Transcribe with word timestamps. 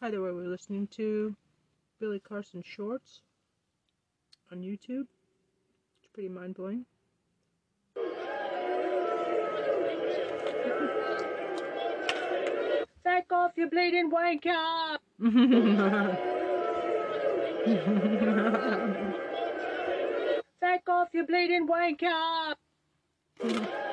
Hi 0.00 0.12
there, 0.12 0.22
we're 0.22 0.30
listening 0.30 0.86
to 0.92 1.34
Billy 1.98 2.20
Carson 2.20 2.62
Shorts 2.64 3.22
on 4.52 4.58
YouTube. 4.58 5.08
It's 5.98 6.06
pretty 6.12 6.28
mind 6.28 6.54
blowing. 6.54 6.86
Back 13.02 13.26
off, 13.32 13.50
you 13.56 13.68
bleeding 13.68 14.08
wanker! 14.08 14.98
Back 20.60 20.88
off, 20.88 21.08
you 21.12 21.26
bleeding 21.26 21.66
wanker! 21.66 22.54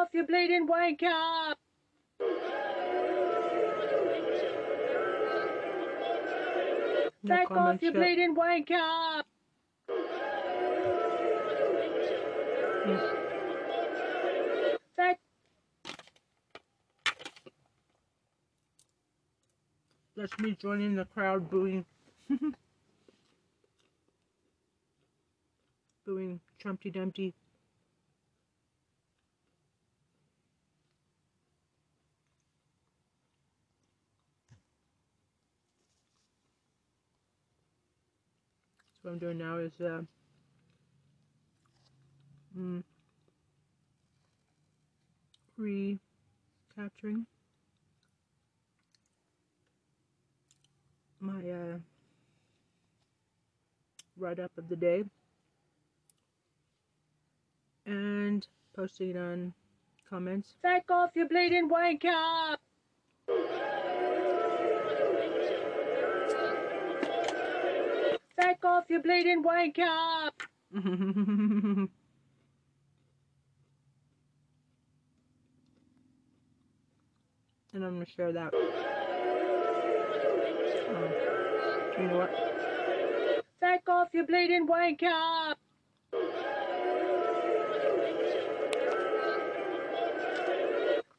off, 0.00 0.08
you 0.12 0.26
bleeding 0.26 0.66
wanker! 0.66 1.54
no 7.22 7.34
Back 7.34 7.50
off, 7.50 7.82
you 7.82 7.88
yet. 7.88 7.96
bleeding 7.96 8.34
wanker! 8.34 9.22
Back 14.96 15.20
That's 20.16 20.38
me 20.38 20.56
joining 20.60 20.96
the 20.96 21.04
crowd 21.04 21.50
booing. 21.50 21.84
booing 26.06 26.40
Trumpty 26.58 26.90
Dumpty. 26.90 27.34
I'm 39.10 39.18
doing 39.18 39.38
now 39.38 39.58
is 39.58 39.72
uh, 39.80 40.02
mm, 42.56 42.84
recapturing 45.56 47.26
my 51.18 51.40
uh, 51.50 51.78
write 54.16 54.38
up 54.38 54.52
of 54.56 54.68
the 54.68 54.76
day 54.76 55.02
and 57.84 58.46
posting 58.76 59.10
it 59.10 59.16
on 59.16 59.52
comments. 60.08 60.54
Back 60.62 60.84
off, 60.88 61.10
you 61.16 61.26
bleeding 61.26 61.68
wanker! 61.68 62.56
Back 68.40 68.64
off, 68.64 68.84
you 68.88 69.02
bleeding 69.02 69.44
wanker! 69.44 70.30
and 70.72 71.90
I'm 77.74 77.80
gonna 77.80 78.06
share 78.06 78.32
that. 78.32 78.54
Oh, 78.54 78.70
you 81.98 82.08
know 82.08 82.16
what? 82.16 82.30
Back 83.60 83.86
off, 83.90 84.08
you 84.14 84.24
bleeding 84.24 84.66
wanker! 84.66 85.54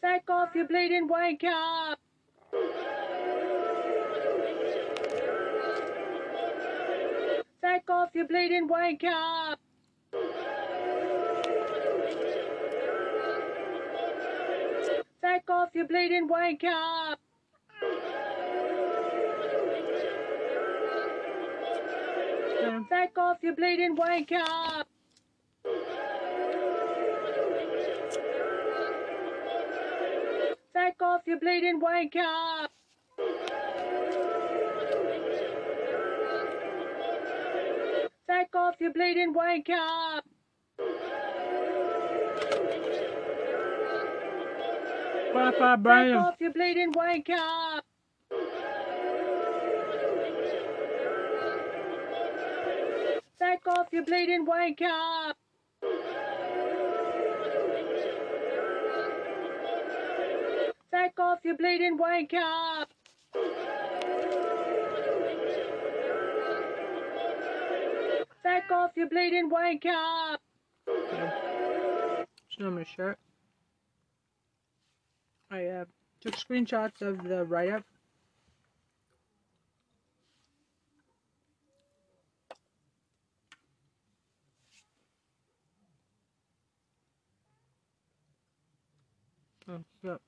Back 0.02 0.28
off, 0.28 0.56
you 0.56 0.66
bleeding 0.68 1.08
wanker! 1.08 2.01
Back 7.82 7.98
off, 7.98 8.10
you 8.14 8.28
bleeding 8.28 8.70
wanker! 8.70 9.56
Back 15.20 15.50
off, 15.50 15.70
you 15.74 15.88
bleeding 15.88 16.30
wanker! 16.30 17.16
Back 22.88 23.18
off, 23.18 23.38
you 23.42 23.56
bleeding 23.56 23.96
wanker! 23.96 24.84
Back 30.72 31.02
off, 31.02 31.22
you 31.26 31.40
bleeding 31.40 31.82
wanker! 31.82 32.71
You 38.82 38.92
bleeding 38.92 39.32
wanker! 39.32 40.22
Bye 45.34 45.52
bye, 45.52 45.76
Back 45.76 45.78
Brian. 45.84 46.16
off, 46.16 46.36
you 46.40 46.52
bleeding 46.52 46.92
wanker! 46.94 47.82
Back 53.40 53.68
off, 53.68 53.88
you 53.92 54.04
bleeding 54.04 54.48
wanker! 54.48 55.34
Back 60.92 61.20
off, 61.20 61.40
you 61.44 61.56
bleeding 61.56 62.00
wanker! 62.00 62.86
You 69.02 69.10
bleeding 69.10 69.50
wanker! 69.50 70.38
Okay. 70.88 71.34
So 72.50 72.66
I'm 72.66 72.74
gonna 72.74 72.86
share 72.86 73.12
it. 73.12 73.18
I 75.50 75.66
uh, 75.66 75.86
took 76.20 76.36
screenshots 76.36 77.02
of 77.02 77.24
the 77.24 77.44
write 77.44 77.72
up. 77.72 77.84
Oh, 89.68 89.80
yep. 90.04 90.22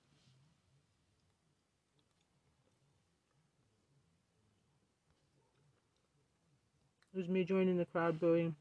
It 7.13 7.17
was 7.19 7.27
me 7.27 7.43
joining 7.43 7.77
the 7.77 7.85
crowd 7.85 8.19
booing. 8.19 8.55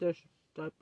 This 0.00 0.16
type 0.56 0.72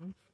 you 0.00 0.31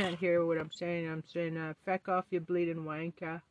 can't 0.00 0.18
hear 0.18 0.46
what 0.46 0.58
I'm 0.58 0.70
saying, 0.72 1.08
I'm 1.10 1.24
saying, 1.32 1.56
uh, 1.58 1.74
feck 1.86 2.08
off 2.08 2.26
you 2.30 2.40
bleeding 2.40 2.84
wanker. 2.84 3.42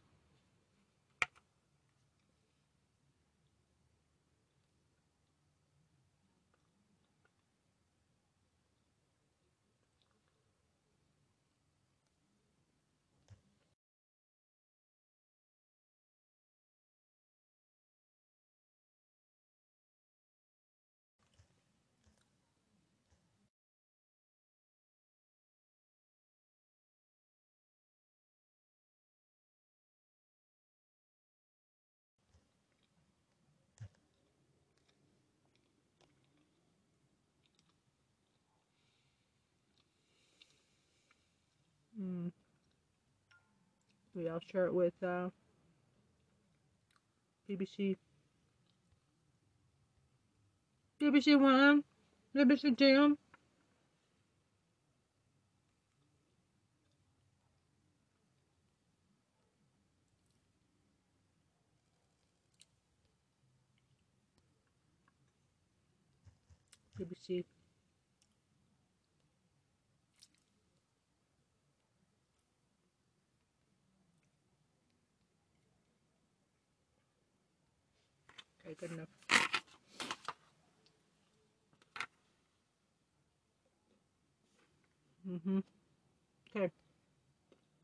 Mm. 42.02 42.32
We 44.20 44.28
all 44.28 44.42
share 44.52 44.66
it 44.66 44.74
with 44.74 45.02
uh, 45.02 45.30
BBC 47.50 47.96
BBC 51.02 51.40
One, 51.40 51.86
BBC 52.36 52.78
Two. 52.78 53.18
BBC. 67.00 67.46
Okay, 78.70 78.78
good 78.80 78.92
enough. 78.92 79.08
Mm-hmm. 85.28 85.60
Okay. 86.56 86.72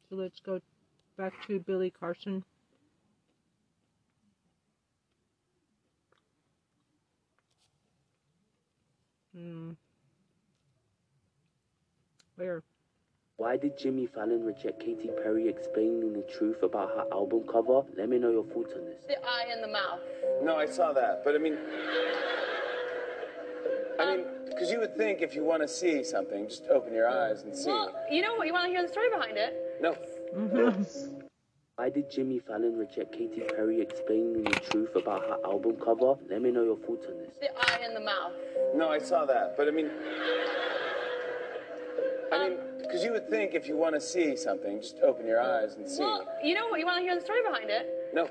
So 0.07 0.15
let's 0.15 0.39
go 0.39 0.61
back 1.17 1.33
to 1.47 1.59
Billy 1.59 1.89
Carson. 1.89 2.43
Hmm. 9.35 9.71
Where? 12.35 12.61
Why 13.37 13.57
did 13.57 13.77
Jimmy 13.77 14.05
Fallon 14.05 14.45
reject 14.45 14.79
Katy 14.79 15.09
Perry 15.21 15.49
explaining 15.49 16.13
the 16.13 16.21
truth 16.21 16.63
about 16.63 16.89
her 16.91 17.05
album 17.11 17.43
cover? 17.51 17.81
Let 17.97 18.07
me 18.07 18.17
know 18.17 18.31
your 18.31 18.45
thoughts 18.45 18.73
on 18.73 18.85
this. 18.85 19.03
The 19.09 19.21
eye 19.25 19.47
and 19.51 19.61
the 19.61 19.67
mouth. 19.67 19.99
No, 20.41 20.55
I 20.55 20.65
saw 20.65 20.93
that, 20.93 21.21
but 21.25 21.35
I 21.35 21.37
mean, 21.39 21.57
I 23.99 24.05
mean, 24.15 24.25
um, 24.25 24.31
because 24.45 24.71
you 24.71 24.79
would 24.79 24.95
think 24.95 25.21
if 25.21 25.35
you 25.35 25.43
want 25.43 25.61
to 25.63 25.67
see 25.67 26.01
something, 26.01 26.47
just 26.47 26.63
open 26.69 26.93
your 26.93 27.09
eyes 27.09 27.41
and 27.41 27.53
see. 27.53 27.67
Well, 27.69 27.93
you 28.09 28.21
know 28.21 28.35
what? 28.35 28.47
You 28.47 28.53
want 28.53 28.67
to 28.67 28.69
hear 28.71 28.81
the 28.81 28.87
story 28.87 29.09
behind 29.09 29.35
it? 29.37 29.53
No, 29.81 29.95
Why 31.75 31.89
did 31.89 32.09
Jimmy 32.09 32.39
Fallon 32.39 32.77
reject 32.77 33.11
Katy 33.11 33.41
Perry 33.53 33.81
explaining 33.81 34.45
the 34.45 34.51
truth 34.71 34.95
about 34.95 35.23
her 35.23 35.39
album 35.43 35.75
cover? 35.83 36.15
Let 36.29 36.41
me 36.41 36.51
know 36.51 36.63
your 36.63 36.77
thoughts 36.77 37.05
on 37.05 37.17
this. 37.17 37.35
The 37.41 37.49
eye 37.53 37.81
and 37.83 37.93
the 37.93 37.99
mouth. 37.99 38.31
no, 38.75 38.87
I 38.87 38.99
saw 38.99 39.25
that, 39.25 39.57
but 39.57 39.67
I 39.67 39.71
mean, 39.71 39.89
because 42.95 43.05
you 43.05 43.11
would 43.11 43.29
think 43.29 43.53
if 43.53 43.67
you 43.67 43.75
want 43.75 43.93
to 43.93 43.99
see 43.99 44.37
something, 44.37 44.79
just 44.79 44.99
open 45.03 45.27
your 45.27 45.41
eyes 45.41 45.73
and 45.75 45.89
see. 45.89 46.01
Well, 46.01 46.25
you 46.41 46.55
know 46.55 46.69
what? 46.69 46.79
You 46.79 46.85
want 46.85 46.99
to 46.99 47.03
hear 47.03 47.15
the 47.15 47.25
story 47.25 47.41
behind 47.43 47.69
it? 47.69 48.09
No, 48.13 48.29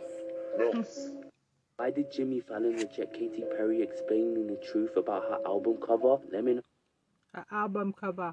no. 0.56 0.84
Why 1.76 1.90
did 1.90 2.10
Jimmy 2.10 2.40
Fallon 2.40 2.74
reject 2.76 3.12
Katy 3.12 3.44
Perry 3.56 3.82
explaining 3.82 4.46
the 4.46 4.56
truth 4.56 4.96
about 4.96 5.24
her 5.24 5.38
album 5.44 5.76
cover? 5.86 6.16
Let 6.32 6.44
me 6.44 6.54
know. 6.54 6.62
A 7.34 7.44
album 7.52 7.92
cover. 7.92 8.32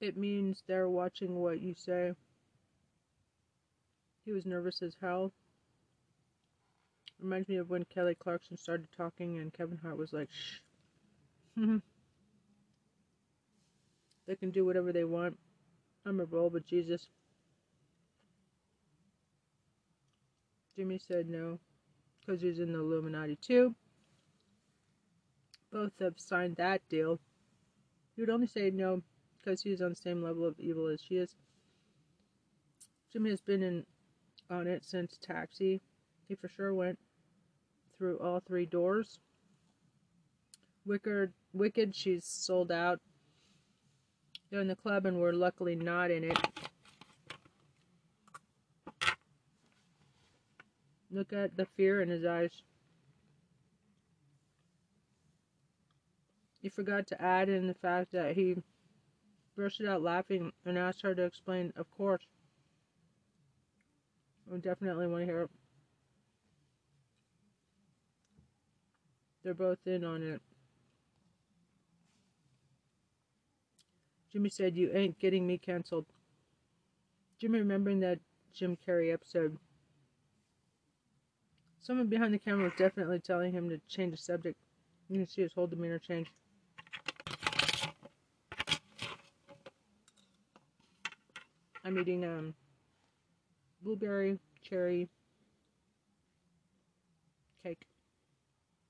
It 0.00 0.16
means 0.16 0.62
they're 0.66 0.88
watching 0.88 1.34
what 1.34 1.60
you 1.60 1.74
say. 1.74 2.12
He 4.24 4.32
was 4.32 4.46
nervous 4.46 4.80
as 4.80 4.96
hell. 5.02 5.32
Reminds 7.20 7.48
me 7.48 7.56
of 7.56 7.68
when 7.68 7.84
Kelly 7.84 8.14
Clarkson 8.14 8.56
started 8.56 8.88
talking 8.96 9.38
and 9.38 9.52
Kevin 9.52 9.78
Hart 9.82 9.98
was 9.98 10.14
like, 10.14 10.30
shh. 10.30 10.60
they 14.28 14.36
can 14.36 14.50
do 14.50 14.64
whatever 14.64 14.92
they 14.92 15.04
want. 15.04 15.36
I'm 16.06 16.20
a 16.20 16.24
roll 16.26 16.50
with 16.50 16.66
Jesus. 16.66 17.08
Jimmy 20.76 20.98
said 20.98 21.28
no, 21.28 21.58
because 22.20 22.42
he's 22.42 22.60
in 22.60 22.72
the 22.72 22.78
Illuminati 22.78 23.36
too. 23.40 23.74
Both 25.72 25.92
have 26.00 26.14
signed 26.18 26.56
that 26.56 26.82
deal. 26.88 27.18
He 28.14 28.22
would 28.22 28.30
only 28.30 28.46
say 28.46 28.70
no 28.70 29.02
because 29.36 29.62
he's 29.62 29.80
on 29.80 29.90
the 29.90 29.96
same 29.96 30.22
level 30.22 30.46
of 30.46 30.60
evil 30.60 30.88
as 30.88 31.00
she 31.00 31.16
is. 31.16 31.34
Jimmy 33.12 33.30
has 33.30 33.40
been 33.40 33.62
in 33.62 33.86
on 34.50 34.66
it 34.66 34.84
since 34.84 35.18
Taxi. 35.22 35.80
He 36.28 36.34
for 36.34 36.48
sure 36.48 36.74
went 36.74 36.98
through 37.96 38.18
all 38.18 38.40
three 38.40 38.66
doors. 38.66 39.20
Wicked, 40.84 41.32
Wicked, 41.52 41.94
she's 41.94 42.24
sold 42.24 42.70
out. 42.70 43.00
They're 44.50 44.60
in 44.60 44.68
the 44.68 44.76
club 44.76 45.06
and 45.06 45.20
we're 45.20 45.32
luckily 45.32 45.76
not 45.76 46.10
in 46.10 46.24
it. 46.24 46.38
Look 51.10 51.32
at 51.32 51.56
the 51.56 51.66
fear 51.76 52.00
in 52.00 52.08
his 52.08 52.24
eyes. 52.24 52.62
He 56.60 56.68
forgot 56.68 57.06
to 57.08 57.22
add 57.22 57.48
in 57.48 57.66
the 57.66 57.74
fact 57.74 58.12
that 58.12 58.34
he 58.34 58.56
bursted 59.56 59.88
out 59.88 60.02
laughing 60.02 60.52
and 60.64 60.78
asked 60.78 61.02
her 61.02 61.14
to 61.14 61.22
explain, 61.22 61.72
of 61.76 61.90
course. 61.90 62.22
I 64.52 64.56
definitely 64.58 65.06
want 65.06 65.22
to 65.22 65.26
hear 65.26 65.42
it. 65.42 65.50
They're 69.42 69.54
both 69.54 69.78
in 69.86 70.04
on 70.04 70.22
it. 70.22 70.42
Jimmy 74.32 74.50
said, 74.50 74.76
You 74.76 74.90
ain't 74.94 75.18
getting 75.18 75.46
me 75.46 75.58
canceled. 75.58 76.06
Jimmy 77.40 77.60
remembering 77.60 78.00
that 78.00 78.18
Jim 78.52 78.76
Carrey 78.86 79.12
episode. 79.12 79.56
Someone 81.80 82.08
behind 82.08 82.34
the 82.34 82.38
camera 82.38 82.64
was 82.64 82.72
definitely 82.76 83.20
telling 83.20 83.52
him 83.52 83.68
to 83.70 83.80
change 83.88 84.10
the 84.10 84.16
subject. 84.18 84.58
You 85.08 85.18
can 85.18 85.28
see 85.28 85.42
his 85.42 85.52
whole 85.54 85.66
demeanor 85.66 85.98
change. 85.98 86.26
I'm 91.84 91.98
eating 91.98 92.24
um 92.24 92.54
blueberry 93.82 94.38
cherry 94.62 95.08
cake, 97.62 97.86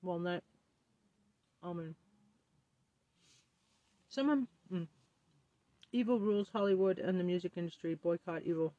walnut, 0.01 0.43
almond. 1.63 1.95
Someone, 4.09 4.47
evil 5.91 6.19
rules 6.19 6.49
Hollywood 6.53 6.99
and 6.99 7.19
the 7.19 7.23
music 7.23 7.53
industry. 7.55 7.95
Boycott 7.95 8.43
evil. 8.43 8.73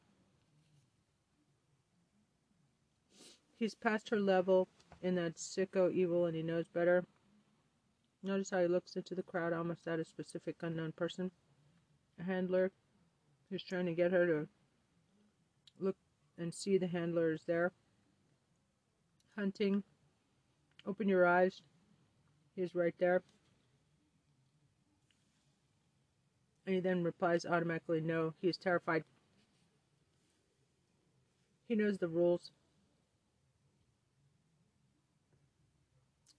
He's 3.58 3.74
past 3.74 4.08
her 4.10 4.18
level 4.18 4.68
in 5.02 5.14
that 5.16 5.36
sicko 5.36 5.92
evil 5.92 6.26
and 6.26 6.36
he 6.36 6.42
knows 6.42 6.68
better. 6.68 7.04
Notice 8.22 8.50
how 8.50 8.60
he 8.60 8.68
looks 8.68 8.96
into 8.96 9.14
the 9.14 9.22
crowd 9.22 9.52
almost 9.52 9.86
at 9.86 9.98
a 9.98 10.04
specific 10.04 10.56
unknown 10.62 10.92
person. 10.92 11.30
A 12.18 12.22
handler 12.22 12.70
who's 13.48 13.64
trying 13.64 13.86
to 13.86 13.94
get 13.94 14.12
her 14.12 14.26
to 14.26 14.48
look 15.78 15.96
and 16.38 16.54
see 16.54 16.78
the 16.78 16.86
handler 16.86 17.32
is 17.32 17.42
there. 17.46 17.72
Hunting. 19.36 19.82
Open 20.86 21.08
your 21.08 21.26
eyes. 21.26 21.62
He's 22.54 22.74
right 22.74 22.94
there. 22.98 23.22
And 26.70 26.76
he 26.76 26.80
then 26.80 27.02
replies 27.02 27.44
automatically 27.44 28.00
no. 28.00 28.32
He 28.40 28.48
is 28.48 28.56
terrified. 28.56 29.02
He 31.66 31.74
knows 31.74 31.98
the 31.98 32.06
rules. 32.06 32.52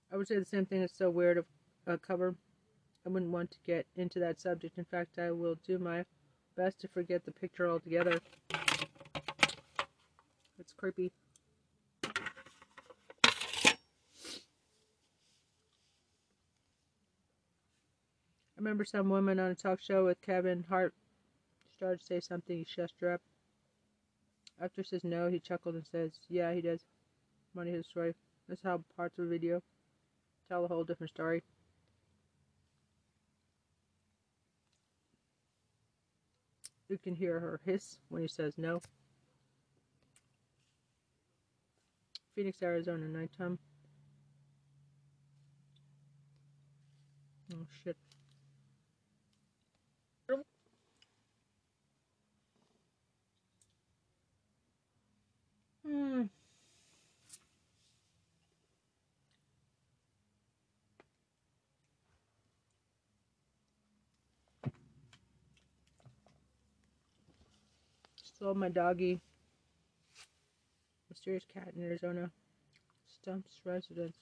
I 0.09 0.15
would 0.15 0.29
say 0.29 0.39
the 0.39 0.45
same 0.45 0.65
thing 0.65 0.83
is 0.83 0.93
so 0.95 1.09
weird 1.09 1.37
of 1.37 1.45
a 1.85 1.97
cover. 1.97 2.33
I 3.05 3.09
wouldn't 3.09 3.33
want 3.33 3.51
to 3.51 3.57
get 3.65 3.85
into 3.97 4.19
that 4.19 4.39
subject. 4.39 4.77
In 4.77 4.85
fact, 4.85 5.19
I 5.19 5.31
will 5.31 5.55
do 5.67 5.77
my 5.77 6.05
best 6.55 6.79
to 6.79 6.87
forget 6.87 7.25
the 7.25 7.33
picture 7.33 7.69
altogether. 7.69 8.17
It's 10.57 10.71
creepy. 10.77 11.11
Remember 18.61 18.85
some 18.85 19.09
woman 19.09 19.39
on 19.39 19.49
a 19.49 19.55
talk 19.55 19.81
show 19.81 20.05
with 20.05 20.21
Kevin 20.21 20.63
Hart 20.69 20.93
started 21.75 21.99
to 21.99 22.05
say 22.05 22.19
something, 22.19 22.57
he 22.59 22.63
shushed 22.63 23.01
her 23.01 23.13
up. 23.13 23.21
After 24.61 24.83
says 24.83 25.03
no, 25.03 25.29
he 25.29 25.39
chuckled 25.39 25.73
and 25.73 25.85
says, 25.91 26.11
Yeah, 26.29 26.53
he 26.53 26.61
does. 26.61 26.81
Money 27.55 27.71
his 27.71 27.87
story. 27.87 28.13
That's 28.47 28.61
how 28.61 28.83
parts 28.95 29.17
of 29.17 29.25
the 29.25 29.31
video 29.31 29.61
tell 30.47 30.63
a 30.63 30.67
whole 30.67 30.83
different 30.83 31.09
story. 31.09 31.41
You 36.87 36.99
can 36.99 37.15
hear 37.15 37.39
her 37.39 37.59
hiss 37.65 37.97
when 38.09 38.21
he 38.21 38.27
says 38.27 38.53
no. 38.57 38.79
Phoenix, 42.35 42.61
Arizona, 42.61 43.07
nighttime. 43.07 43.57
Oh 47.53 47.65
shit. 47.83 47.97
Hmm. 55.91 56.23
Still 68.23 68.55
my 68.55 68.69
doggy. 68.69 69.19
Mysterious 71.09 71.43
cat 71.53 71.73
in 71.75 71.83
Arizona 71.83 72.31
stumps 73.05 73.59
residents. 73.65 74.17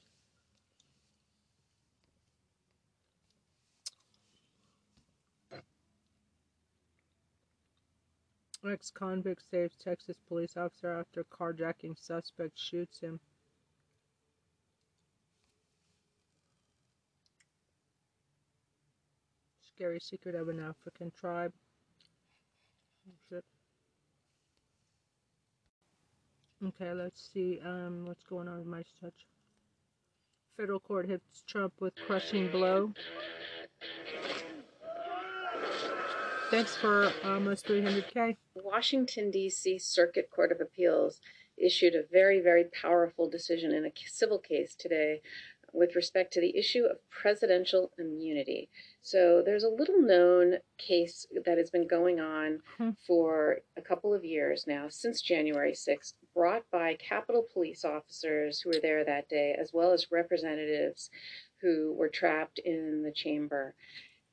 Ex 8.68 8.92
convict 8.92 9.42
saves 9.50 9.76
Texas 9.78 10.18
police 10.28 10.58
officer 10.58 10.92
after 10.92 11.24
carjacking 11.24 11.98
suspect 11.98 12.60
shoots 12.60 13.00
him. 13.00 13.20
Scary 19.76 20.00
secret 20.02 20.36
of 20.36 20.50
an 20.50 20.60
African 20.60 21.10
tribe. 21.18 21.54
Oh, 23.08 23.14
shit. 23.30 23.46
Okay, 26.68 26.94
let's 26.94 27.30
see 27.34 27.62
um, 27.64 28.06
what's 28.06 28.26
going 28.26 28.50
on 28.50 28.58
with 28.58 28.68
my 28.68 28.84
touch. 29.00 29.26
Federal 30.58 30.82
court 30.82 31.08
hits 31.08 31.44
Trump 31.48 31.72
with 31.80 31.96
crushing 31.96 32.52
blow. 32.52 32.92
Thanks 36.50 36.76
for 36.76 37.12
almost 37.24 37.68
300k. 37.68 38.36
Washington, 38.56 39.30
D.C. 39.30 39.78
Circuit 39.80 40.30
Court 40.34 40.52
of 40.52 40.60
Appeals 40.60 41.22
issued 41.58 41.94
a 41.94 42.04
very, 42.12 42.40
very 42.40 42.64
powerful 42.64 43.30
decision 43.30 43.72
in 43.74 43.86
a 43.86 43.92
civil 44.08 44.40
case 44.40 44.76
today 44.76 45.22
with 45.72 45.96
respect 45.96 46.34
to 46.34 46.42
the 46.42 46.58
issue 46.58 46.86
of 46.86 46.98
presidential 47.12 47.92
immunity. 48.00 48.70
So 49.04 49.44
there's 49.46 49.64
a 49.64 49.70
little 49.70 50.02
known 50.02 50.56
case 50.80 51.28
that 51.46 51.60
has 51.60 51.70
been 51.70 51.88
going 51.88 52.20
on 52.20 52.62
Hmm. 52.78 52.92
for 53.06 53.60
a 53.78 53.82
couple 53.82 54.12
of 54.14 54.26
years 54.26 54.66
now, 54.66 54.90
since 54.90 55.22
January 55.22 55.74
6th, 55.76 56.16
brought 56.34 56.64
by 56.72 56.96
Capitol 56.96 57.46
police 57.54 57.86
officers 57.86 58.62
who 58.62 58.70
were 58.70 58.80
there 58.82 59.04
that 59.06 59.30
day, 59.30 59.54
as 59.54 59.72
well 59.72 59.92
as 59.92 60.12
representatives 60.12 61.12
who 61.62 61.94
were 61.94 62.10
trapped 62.10 62.58
in 62.58 63.04
the 63.04 63.12
chamber. 63.12 63.76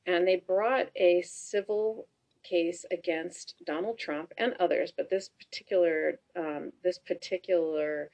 And 0.07 0.27
they 0.27 0.37
brought 0.37 0.89
a 0.97 1.23
civil 1.23 2.07
case 2.43 2.85
against 2.91 3.55
Donald 3.65 3.99
Trump 3.99 4.33
and 4.39 4.55
others, 4.61 4.93
but 4.97 5.11
this 5.11 5.29
particular 5.29 6.21
um, 6.37 6.73
this 6.85 6.99
particular 6.99 8.11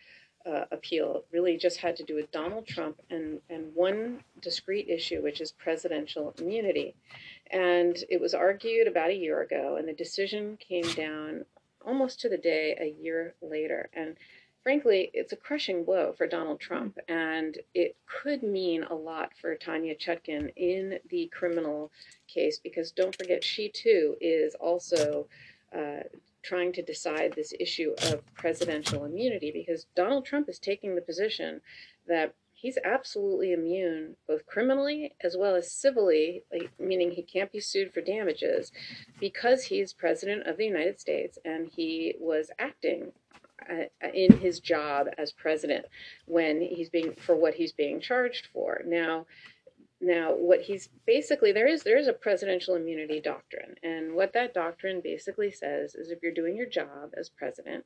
uh, 0.46 0.64
appeal 0.72 1.24
really 1.30 1.56
just 1.56 1.78
had 1.78 1.96
to 1.96 2.04
do 2.04 2.14
with 2.14 2.32
Donald 2.32 2.66
Trump 2.66 3.00
and, 3.10 3.40
and 3.48 3.74
one 3.74 4.24
discrete 4.40 4.88
issue, 4.88 5.22
which 5.22 5.40
is 5.40 5.52
presidential 5.52 6.34
immunity. 6.38 6.96
And 7.50 7.96
it 8.08 8.20
was 8.20 8.34
argued 8.34 8.88
about 8.88 9.10
a 9.10 9.16
year 9.16 9.42
ago, 9.42 9.76
and 9.76 9.86
the 9.86 9.92
decision 9.92 10.56
came 10.56 10.90
down 10.94 11.44
almost 11.84 12.20
to 12.20 12.28
the 12.28 12.38
day 12.38 12.76
a 12.80 13.02
year 13.02 13.34
later. 13.40 13.88
And 13.92 14.16
frankly, 14.62 15.10
it's 15.12 15.32
a 15.32 15.36
crushing 15.36 15.84
blow 15.84 16.12
for 16.16 16.26
Donald 16.26 16.60
Trump, 16.60 16.98
and 17.08 17.58
it 17.74 17.96
could 18.06 18.42
mean 18.42 18.84
a 18.84 18.94
lot 18.94 19.32
for 19.40 19.54
Tanya 19.54 19.94
Chutkan 19.94 20.52
in 20.56 20.98
the 21.08 21.30
criminal 21.32 21.90
case, 22.28 22.58
because 22.58 22.90
don't 22.92 23.16
forget, 23.16 23.44
she 23.44 23.68
too 23.68 24.16
is 24.20 24.54
also. 24.54 25.26
Uh, 25.74 26.02
trying 26.42 26.72
to 26.72 26.82
decide 26.82 27.32
this 27.32 27.54
issue 27.60 27.94
of 28.10 28.20
presidential 28.34 29.04
immunity 29.04 29.52
because 29.52 29.86
Donald 29.94 30.26
Trump 30.26 30.48
is 30.48 30.58
taking 30.58 30.94
the 30.96 31.00
position 31.00 31.60
that 32.08 32.34
he's 32.52 32.78
absolutely 32.84 33.52
immune, 33.52 34.16
both 34.26 34.46
criminally 34.46 35.14
as 35.22 35.36
well 35.36 35.54
as 35.54 35.70
civilly, 35.70 36.42
like, 36.52 36.70
meaning 36.78 37.10
he 37.10 37.22
can't 37.22 37.52
be 37.52 37.60
sued 37.60 37.92
for 37.92 38.00
damages, 38.00 38.72
because 39.18 39.64
he's 39.64 39.92
president 39.92 40.46
of 40.46 40.56
the 40.56 40.64
United 40.64 41.00
States 41.00 41.38
and 41.44 41.70
he 41.74 42.14
was 42.20 42.50
acting 42.58 43.12
uh, 43.70 44.08
in 44.12 44.38
his 44.38 44.60
job 44.60 45.06
as 45.18 45.32
president 45.32 45.86
when 46.26 46.60
he's 46.60 46.88
being 46.88 47.14
for 47.14 47.36
what 47.36 47.54
he's 47.54 47.72
being 47.72 48.00
charged 48.00 48.46
for. 48.52 48.82
Now, 48.86 49.26
now, 50.04 50.32
what 50.34 50.62
he's 50.62 50.88
basically 51.06 51.52
there 51.52 51.68
is 51.68 51.84
there 51.84 51.96
is 51.96 52.08
a 52.08 52.12
presidential 52.12 52.74
immunity 52.74 53.20
doctrine, 53.20 53.76
and 53.84 54.14
what 54.14 54.32
that 54.32 54.52
doctrine 54.52 55.00
basically 55.02 55.52
says 55.52 55.94
is 55.94 56.10
if 56.10 56.18
you're 56.22 56.34
doing 56.34 56.56
your 56.56 56.66
job 56.66 57.12
as 57.16 57.28
president, 57.28 57.84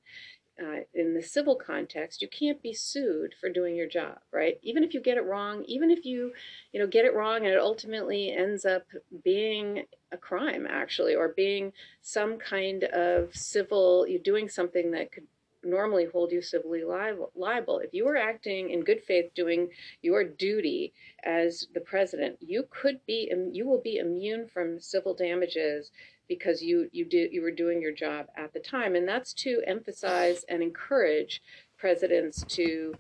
uh, 0.59 0.81
in 0.95 1.13
the 1.13 1.23
civil 1.23 1.55
context, 1.55 2.23
you 2.23 2.29
can't 2.29 2.63
be 2.63 2.73
sued 2.73 3.35
for 3.39 3.51
doing 3.51 3.77
your 3.77 3.87
job, 3.87 4.19
right? 4.33 4.59
Even 4.63 4.83
if 4.83 4.95
you 4.95 5.01
get 5.01 5.19
it 5.19 5.27
wrong, 5.27 5.63
even 5.67 5.91
if 5.91 6.07
you, 6.07 6.33
you 6.73 6.81
know, 6.81 6.87
get 6.87 7.05
it 7.05 7.15
wrong 7.15 7.39
and 7.39 7.49
it 7.49 7.59
ultimately 7.59 8.33
ends 8.33 8.65
up 8.65 8.85
being 9.23 9.85
a 10.11 10.17
crime, 10.17 10.67
actually, 10.69 11.15
or 11.15 11.29
being 11.29 11.73
some 12.01 12.39
kind 12.39 12.85
of 12.85 13.37
civil, 13.37 14.07
you're 14.09 14.19
doing 14.19 14.49
something 14.49 14.93
that 14.93 15.13
could 15.13 15.27
normally 15.65 16.07
hold 16.07 16.33
you 16.33 16.43
civilly 16.43 16.83
liable. 16.85 17.79
If 17.79 17.93
you 17.93 18.05
were 18.05 18.17
acting 18.17 18.71
in 18.71 18.85
good 18.85 19.03
faith, 19.03 19.33
doing 19.35 19.69
your 20.03 20.25
duty 20.25 20.93
as 21.25 21.67
the 21.75 21.81
president, 21.81 22.37
you 22.41 22.65
could 22.71 23.01
be, 23.07 23.33
you 23.53 23.67
will 23.67 23.81
be 23.81 23.99
immune 23.99 24.49
from 24.49 24.81
civil 24.81 25.15
damages 25.15 25.91
because 26.29 26.61
you 26.61 26.89
you 26.93 27.05
did 27.05 27.33
you 27.33 27.41
were 27.41 27.53
doing 27.53 27.81
your 27.81 27.93
job 27.93 28.27
at 28.37 28.53
the 28.53 28.61
time, 28.61 28.97
and 28.97 29.07
that's 29.07 29.33
to 29.33 29.63
emphasize 29.67 30.45
and 30.49 30.63
encourage 30.63 31.41
presidents 31.79 32.45
to 32.49 32.95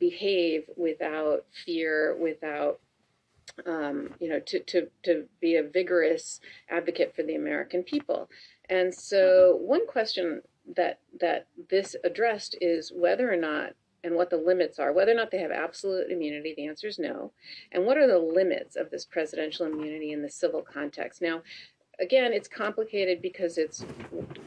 behave 0.00 0.64
without 0.76 1.46
fear, 1.64 2.16
without 2.16 2.80
um, 3.66 4.10
you 4.18 4.28
know, 4.28 4.40
to, 4.40 4.60
to, 4.60 4.88
to 5.02 5.24
be 5.40 5.56
a 5.56 5.62
vigorous 5.62 6.40
advocate 6.70 7.14
for 7.14 7.22
the 7.22 7.34
American 7.34 7.82
people. 7.82 8.28
And 8.68 8.94
so, 8.94 9.58
one 9.60 9.86
question 9.86 10.42
that 10.76 11.00
that 11.20 11.46
this 11.70 11.96
addressed 12.04 12.56
is 12.60 12.92
whether 12.94 13.32
or 13.32 13.36
not 13.36 13.72
and 14.04 14.14
what 14.14 14.30
the 14.30 14.36
limits 14.36 14.78
are 14.78 14.92
whether 14.92 15.12
or 15.12 15.16
not 15.16 15.30
they 15.30 15.38
have 15.38 15.50
absolute 15.50 16.10
immunity 16.10 16.54
the 16.56 16.66
answer 16.66 16.86
is 16.86 16.98
no. 16.98 17.32
And 17.72 17.84
what 17.84 17.96
are 17.96 18.06
the 18.06 18.18
limits 18.18 18.76
of 18.76 18.90
this 18.90 19.04
presidential 19.04 19.66
immunity 19.66 20.12
in 20.12 20.22
the 20.22 20.30
civil 20.30 20.62
context? 20.62 21.22
Now 21.22 21.42
again 22.00 22.32
it's 22.32 22.48
complicated 22.48 23.20
because 23.20 23.58
it's 23.58 23.84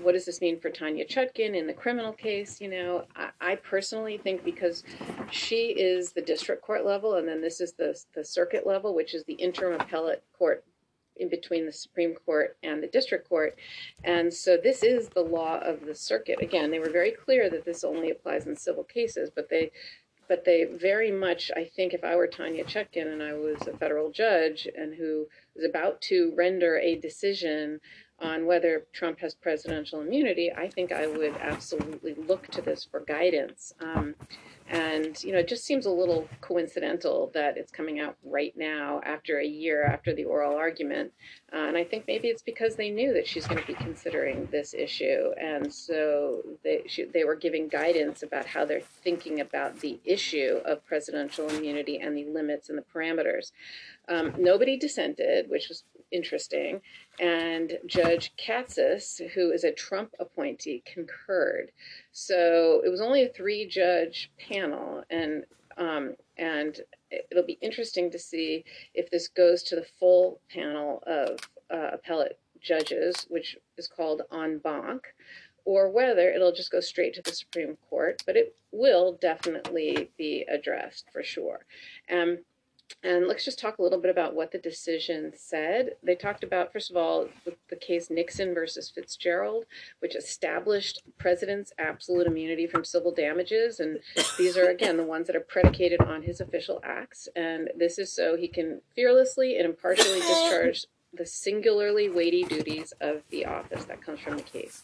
what 0.01 0.13
does 0.13 0.25
this 0.25 0.41
mean 0.41 0.59
for 0.59 0.69
tanya 0.69 1.05
chutkan 1.05 1.55
in 1.55 1.67
the 1.67 1.73
criminal 1.73 2.11
case 2.11 2.59
you 2.59 2.69
know? 2.69 3.05
I, 3.15 3.29
I 3.39 3.55
personally 3.55 4.17
think 4.17 4.43
because 4.43 4.83
she 5.31 5.67
is 5.77 6.11
the 6.11 6.21
district 6.21 6.63
court 6.63 6.85
level 6.85 7.15
and 7.15 7.27
then 7.27 7.41
this 7.41 7.61
is 7.61 7.73
the, 7.73 7.97
the 8.13 8.25
circuit 8.25 8.65
level 8.65 8.95
which 8.95 9.13
is 9.13 9.23
the 9.25 9.33
interim 9.33 9.79
appellate 9.79 10.23
court 10.37 10.63
in 11.17 11.29
between 11.29 11.65
the 11.65 11.71
Supreme 11.71 12.13
Court 12.13 12.57
and 12.63 12.81
the 12.81 12.87
District 12.87 13.27
Court. 13.27 13.57
And 14.03 14.33
so 14.33 14.57
this 14.57 14.83
is 14.83 15.09
the 15.09 15.21
law 15.21 15.59
of 15.59 15.85
the 15.85 15.95
circuit. 15.95 16.41
Again, 16.41 16.71
they 16.71 16.79
were 16.79 16.89
very 16.89 17.11
clear 17.11 17.49
that 17.49 17.65
this 17.65 17.83
only 17.83 18.11
applies 18.11 18.45
in 18.47 18.55
civil 18.55 18.83
cases, 18.83 19.29
but 19.33 19.49
they 19.49 19.71
but 20.27 20.43
they 20.43 20.63
very 20.63 21.11
much, 21.11 21.51
I 21.55 21.65
think, 21.65 21.93
if 21.93 22.03
I 22.03 22.15
were 22.15 22.25
Tanya 22.25 22.63
Chutkan 22.63 23.13
and 23.13 23.21
I 23.21 23.33
was 23.33 23.67
a 23.67 23.77
federal 23.77 24.11
judge 24.11 24.67
and 24.75 24.95
who 24.95 25.27
was 25.55 25.63
about 25.63 26.01
to 26.03 26.33
render 26.35 26.77
a 26.77 26.95
decision 26.95 27.79
on 28.19 28.45
whether 28.45 28.85
Trump 28.93 29.19
has 29.19 29.35
presidential 29.35 30.01
immunity, 30.01 30.51
I 30.51 30.69
think 30.69 30.91
I 30.91 31.05
would 31.05 31.35
absolutely 31.37 32.15
look 32.15 32.47
to 32.47 32.61
this 32.61 32.83
for 32.83 33.01
guidance. 33.01 33.73
Um, 33.79 34.15
and, 34.67 35.23
you 35.23 35.31
know, 35.31 35.39
it 35.39 35.47
just 35.47 35.63
seems 35.63 35.85
a 35.85 35.91
little 35.91 36.27
coincidental 36.41 37.29
that 37.35 37.55
it's 37.55 37.71
coming 37.71 37.99
out 37.99 38.17
right 38.23 38.53
now 38.57 38.99
after 39.05 39.39
a 39.39 39.45
year 39.45 39.85
after 39.85 40.13
the 40.13 40.23
oral 40.23 40.57
argument. 40.57 41.11
Uh, 41.53 41.67
and 41.67 41.77
I 41.77 41.83
think 41.83 42.05
maybe 42.07 42.29
it's 42.29 42.41
because 42.41 42.75
they 42.75 42.89
knew 42.89 43.13
that 43.13 43.27
she's 43.27 43.45
going 43.45 43.61
to 43.61 43.67
be 43.67 43.75
considering 43.75 44.47
this 44.51 44.73
issue. 44.73 45.31
And 45.39 45.71
so 45.71 46.41
they, 46.63 46.81
she, 46.87 47.05
they 47.05 47.23
were 47.23 47.35
giving 47.35 47.67
guidance 47.67 48.23
about 48.23 48.47
how 48.47 48.65
they're 48.65 48.81
thinking 48.81 49.39
about 49.39 49.81
the 49.81 49.99
issue 50.03 50.61
of 50.65 50.83
presidential 50.85 51.47
immunity 51.49 51.99
and 51.99 52.17
the 52.17 52.25
limits 52.25 52.67
and 52.69 52.77
the 52.77 52.85
parameters. 52.93 53.51
Um, 54.09 54.33
nobody 54.37 54.77
dissented, 54.77 55.47
which 55.47 55.69
was 55.69 55.83
interesting. 56.11 56.81
And 57.19 57.77
Judge 57.85 58.33
Katsas, 58.37 59.21
who 59.33 59.51
is 59.51 59.63
a 59.63 59.71
Trump 59.71 60.13
appointee, 60.19 60.83
concurred. 60.85 61.71
So 62.11 62.81
it 62.85 62.89
was 62.89 63.01
only 63.01 63.23
a 63.23 63.29
three 63.29 63.67
judge 63.67 64.31
panel. 64.39 65.03
And 65.09 65.45
um, 65.77 66.15
and 66.37 66.79
it'll 67.31 67.45
be 67.45 67.57
interesting 67.61 68.09
to 68.11 68.19
see 68.19 68.63
if 68.93 69.09
this 69.09 69.27
goes 69.27 69.63
to 69.63 69.75
the 69.75 69.85
full 69.99 70.39
panel 70.49 71.03
of 71.05 71.39
uh, 71.69 71.91
appellate 71.93 72.39
judges, 72.61 73.25
which 73.29 73.57
is 73.77 73.87
called 73.87 74.21
en 74.31 74.59
banc, 74.59 75.03
or 75.65 75.89
whether 75.89 76.29
it'll 76.31 76.53
just 76.53 76.71
go 76.71 76.79
straight 76.79 77.13
to 77.15 77.21
the 77.21 77.31
Supreme 77.33 77.77
Court. 77.89 78.23
But 78.25 78.37
it 78.37 78.55
will 78.71 79.17
definitely 79.21 80.11
be 80.17 80.45
addressed 80.49 81.05
for 81.11 81.23
sure. 81.23 81.65
Um, 82.11 82.39
and 83.03 83.27
let's 83.27 83.45
just 83.45 83.59
talk 83.59 83.77
a 83.77 83.81
little 83.81 83.99
bit 83.99 84.11
about 84.11 84.35
what 84.35 84.51
the 84.51 84.57
decision 84.57 85.31
said. 85.35 85.91
They 86.03 86.15
talked 86.15 86.43
about, 86.43 86.73
first 86.73 86.89
of 86.89 86.97
all, 86.97 87.29
the, 87.43 87.55
the 87.69 87.75
case 87.75 88.09
Nixon 88.09 88.53
versus 88.53 88.89
Fitzgerald, 88.89 89.65
which 89.99 90.15
established 90.15 91.03
president's 91.17 91.71
absolute 91.77 92.27
immunity 92.27 92.67
from 92.67 92.83
civil 92.83 93.11
damages. 93.11 93.79
And 93.79 93.99
these 94.37 94.57
are, 94.57 94.69
again, 94.69 94.97
the 94.97 95.03
ones 95.03 95.27
that 95.27 95.35
are 95.35 95.41
predicated 95.41 96.01
on 96.01 96.23
his 96.23 96.41
official 96.41 96.79
acts. 96.83 97.27
And 97.35 97.69
this 97.77 97.99
is 97.99 98.11
so 98.11 98.37
he 98.37 98.47
can 98.47 98.81
fearlessly 98.95 99.57
and 99.57 99.65
impartially 99.65 100.19
discharge 100.19 100.85
the 101.13 101.25
singularly 101.25 102.09
weighty 102.09 102.43
duties 102.43 102.93
of 103.01 103.21
the 103.29 103.45
office. 103.45 103.85
That 103.85 104.01
comes 104.01 104.19
from 104.19 104.37
the 104.37 104.43
case. 104.43 104.83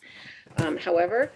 Um, 0.58 0.78
however, 0.78 1.32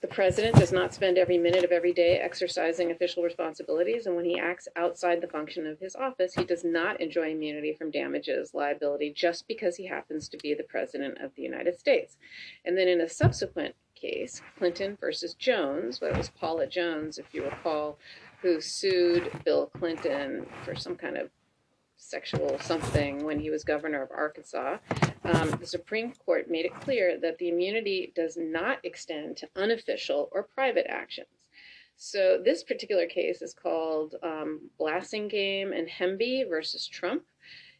the 0.00 0.08
president 0.08 0.54
does 0.54 0.70
not 0.70 0.94
spend 0.94 1.18
every 1.18 1.38
minute 1.38 1.64
of 1.64 1.72
every 1.72 1.92
day 1.92 2.18
exercising 2.18 2.92
official 2.92 3.24
responsibilities, 3.24 4.06
and 4.06 4.14
when 4.14 4.24
he 4.24 4.38
acts 4.38 4.68
outside 4.76 5.20
the 5.20 5.26
function 5.26 5.66
of 5.66 5.80
his 5.80 5.96
office, 5.96 6.34
he 6.34 6.44
does 6.44 6.62
not 6.62 7.00
enjoy 7.00 7.32
immunity 7.32 7.72
from 7.72 7.90
damages 7.90 8.54
liability 8.54 9.12
just 9.12 9.48
because 9.48 9.74
he 9.74 9.86
happens 9.86 10.28
to 10.28 10.36
be 10.36 10.54
the 10.54 10.62
president 10.62 11.18
of 11.20 11.34
the 11.34 11.42
United 11.42 11.76
States. 11.78 12.16
And 12.64 12.78
then 12.78 12.86
in 12.86 13.00
a 13.00 13.08
subsequent 13.08 13.74
case, 13.96 14.40
Clinton 14.56 14.96
versus 15.00 15.34
Jones, 15.34 16.00
well, 16.00 16.12
it 16.12 16.16
was 16.16 16.30
Paula 16.30 16.68
Jones, 16.68 17.18
if 17.18 17.34
you 17.34 17.44
recall, 17.44 17.98
who 18.40 18.60
sued 18.60 19.32
Bill 19.44 19.66
Clinton 19.66 20.46
for 20.64 20.76
some 20.76 20.94
kind 20.94 21.16
of 21.16 21.30
sexual 21.96 22.56
something 22.60 23.24
when 23.24 23.40
he 23.40 23.50
was 23.50 23.64
governor 23.64 24.02
of 24.02 24.10
Arkansas. 24.12 24.78
Um, 25.28 25.50
the 25.60 25.66
Supreme 25.66 26.12
Court 26.12 26.50
made 26.50 26.64
it 26.64 26.80
clear 26.80 27.18
that 27.20 27.36
the 27.36 27.50
immunity 27.50 28.12
does 28.16 28.38
not 28.38 28.78
extend 28.82 29.36
to 29.38 29.48
unofficial 29.56 30.30
or 30.32 30.42
private 30.42 30.86
actions. 30.88 31.28
So 31.96 32.40
this 32.42 32.62
particular 32.62 33.06
case 33.06 33.42
is 33.42 33.52
called 33.52 34.14
um, 34.22 34.70
Blassingame 34.80 35.76
and 35.76 35.86
Hemby 35.86 36.48
versus 36.48 36.86
Trump. 36.86 37.24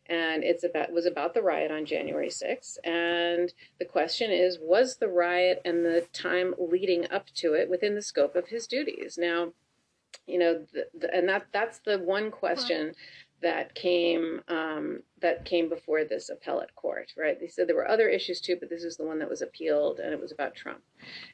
And 0.07 0.43
it's 0.45 0.65
about 0.65 0.93
was 0.93 1.07
about 1.07 1.33
the 1.33 1.43
riot 1.43 1.71
on 1.71 1.87
January 1.87 2.29
6th. 2.29 2.79
And 2.85 3.53
the 3.79 3.85
question 3.85 4.31
is, 4.31 4.59
was 4.61 4.97
the 4.97 5.09
riot 5.09 5.63
and 5.65 5.85
the 5.85 6.07
time 6.13 6.55
leading 6.59 7.11
up 7.11 7.27
to 7.37 7.55
it 7.55 7.71
within 7.71 7.95
the 7.95 8.03
scope 8.03 8.35
of 8.37 8.49
his 8.49 8.67
duties? 8.67 9.17
Now, 9.19 9.53
you 10.27 10.39
know, 10.39 10.67
the, 10.73 10.87
the, 10.99 11.15
and 11.15 11.29
that 11.29 11.47
that's 11.53 11.79
the 11.81 11.99
one 11.99 12.31
question 12.31 12.95
that 13.41 13.75
came 13.75 14.41
um, 14.49 15.01
that 15.21 15.45
came 15.45 15.69
before 15.69 16.05
this 16.05 16.29
appellate 16.29 16.75
court, 16.75 17.13
right? 17.17 17.39
They 17.39 17.49
said 17.49 17.69
there 17.69 17.77
were 17.77 17.89
other 17.89 18.09
issues 18.09 18.41
too, 18.41 18.57
but 18.59 18.69
this 18.69 18.83
is 18.83 18.97
the 18.97 19.05
one 19.05 19.19
that 19.19 19.29
was 19.31 19.43
appealed, 19.43 20.01
and 20.01 20.13
it 20.13 20.21
was 20.21 20.33
about 20.33 20.55
Trump. 20.55 20.81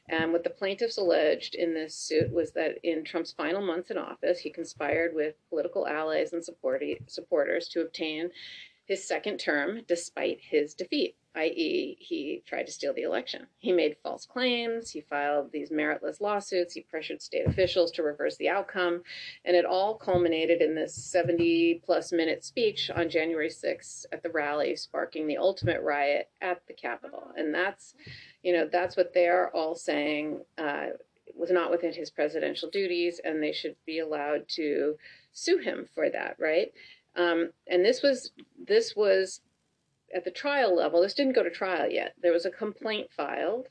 And 0.09 0.31
what 0.31 0.43
the 0.43 0.49
plaintiffs 0.49 0.97
alleged 0.97 1.55
in 1.55 1.73
this 1.73 1.95
suit 1.95 2.31
was 2.31 2.51
that 2.51 2.77
in 2.83 3.03
Trump's 3.03 3.31
final 3.31 3.61
months 3.61 3.91
in 3.91 3.97
office, 3.97 4.39
he 4.39 4.49
conspired 4.49 5.13
with 5.15 5.35
political 5.49 5.87
allies 5.87 6.33
and 6.33 6.43
supporters 6.43 7.67
to 7.69 7.81
obtain 7.81 8.29
his 8.85 9.07
second 9.07 9.39
term 9.39 9.81
despite 9.87 10.39
his 10.41 10.73
defeat 10.73 11.15
i.e., 11.35 11.97
he 11.99 12.41
tried 12.45 12.65
to 12.65 12.71
steal 12.71 12.93
the 12.93 13.03
election. 13.03 13.47
He 13.57 13.71
made 13.71 13.97
false 14.01 14.25
claims, 14.25 14.91
he 14.91 15.01
filed 15.01 15.51
these 15.51 15.69
meritless 15.69 16.21
lawsuits, 16.21 16.73
he 16.73 16.81
pressured 16.81 17.21
state 17.21 17.45
officials 17.45 17.91
to 17.91 18.03
reverse 18.03 18.37
the 18.37 18.49
outcome, 18.49 19.03
and 19.43 19.55
it 19.55 19.65
all 19.65 19.95
culminated 19.95 20.61
in 20.61 20.75
this 20.75 20.93
70 20.93 21.81
plus 21.85 22.11
minute 22.11 22.43
speech 22.43 22.89
on 22.93 23.09
January 23.09 23.49
6th 23.49 24.05
at 24.11 24.23
the 24.23 24.29
rally, 24.29 24.75
sparking 24.75 25.27
the 25.27 25.37
ultimate 25.37 25.81
riot 25.81 26.29
at 26.41 26.61
the 26.67 26.73
Capitol. 26.73 27.31
And 27.35 27.53
that's, 27.53 27.95
you 28.43 28.53
know, 28.53 28.67
that's 28.71 28.95
what 28.95 29.13
they're 29.13 29.49
all 29.55 29.75
saying 29.75 30.41
uh, 30.57 30.87
was 31.35 31.51
not 31.51 31.71
within 31.71 31.93
his 31.93 32.09
presidential 32.09 32.69
duties, 32.69 33.19
and 33.23 33.41
they 33.41 33.51
should 33.51 33.75
be 33.85 33.99
allowed 33.99 34.47
to 34.47 34.95
sue 35.33 35.57
him 35.57 35.87
for 35.93 36.09
that, 36.09 36.37
right? 36.39 36.71
Um, 37.15 37.51
and 37.67 37.83
this 37.83 38.01
was 38.01 38.31
this 38.67 38.95
was 38.95 39.41
at 40.15 40.23
the 40.23 40.31
trial 40.31 40.75
level, 40.75 41.01
this 41.01 41.13
didn't 41.13 41.35
go 41.35 41.43
to 41.43 41.49
trial 41.49 41.89
yet. 41.91 42.13
There 42.21 42.31
was 42.31 42.45
a 42.45 42.49
complaint 42.49 43.09
filed, 43.15 43.67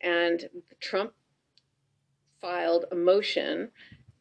and 0.00 0.48
Trump 0.80 1.12
filed 2.40 2.86
a 2.90 2.96
motion 2.96 3.70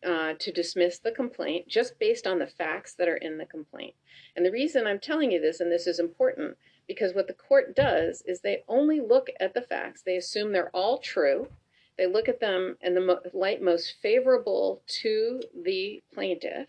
uh, 0.06 0.34
to 0.38 0.52
dismiss 0.52 1.00
the 1.00 1.12
complaint 1.12 1.68
just 1.68 1.98
based 1.98 2.28
on 2.28 2.40
the 2.40 2.48
facts 2.48 2.94
that 2.96 3.08
are 3.08 3.16
in 3.16 3.38
the 3.38 3.46
complaint. 3.46 3.96
And 4.36 4.46
the 4.46 4.52
reason 4.52 4.86
I'm 4.86 5.00
telling 5.00 5.32
you 5.32 5.40
this, 5.40 5.62
and 5.62 5.72
this 5.72 5.88
is 5.88 5.98
important, 5.98 6.58
because 6.88 7.16
what 7.16 7.28
the 7.28 7.34
court 7.34 7.76
does 7.76 8.22
is 8.26 8.42
they 8.42 8.64
only 8.68 9.00
look 9.00 9.30
at 9.40 9.54
the 9.54 9.62
facts. 9.62 10.02
They 10.02 10.18
assume 10.18 10.52
they're 10.52 10.70
all 10.70 11.00
true. 11.00 11.48
They 11.98 12.06
look 12.06 12.28
at 12.28 12.42
them 12.42 12.78
in 12.82 12.94
the 12.94 13.22
light 13.34 13.62
most 13.62 13.96
favorable 14.02 14.82
to 15.02 15.42
the 15.64 16.04
plaintiff, 16.14 16.68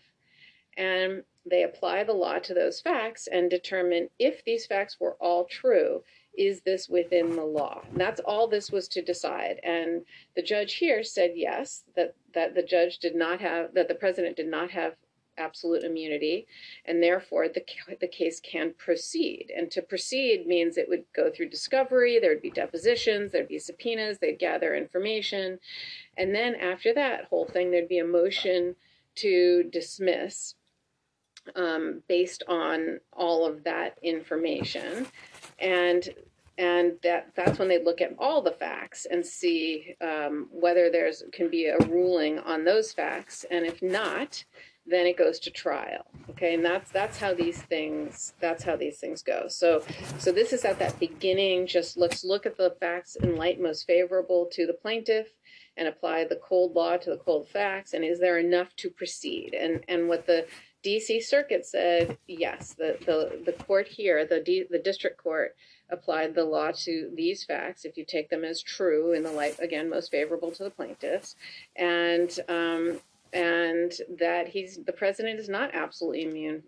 and 0.77 1.23
they 1.49 1.63
apply 1.63 2.03
the 2.03 2.13
law 2.13 2.39
to 2.39 2.53
those 2.53 2.79
facts 2.79 3.27
and 3.27 3.49
determine 3.49 4.09
if 4.19 4.43
these 4.43 4.65
facts 4.65 4.97
were 4.99 5.15
all 5.19 5.45
true, 5.45 6.03
is 6.37 6.61
this 6.61 6.87
within 6.87 7.35
the 7.35 7.43
law? 7.43 7.81
And 7.89 7.99
that's 7.99 8.21
all 8.21 8.47
this 8.47 8.71
was 8.71 8.87
to 8.89 9.01
decide. 9.01 9.59
And 9.63 10.03
the 10.35 10.41
judge 10.41 10.75
here 10.75 11.03
said 11.03 11.31
yes, 11.35 11.83
that, 11.95 12.15
that 12.33 12.53
the 12.53 12.63
judge 12.63 12.99
did 12.99 13.15
not 13.15 13.41
have, 13.41 13.73
that 13.73 13.87
the 13.87 13.95
president 13.95 14.35
did 14.35 14.47
not 14.47 14.71
have 14.71 14.95
absolute 15.37 15.83
immunity, 15.83 16.47
and 16.85 17.01
therefore 17.01 17.47
the, 17.47 17.63
the 18.01 18.07
case 18.07 18.39
can 18.39 18.73
proceed. 18.77 19.51
And 19.55 19.69
to 19.71 19.81
proceed 19.81 20.47
means 20.47 20.77
it 20.77 20.89
would 20.89 21.03
go 21.15 21.29
through 21.29 21.49
discovery, 21.49 22.19
there 22.19 22.31
would 22.31 22.41
be 22.41 22.49
depositions, 22.49 23.31
there'd 23.31 23.47
be 23.47 23.59
subpoenas, 23.59 24.17
they'd 24.17 24.39
gather 24.39 24.75
information. 24.75 25.59
And 26.17 26.33
then 26.33 26.55
after 26.55 26.93
that 26.93 27.25
whole 27.25 27.45
thing, 27.45 27.71
there'd 27.71 27.87
be 27.87 27.99
a 27.99 28.05
motion 28.05 28.75
to 29.15 29.63
dismiss 29.71 30.55
um, 31.55 32.03
based 32.07 32.43
on 32.47 32.99
all 33.13 33.45
of 33.45 33.63
that 33.63 33.97
information. 34.01 35.07
And 35.59 36.07
and 36.59 36.93
that 37.03 37.31
that's 37.35 37.59
when 37.59 37.67
they 37.67 37.83
look 37.83 38.01
at 38.01 38.15
all 38.17 38.41
the 38.41 38.51
facts 38.51 39.05
and 39.09 39.25
see 39.25 39.95
um, 40.01 40.47
whether 40.51 40.89
there's 40.89 41.23
can 41.31 41.49
be 41.49 41.67
a 41.67 41.77
ruling 41.87 42.39
on 42.39 42.63
those 42.63 42.91
facts. 42.91 43.45
And 43.51 43.65
if 43.65 43.81
not 43.81 44.43
then 44.89 45.05
it 45.05 45.17
goes 45.17 45.37
to 45.37 45.51
trial. 45.51 46.05
Okay 46.29 46.53
and 46.53 46.63
that's 46.63 46.91
that's 46.91 47.19
how 47.19 47.33
these 47.33 47.61
things 47.63 48.33
that's 48.39 48.63
how 48.63 48.75
these 48.75 48.97
things 48.97 49.21
go. 49.21 49.47
So 49.47 49.83
so 50.17 50.31
this 50.31 50.53
is 50.53 50.65
at 50.65 50.79
that 50.79 50.99
beginning. 50.99 51.67
Just 51.67 51.97
let's 51.97 52.23
look 52.23 52.45
at 52.45 52.57
the 52.57 52.75
facts 52.79 53.17
in 53.17 53.35
light 53.35 53.61
most 53.61 53.85
favorable 53.85 54.47
to 54.53 54.65
the 54.65 54.73
plaintiff 54.73 55.27
and 55.75 55.87
apply 55.87 56.23
the 56.23 56.37
cold 56.37 56.73
law 56.73 56.97
to 56.97 57.09
the 57.09 57.17
cold 57.17 57.47
facts. 57.49 57.93
And 57.93 58.03
is 58.03 58.19
there 58.19 58.39
enough 58.39 58.75
to 58.77 58.89
proceed? 58.89 59.53
And 59.53 59.83
and 59.87 60.07
what 60.07 60.25
the 60.25 60.47
DC 60.83 61.23
Circuit 61.23 61.65
said 61.65 62.17
yes. 62.27 62.73
The 62.73 62.97
the 63.05 63.41
the 63.45 63.63
court 63.63 63.87
here, 63.87 64.25
the 64.25 64.39
D, 64.39 64.65
the 64.69 64.79
district 64.79 65.21
court, 65.21 65.55
applied 65.89 66.35
the 66.35 66.45
law 66.45 66.71
to 66.71 67.11
these 67.15 67.43
facts 67.43 67.85
if 67.85 67.97
you 67.97 68.05
take 68.05 68.29
them 68.29 68.43
as 68.43 68.61
true 68.61 69.13
in 69.13 69.23
the 69.23 69.31
light 69.31 69.59
again 69.59 69.89
most 69.89 70.11
favorable 70.11 70.51
to 70.51 70.63
the 70.63 70.69
plaintiffs, 70.69 71.35
and 71.75 72.39
um, 72.47 72.99
and 73.33 73.93
that 74.19 74.47
he's 74.47 74.79
the 74.85 74.93
president 74.93 75.39
is 75.39 75.49
not 75.49 75.71
absolutely 75.73 76.23
immune 76.23 76.63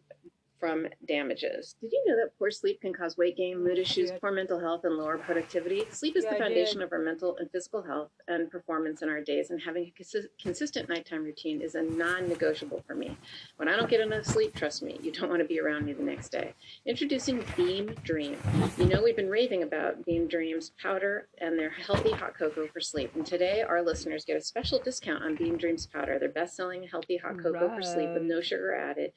from 0.60 0.88
damages. 1.08 1.76
Did 1.82 1.91
you 1.93 2.04
know 2.08 2.15
that 2.17 2.38
poor 2.38 2.52
sleep 2.52 2.82
can 2.82 2.93
cause 2.93 3.17
weight 3.17 3.38
gain, 3.38 3.63
mood 3.63 3.80
issues, 3.80 4.12
poor 4.19 4.32
mental 4.32 4.60
health, 4.60 4.82
and 4.84 4.95
lower 4.98 5.17
productivity? 5.17 5.86
Sleep 5.91 6.15
is 6.17 6.26
Yeah, 6.26 6.32
the 6.32 6.38
foundation 6.38 6.82
of 6.82 6.91
our 6.91 7.00
mental 7.00 7.38
and 7.38 7.50
physical 7.52 7.82
health 7.82 8.12
and 8.28 8.52
performance 8.52 9.02
in 9.02 9.10
our 9.10 9.22
days, 9.22 9.50
and 9.50 9.62
having 9.62 9.86
a 9.86 10.02
consi- 10.02 10.28
consistent 10.41 10.89
nighttime 10.89 11.24
routine 11.24 11.62
is 11.62 11.76
a 11.76 11.82
non 11.82 12.28
negotiable 12.28 12.84
for 12.86 12.95
me. 12.95 13.17
When 13.58 13.69
I 13.69 13.76
don't 13.76 13.89
get 13.89 14.02
enough 14.02 14.26
sleep, 14.26 14.54
trust 14.56 14.84
me, 14.84 15.00
you 15.02 15.12
don't 15.12 15.30
want 15.30 15.41
to 15.41 15.48
be 15.48 15.60
around 15.60 15.86
me 15.86 15.93
the 15.93 16.04
next 16.04 16.30
day. 16.30 16.54
Introducing 16.86 17.43
Beam 17.56 17.95
Dream. 18.04 18.38
You 18.78 18.86
know, 18.86 19.02
we've 19.02 19.15
been 19.15 19.30
raving 19.30 19.63
about 19.63 20.06
Beam 20.06 20.28
Dreams 20.28 20.72
powder 20.82 21.28
and 21.39 21.58
their 21.58 21.69
healthy 21.69 22.12
hot 22.12 22.38
cocoa 22.38 22.67
for 22.67 22.82
sleep. 22.82 23.12
And 23.15 23.26
today, 23.26 23.62
our 23.62 23.82
listeners 23.82 24.26
get 24.26 24.38
a 24.38 24.41
special 24.41 24.80
discount 24.80 25.24
on 25.24 25.36
Beam 25.36 25.58
Dreams 25.58 25.88
powder, 25.88 26.19
their 26.19 26.30
best 26.30 26.56
selling 26.56 26.84
healthy 26.84 27.17
hot 27.17 27.38
cocoa 27.41 27.69
for 27.74 27.82
sleep 27.82 28.13
with 28.13 28.24
no 28.24 28.41
sugar 28.41 28.76
added 28.76 29.13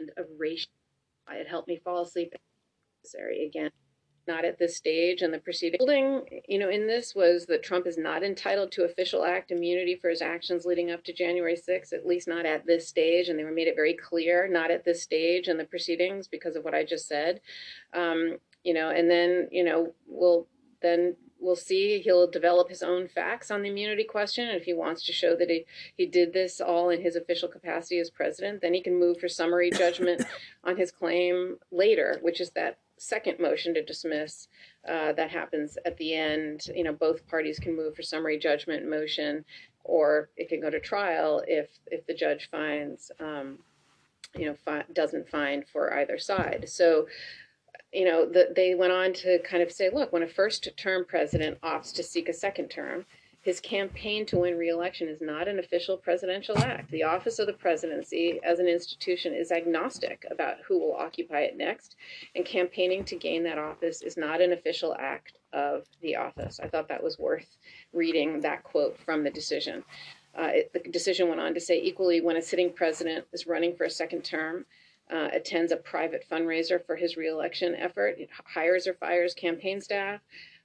and 0.00 0.10
a 0.16 0.22
ratio. 0.38 0.66
It 1.36 1.48
helped 1.48 1.68
me 1.68 1.80
fall 1.82 2.02
asleep 2.02 2.32
necessary 3.02 3.46
again. 3.46 3.70
Not 4.28 4.44
at 4.44 4.58
this 4.58 4.76
stage 4.76 5.22
and 5.22 5.32
the 5.32 5.38
proceeding. 5.38 6.24
You 6.46 6.58
know, 6.58 6.68
in 6.68 6.86
this 6.86 7.14
was 7.14 7.46
that 7.46 7.62
Trump 7.62 7.86
is 7.86 7.98
not 7.98 8.22
entitled 8.22 8.70
to 8.72 8.84
official 8.84 9.24
act 9.24 9.50
immunity 9.50 9.96
for 9.96 10.10
his 10.10 10.22
actions 10.22 10.64
leading 10.64 10.90
up 10.90 11.02
to 11.04 11.12
January 11.12 11.56
6th, 11.56 11.92
at 11.92 12.06
least 12.06 12.28
not 12.28 12.46
at 12.46 12.66
this 12.66 12.86
stage. 12.86 13.28
And 13.28 13.38
they 13.38 13.44
were 13.44 13.50
made 13.50 13.66
it 13.66 13.74
very 13.74 13.94
clear, 13.94 14.46
not 14.46 14.70
at 14.70 14.84
this 14.84 15.02
stage 15.02 15.48
in 15.48 15.56
the 15.56 15.64
proceedings 15.64 16.28
because 16.28 16.54
of 16.54 16.64
what 16.64 16.74
I 16.74 16.84
just 16.84 17.08
said. 17.08 17.40
Um, 17.94 18.36
you 18.62 18.74
know, 18.74 18.90
and 18.90 19.10
then, 19.10 19.48
you 19.50 19.64
know, 19.64 19.94
we'll 20.06 20.46
then 20.82 21.16
we'll 21.40 21.56
see. 21.56 22.00
He'll 22.00 22.30
develop 22.30 22.68
his 22.68 22.82
own 22.82 23.08
facts 23.08 23.50
on 23.50 23.62
the 23.62 23.70
immunity 23.70 24.04
question 24.04 24.48
and 24.48 24.56
if 24.56 24.64
he 24.64 24.74
wants 24.74 25.04
to 25.06 25.12
show 25.12 25.34
that 25.36 25.50
he, 25.50 25.64
he 25.96 26.06
did 26.06 26.32
this 26.32 26.60
all 26.60 26.90
in 26.90 27.00
his 27.00 27.16
official 27.16 27.48
capacity 27.48 27.98
as 27.98 28.10
president 28.10 28.60
then 28.60 28.74
he 28.74 28.82
can 28.82 28.98
move 28.98 29.18
for 29.18 29.28
summary 29.28 29.70
judgment 29.70 30.22
on 30.64 30.76
his 30.76 30.90
claim 30.90 31.56
later 31.70 32.18
which 32.22 32.40
is 32.40 32.50
that 32.50 32.78
second 33.00 33.38
motion 33.40 33.72
to 33.74 33.82
dismiss 33.82 34.48
uh, 34.88 35.12
that 35.14 35.30
happens 35.30 35.78
at 35.84 35.96
the 35.96 36.14
end. 36.14 36.66
You 36.74 36.84
know 36.84 36.92
both 36.92 37.26
parties 37.26 37.58
can 37.58 37.76
move 37.76 37.96
for 37.96 38.02
summary 38.02 38.38
judgment 38.38 38.88
motion 38.88 39.44
or 39.84 40.30
it 40.36 40.48
can 40.48 40.60
go 40.60 40.70
to 40.70 40.80
trial 40.80 41.42
if 41.46 41.70
if 41.86 42.06
the 42.06 42.14
judge 42.14 42.50
finds 42.50 43.10
um, 43.18 43.58
you 44.36 44.46
know 44.46 44.54
fi- 44.64 44.84
doesn't 44.92 45.28
find 45.28 45.64
for 45.66 45.94
either 45.94 46.18
side. 46.18 46.66
So 46.68 47.06
you 47.92 48.04
know, 48.04 48.24
the, 48.24 48.52
they 48.54 48.74
went 48.74 48.92
on 48.92 49.12
to 49.12 49.38
kind 49.40 49.62
of 49.62 49.72
say, 49.72 49.90
look, 49.92 50.12
when 50.12 50.22
a 50.22 50.28
first 50.28 50.68
term 50.76 51.04
president 51.04 51.60
opts 51.62 51.92
to 51.94 52.02
seek 52.02 52.28
a 52.28 52.32
second 52.32 52.68
term, 52.68 53.04
his 53.42 53.58
campaign 53.58 54.26
to 54.26 54.36
win 54.36 54.58
re-election 54.58 55.08
is 55.08 55.22
not 55.22 55.48
an 55.48 55.58
official 55.58 55.96
presidential 55.96 56.58
act. 56.58 56.90
The 56.90 57.04
office 57.04 57.38
of 57.38 57.46
the 57.46 57.54
presidency 57.54 58.38
as 58.44 58.58
an 58.58 58.68
institution 58.68 59.32
is 59.32 59.50
agnostic 59.50 60.26
about 60.30 60.58
who 60.68 60.78
will 60.78 60.94
occupy 60.94 61.40
it 61.40 61.56
next, 61.56 61.96
and 62.36 62.44
campaigning 62.44 63.02
to 63.04 63.16
gain 63.16 63.42
that 63.44 63.56
office 63.56 64.02
is 64.02 64.18
not 64.18 64.42
an 64.42 64.52
official 64.52 64.94
act 64.98 65.38
of 65.54 65.86
the 66.02 66.16
office. 66.16 66.60
I 66.62 66.68
thought 66.68 66.88
that 66.88 67.02
was 67.02 67.18
worth 67.18 67.56
reading 67.94 68.42
that 68.42 68.62
quote 68.62 68.98
from 69.06 69.24
the 69.24 69.30
decision. 69.30 69.84
Uh, 70.38 70.50
it, 70.52 70.72
the 70.74 70.90
decision 70.90 71.28
went 71.28 71.40
on 71.40 71.54
to 71.54 71.60
say 71.60 71.80
equally 71.80 72.20
when 72.20 72.36
a 72.36 72.42
sitting 72.42 72.72
president 72.72 73.24
is 73.32 73.46
running 73.46 73.74
for 73.74 73.84
a 73.84 73.90
second 73.90 74.22
term, 74.22 74.66
uh, 75.12 75.28
attends 75.32 75.72
a 75.72 75.76
private 75.76 76.24
fundraiser 76.30 76.84
for 76.84 76.96
his 76.96 77.16
reelection 77.16 77.74
effort, 77.74 78.18
hires 78.44 78.86
or 78.86 78.94
fires 78.94 79.34
campaign 79.34 79.80
staff, 79.80 80.20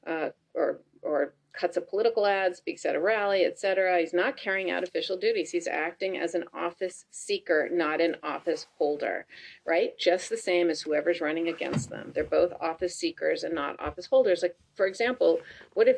uh, 0.08 0.30
or 0.54 0.80
or 1.02 1.34
cuts 1.54 1.78
a 1.78 1.82
political 1.82 2.26
ad, 2.26 2.56
speaks 2.56 2.86
at 2.86 2.96
a 2.96 3.00
rally, 3.00 3.46
etc. 3.46 4.00
He's 4.00 4.14
not 4.14 4.38
carrying 4.38 4.70
out 4.70 4.84
official 4.84 5.18
duties. 5.18 5.52
He's 5.52 5.68
acting 5.68 6.18
as 6.18 6.36
an 6.36 6.44
office 6.54 7.06
seeker, 7.12 7.70
not 7.72 8.02
an 8.02 8.18
office 8.22 8.68
holder, 8.78 9.26
right? 9.66 9.98
Just 9.98 10.30
the 10.30 10.38
same 10.38 10.70
as 10.70 10.82
whoever's 10.82 11.22
running 11.22 11.48
against 11.48 11.90
them. 11.90 12.12
They're 12.14 12.24
both 12.24 12.54
office 12.60 12.96
seekers 12.96 13.44
and 13.44 13.56
not 13.56 13.80
office 13.80 14.08
holders. 14.08 14.42
Like, 14.42 14.58
for 14.76 14.86
example, 14.86 15.40
what 15.74 15.88
if 15.88 15.98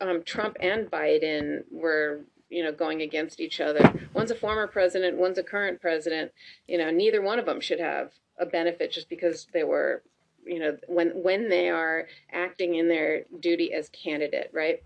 um, 0.00 0.22
Trump 0.24 0.56
and 0.60 0.90
Biden 0.90 1.62
were 1.70 2.20
you 2.50 2.62
know 2.62 2.72
going 2.72 3.02
against 3.02 3.40
each 3.40 3.60
other. 3.60 3.92
One's 4.12 4.30
a 4.30 4.34
former 4.34 4.66
president 4.66 5.16
one's 5.16 5.38
a 5.38 5.42
current 5.42 5.80
president. 5.80 6.32
You 6.68 6.78
know 6.78 6.90
neither 6.90 7.22
one 7.22 7.38
of 7.38 7.46
them 7.46 7.60
should 7.60 7.80
have 7.80 8.12
a 8.38 8.46
benefit 8.46 8.92
just 8.92 9.08
because 9.08 9.46
they 9.52 9.64
were 9.64 10.02
you 10.44 10.58
know 10.58 10.76
when 10.88 11.10
when 11.22 11.48
they 11.48 11.68
are 11.68 12.06
acting 12.32 12.74
in 12.74 12.88
their 12.88 13.24
duty 13.40 13.72
as 13.72 13.88
candidate 13.90 14.50
right? 14.52 14.82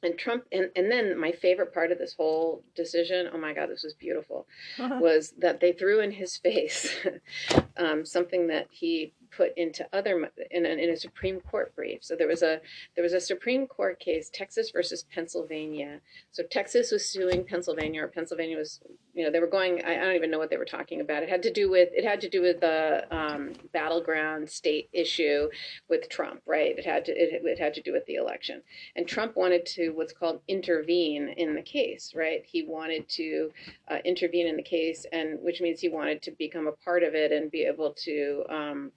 And 0.00 0.16
Trump 0.16 0.44
and, 0.52 0.70
and 0.76 0.92
then 0.92 1.18
my 1.18 1.32
favorite 1.32 1.74
part 1.74 1.90
of 1.90 1.98
this 1.98 2.14
whole 2.14 2.62
decision, 2.76 3.28
oh 3.32 3.38
my 3.38 3.52
God, 3.52 3.68
this 3.68 3.82
was 3.82 3.94
beautiful, 3.94 4.46
was 4.78 5.32
that 5.38 5.58
they 5.60 5.72
threw 5.72 6.00
in 6.00 6.12
his 6.12 6.36
face 6.36 6.94
um, 7.76 8.06
something 8.06 8.46
that 8.46 8.68
he 8.70 9.12
put 9.30 9.56
into 9.56 9.86
other 9.92 10.30
in 10.50 10.66
a, 10.66 10.68
in 10.68 10.90
a 10.90 10.96
Supreme 10.96 11.40
Court 11.40 11.74
brief. 11.74 12.02
So 12.02 12.16
there 12.16 12.28
was 12.28 12.42
a 12.42 12.60
there 12.94 13.04
was 13.04 13.12
a 13.12 13.20
Supreme 13.20 13.66
Court 13.66 14.00
case, 14.00 14.30
Texas 14.32 14.70
versus 14.70 15.04
Pennsylvania. 15.14 16.00
So 16.30 16.42
Texas 16.50 16.90
was 16.90 17.08
suing 17.08 17.44
Pennsylvania, 17.44 18.04
or 18.04 18.08
Pennsylvania 18.08 18.56
was, 18.56 18.80
you 19.14 19.24
know, 19.24 19.30
they 19.30 19.40
were 19.40 19.46
going. 19.46 19.84
I, 19.84 19.96
I 19.96 20.04
don't 20.04 20.16
even 20.16 20.30
know 20.30 20.38
what 20.38 20.50
they 20.50 20.56
were 20.56 20.64
talking 20.64 21.00
about. 21.00 21.22
It 21.22 21.28
had 21.28 21.42
to 21.44 21.52
do 21.52 21.70
with 21.70 21.88
it 21.92 22.04
had 22.04 22.20
to 22.22 22.28
do 22.28 22.42
with 22.42 22.60
the 22.60 23.06
um, 23.14 23.52
battleground 23.72 24.50
state 24.50 24.88
issue 24.92 25.48
with 25.88 26.08
Trump, 26.08 26.42
right? 26.46 26.78
It 26.78 26.86
had 26.86 27.04
to 27.06 27.12
it, 27.12 27.42
it 27.44 27.58
had 27.58 27.74
to 27.74 27.82
do 27.82 27.92
with 27.92 28.06
the 28.06 28.14
election, 28.14 28.62
and 28.96 29.06
Trump 29.06 29.36
wanted 29.36 29.66
to 29.66 29.90
what's 29.90 30.12
called 30.12 30.40
intervene 30.48 31.28
in 31.36 31.54
the 31.54 31.62
case, 31.62 32.12
right? 32.14 32.44
He 32.44 32.62
wanted 32.62 33.08
to 33.10 33.50
uh, 33.90 33.98
intervene 34.04 34.46
in 34.46 34.56
the 34.56 34.62
case, 34.62 35.06
and 35.12 35.38
which 35.40 35.60
means 35.60 35.80
he 35.80 35.88
wanted 35.88 36.22
to 36.22 36.30
become 36.32 36.66
a 36.66 36.72
part 36.72 37.02
of 37.02 37.14
it 37.14 37.32
and 37.32 37.50
be 37.50 37.62
able 37.62 37.94
to. 38.04 38.44
Um, 38.48 38.92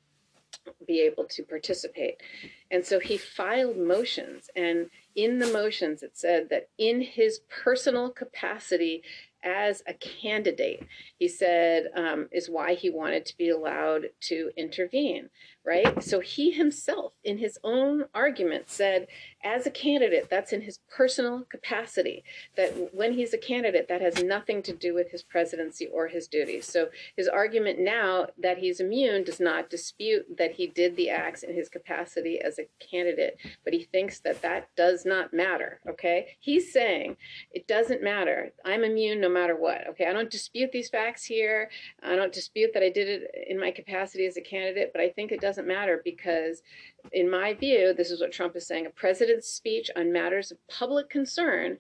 be 0.88 1.02
able 1.02 1.26
to 1.26 1.44
participate. 1.44 2.22
And 2.70 2.86
so 2.86 3.00
he 3.00 3.18
filed 3.18 3.78
motions, 3.78 4.50
and 4.56 4.90
in 5.16 5.40
the 5.40 5.52
motions, 5.52 6.04
it 6.04 6.18
said 6.18 6.50
that 6.50 6.70
in 6.78 7.02
his 7.02 7.42
personal 7.50 8.10
capacity 8.10 9.04
as 9.44 9.82
a 9.88 9.94
candidate, 9.94 10.86
he 11.18 11.28
said, 11.28 11.88
um, 11.96 12.30
is 12.32 12.50
why 12.50 12.76
he 12.76 12.90
wanted 12.90 13.26
to 13.26 13.38
be 13.38 13.50
allowed 13.50 14.10
to 14.22 14.52
intervene, 14.56 15.30
right? 15.66 16.04
So 16.04 16.20
he 16.20 16.52
himself, 16.52 17.14
in 17.24 17.40
his 17.40 17.58
own 17.64 18.06
argument, 18.14 18.70
said, 18.70 19.08
as 19.44 19.66
a 19.66 19.72
candidate, 19.72 20.30
that's 20.30 20.54
in 20.54 20.62
his 20.62 20.80
personal 20.90 21.46
capacity. 21.50 22.24
That 22.56 22.94
when 22.94 23.14
he's 23.14 23.34
a 23.34 23.38
candidate, 23.38 23.88
that 23.88 24.02
has 24.02 24.24
nothing 24.24 24.62
to 24.64 24.74
do 24.74 24.94
with 24.94 25.12
his 25.12 25.24
presidency 25.24 25.88
or 25.88 26.08
his 26.08 26.28
duties. 26.28 26.66
So 26.66 26.90
his 27.16 27.28
argument 27.28 27.80
now 27.80 28.28
that 28.38 28.60
he's 28.60 28.80
immune 28.80 29.24
does 29.24 29.40
not 29.40 29.70
dispute 29.70 30.38
that 30.38 30.54
he 30.54 30.68
did 30.68 30.96
the 30.96 31.10
acts 31.10 31.44
in 31.44 31.54
his 31.54 31.70
capacity 31.70 32.40
as 32.40 32.60
a 32.60 32.68
candidate, 32.80 33.38
but 33.64 33.74
he 33.74 33.84
thinks 33.84 34.20
that 34.20 34.42
that 34.42 34.70
does 34.76 35.06
not 35.06 35.34
matter. 35.34 35.80
Okay, 35.90 36.38
he's 36.40 36.72
saying 36.72 37.18
it 37.52 37.68
doesn't 37.68 38.04
matter. 38.04 38.52
I'm 38.66 38.84
immune 38.84 39.22
no 39.22 39.30
matter 39.30 39.56
what. 39.56 39.88
Okay, 39.90 40.06
I 40.06 40.14
don't 40.14 40.30
dispute 40.30 40.72
these 40.72 40.90
facts 40.90 41.24
here. 41.24 41.70
I 42.04 42.16
don't 42.16 42.34
dispute 42.34 42.72
that 42.74 42.84
I 42.84 42.90
did 42.90 43.08
it 43.08 43.32
in 43.48 43.60
my 43.60 43.72
capacity 43.72 44.26
as 44.26 44.38
a 44.38 44.42
candidate, 44.42 44.92
but 44.94 45.02
I 45.02 45.10
think 45.10 45.32
it 45.32 45.42
doesn't 45.42 45.68
matter 45.68 46.02
because 46.04 46.62
in 47.12 47.30
my 47.30 47.54
view, 47.54 47.94
this 47.94 48.12
is 48.12 48.22
what 48.22 48.32
Trump 48.32 48.56
is 48.56 48.68
saying 48.68 48.86
a 48.86 48.90
president's 48.90 49.48
speech 49.48 49.90
on 49.96 50.12
matters 50.12 50.52
of 50.52 50.58
public 50.68 51.10
concern 51.10 51.78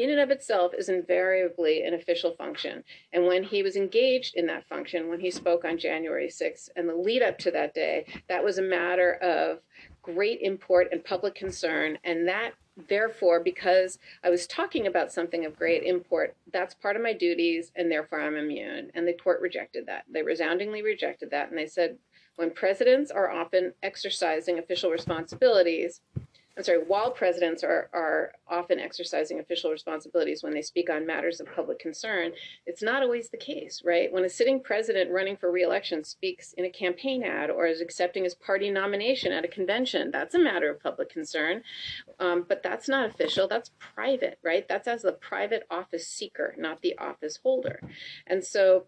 in 0.00 0.10
and 0.10 0.20
of 0.20 0.30
itself 0.30 0.72
is 0.76 0.88
invariably 0.88 1.82
an 1.82 1.92
official 1.92 2.32
function. 2.32 2.82
And 3.12 3.26
when 3.26 3.44
he 3.44 3.62
was 3.62 3.76
engaged 3.76 4.34
in 4.34 4.46
that 4.46 4.66
function, 4.66 5.10
when 5.10 5.20
he 5.20 5.30
spoke 5.30 5.64
on 5.66 5.76
January 5.76 6.28
6th 6.28 6.70
and 6.74 6.88
the 6.88 6.94
lead 6.94 7.22
up 7.22 7.36
to 7.38 7.50
that 7.50 7.74
day, 7.74 8.06
that 8.28 8.42
was 8.42 8.56
a 8.56 8.62
matter 8.62 9.14
of 9.16 9.58
great 10.00 10.40
import 10.40 10.88
and 10.90 11.04
public 11.04 11.34
concern. 11.34 11.98
And 12.02 12.26
that, 12.28 12.52
therefore, 12.88 13.40
because 13.40 13.98
I 14.24 14.30
was 14.30 14.46
talking 14.46 14.86
about 14.86 15.12
something 15.12 15.44
of 15.44 15.54
great 15.54 15.82
import, 15.82 16.34
that's 16.50 16.72
part 16.74 16.96
of 16.96 17.02
my 17.02 17.12
duties, 17.12 17.70
and 17.76 17.90
therefore 17.90 18.22
I'm 18.22 18.36
immune. 18.36 18.90
And 18.94 19.06
the 19.06 19.12
court 19.12 19.42
rejected 19.42 19.84
that. 19.86 20.04
They 20.10 20.22
resoundingly 20.22 20.82
rejected 20.82 21.30
that. 21.32 21.50
And 21.50 21.58
they 21.58 21.66
said, 21.66 21.98
when 22.40 22.50
presidents 22.50 23.10
are 23.10 23.30
often 23.30 23.74
exercising 23.82 24.58
official 24.58 24.90
responsibilities, 24.90 26.00
I'm 26.56 26.64
sorry, 26.64 26.78
while 26.78 27.10
presidents 27.10 27.62
are, 27.62 27.90
are 27.92 28.32
often 28.48 28.80
exercising 28.80 29.40
official 29.40 29.70
responsibilities 29.70 30.42
when 30.42 30.54
they 30.54 30.62
speak 30.62 30.88
on 30.88 31.06
matters 31.06 31.38
of 31.38 31.54
public 31.54 31.78
concern, 31.78 32.32
it's 32.64 32.82
not 32.82 33.02
always 33.02 33.28
the 33.28 33.36
case, 33.36 33.82
right? 33.84 34.10
When 34.10 34.24
a 34.24 34.28
sitting 34.30 34.62
president 34.62 35.10
running 35.10 35.36
for 35.36 35.52
reelection 35.52 36.02
speaks 36.02 36.54
in 36.54 36.64
a 36.64 36.70
campaign 36.70 37.22
ad 37.22 37.50
or 37.50 37.66
is 37.66 37.82
accepting 37.82 38.24
his 38.24 38.34
party 38.34 38.70
nomination 38.70 39.32
at 39.32 39.44
a 39.44 39.48
convention, 39.48 40.10
that's 40.10 40.34
a 40.34 40.38
matter 40.38 40.70
of 40.70 40.82
public 40.82 41.10
concern. 41.10 41.62
Um, 42.18 42.46
but 42.48 42.62
that's 42.62 42.88
not 42.88 43.10
official, 43.10 43.48
that's 43.48 43.70
private, 43.94 44.38
right? 44.42 44.66
That's 44.66 44.88
as 44.88 45.02
the 45.02 45.12
private 45.12 45.64
office 45.70 46.08
seeker, 46.08 46.54
not 46.56 46.80
the 46.80 46.96
office 46.96 47.38
holder. 47.42 47.80
And 48.26 48.42
so 48.42 48.86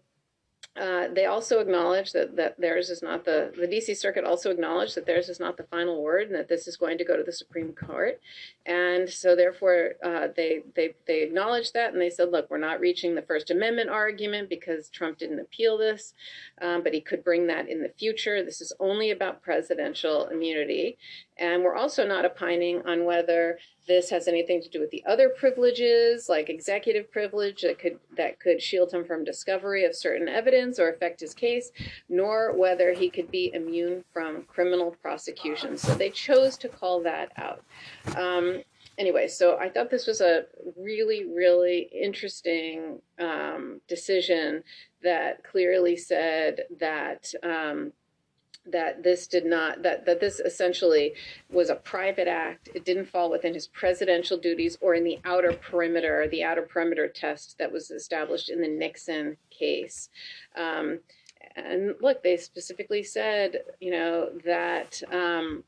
uh, 0.75 1.07
they 1.13 1.25
also 1.25 1.59
acknowledge 1.59 2.13
that, 2.13 2.35
that 2.35 2.59
theirs 2.59 2.89
is 2.89 3.03
not 3.03 3.25
the, 3.25 3.53
the 3.55 3.67
DC 3.67 3.95
Circuit 3.95 4.23
also 4.23 4.49
acknowledged 4.49 4.95
that 4.95 5.05
theirs 5.05 5.29
is 5.29 5.39
not 5.39 5.55
the 5.55 5.63
final 5.63 6.01
word 6.01 6.27
and 6.27 6.35
that 6.35 6.47
this 6.47 6.67
is 6.67 6.77
going 6.77 6.97
to 6.97 7.05
go 7.05 7.15
to 7.15 7.21
the 7.21 7.31
Supreme 7.31 7.73
Court. 7.73 8.19
And 8.65 9.07
so 9.07 9.35
therefore 9.35 9.91
uh, 10.03 10.29
they, 10.35 10.63
they, 10.75 10.95
they 11.05 11.21
acknowledged 11.21 11.75
that 11.75 11.93
and 11.93 12.01
they 12.01 12.09
said, 12.09 12.31
look, 12.31 12.49
we're 12.49 12.57
not 12.57 12.79
reaching 12.79 13.13
the 13.13 13.21
First 13.21 13.51
Amendment 13.51 13.91
argument 13.91 14.49
because 14.49 14.89
Trump 14.89 15.19
didn't 15.19 15.39
appeal 15.39 15.77
this, 15.77 16.15
um, 16.59 16.81
but 16.81 16.93
he 16.95 17.01
could 17.01 17.23
bring 17.23 17.45
that 17.47 17.69
in 17.69 17.83
the 17.83 17.89
future. 17.89 18.43
This 18.43 18.59
is 18.59 18.73
only 18.79 19.11
about 19.11 19.43
presidential 19.43 20.25
immunity. 20.25 20.97
And 21.37 21.63
we're 21.63 21.75
also 21.75 22.05
not 22.05 22.25
opining 22.25 22.85
on 22.85 23.05
whether 23.05 23.57
this 23.87 24.09
has 24.09 24.27
anything 24.27 24.61
to 24.61 24.69
do 24.69 24.79
with 24.79 24.91
the 24.91 25.03
other 25.05 25.29
privileges, 25.29 26.29
like 26.29 26.49
executive 26.49 27.11
privilege 27.11 27.61
that 27.63 27.79
could 27.79 27.99
that 28.15 28.39
could 28.39 28.61
shield 28.61 28.93
him 28.93 29.03
from 29.03 29.23
discovery 29.23 29.83
of 29.83 29.95
certain 29.95 30.29
evidence 30.29 30.79
or 30.79 30.89
affect 30.89 31.19
his 31.19 31.33
case, 31.33 31.71
nor 32.07 32.55
whether 32.55 32.93
he 32.93 33.09
could 33.09 33.29
be 33.31 33.51
immune 33.53 34.03
from 34.13 34.43
criminal 34.43 34.95
prosecution. 35.01 35.77
So 35.77 35.95
they 35.95 36.09
chose 36.09 36.57
to 36.57 36.69
call 36.69 37.01
that 37.03 37.31
out. 37.37 37.63
Um, 38.15 38.61
anyway, 38.97 39.27
so 39.27 39.57
I 39.57 39.69
thought 39.69 39.89
this 39.89 40.07
was 40.07 40.21
a 40.21 40.45
really, 40.77 41.25
really 41.25 41.89
interesting 41.93 43.01
um, 43.19 43.81
decision 43.87 44.63
that 45.01 45.43
clearly 45.43 45.97
said 45.97 46.61
that. 46.79 47.33
Um, 47.43 47.91
that 48.65 49.03
this 49.03 49.27
did 49.27 49.45
not 49.45 49.83
that 49.83 50.05
that 50.05 50.19
this 50.19 50.39
essentially 50.39 51.13
was 51.49 51.69
a 51.69 51.75
private 51.75 52.27
act. 52.27 52.69
It 52.73 52.85
didn't 52.85 53.09
fall 53.09 53.29
within 53.29 53.53
his 53.53 53.67
presidential 53.67 54.37
duties 54.37 54.77
or 54.81 54.95
in 54.95 55.03
the 55.03 55.19
outer 55.25 55.53
perimeter 55.53 56.27
the 56.29 56.43
outer 56.43 56.61
perimeter 56.61 57.07
test 57.07 57.57
that 57.57 57.71
was 57.71 57.91
established 57.91 58.49
in 58.49 58.61
the 58.61 58.67
nixon 58.67 59.37
case. 59.49 60.09
Um, 60.55 60.99
and 61.55 61.95
look 62.01 62.23
they 62.23 62.37
specifically 62.37 63.03
said 63.03 63.59
you 63.79 63.91
know 63.91 64.29
that 64.45 65.01
um, 65.11 65.63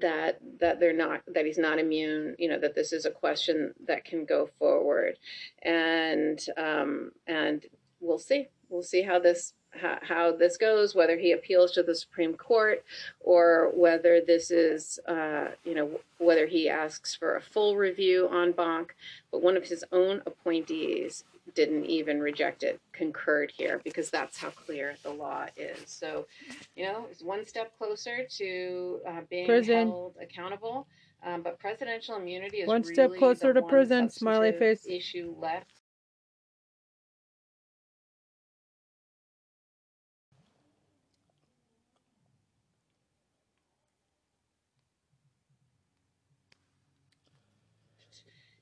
that 0.00 0.38
that 0.60 0.80
they're 0.80 0.92
not 0.92 1.22
that 1.26 1.46
he's 1.46 1.58
not 1.58 1.78
immune 1.78 2.36
you 2.38 2.48
know 2.48 2.58
that 2.58 2.74
this 2.74 2.92
is 2.92 3.06
a 3.06 3.10
question 3.10 3.72
that 3.86 4.04
can 4.04 4.24
go 4.24 4.48
forward. 4.58 5.18
And 5.62 6.44
um, 6.56 7.12
and 7.26 7.64
we'll 8.00 8.18
see. 8.18 8.48
We'll 8.68 8.82
see 8.82 9.02
how 9.02 9.18
this 9.18 9.54
how, 9.72 9.98
how 10.02 10.32
this 10.36 10.56
goes, 10.56 10.94
whether 10.94 11.16
he 11.16 11.32
appeals 11.32 11.72
to 11.72 11.82
the 11.82 11.94
Supreme 11.94 12.34
Court 12.34 12.84
or 13.20 13.70
whether 13.74 14.20
this 14.20 14.50
is, 14.50 14.98
uh, 15.08 15.48
you 15.64 15.74
know, 15.74 16.00
whether 16.18 16.46
he 16.46 16.68
asks 16.68 17.14
for 17.14 17.36
a 17.36 17.40
full 17.40 17.76
review 17.76 18.28
en 18.28 18.52
banc. 18.52 18.94
But 19.30 19.42
one 19.42 19.56
of 19.56 19.64
his 19.64 19.84
own 19.92 20.22
appointees 20.26 21.24
didn't 21.54 21.86
even 21.86 22.20
reject 22.20 22.62
it, 22.62 22.80
concurred 22.92 23.52
here, 23.56 23.80
because 23.82 24.10
that's 24.10 24.38
how 24.38 24.50
clear 24.50 24.94
the 25.02 25.10
law 25.10 25.46
is. 25.56 25.82
So, 25.86 26.26
you 26.76 26.84
know, 26.84 27.06
it's 27.10 27.22
one 27.22 27.44
step 27.44 27.76
closer 27.76 28.24
to 28.38 29.00
uh, 29.06 29.20
being 29.28 29.46
Prison. 29.46 29.88
held 29.88 30.14
accountable. 30.20 30.86
Um, 31.24 31.42
but 31.42 31.58
presidential 31.60 32.16
immunity 32.16 32.58
is 32.58 32.68
One 32.68 32.82
step 32.82 33.12
closer 33.16 33.54
to 33.54 33.62
prison, 33.62 34.10
smiley 34.10 34.52
face. 34.52 34.84
issue 34.86 35.34
left. 35.38 35.70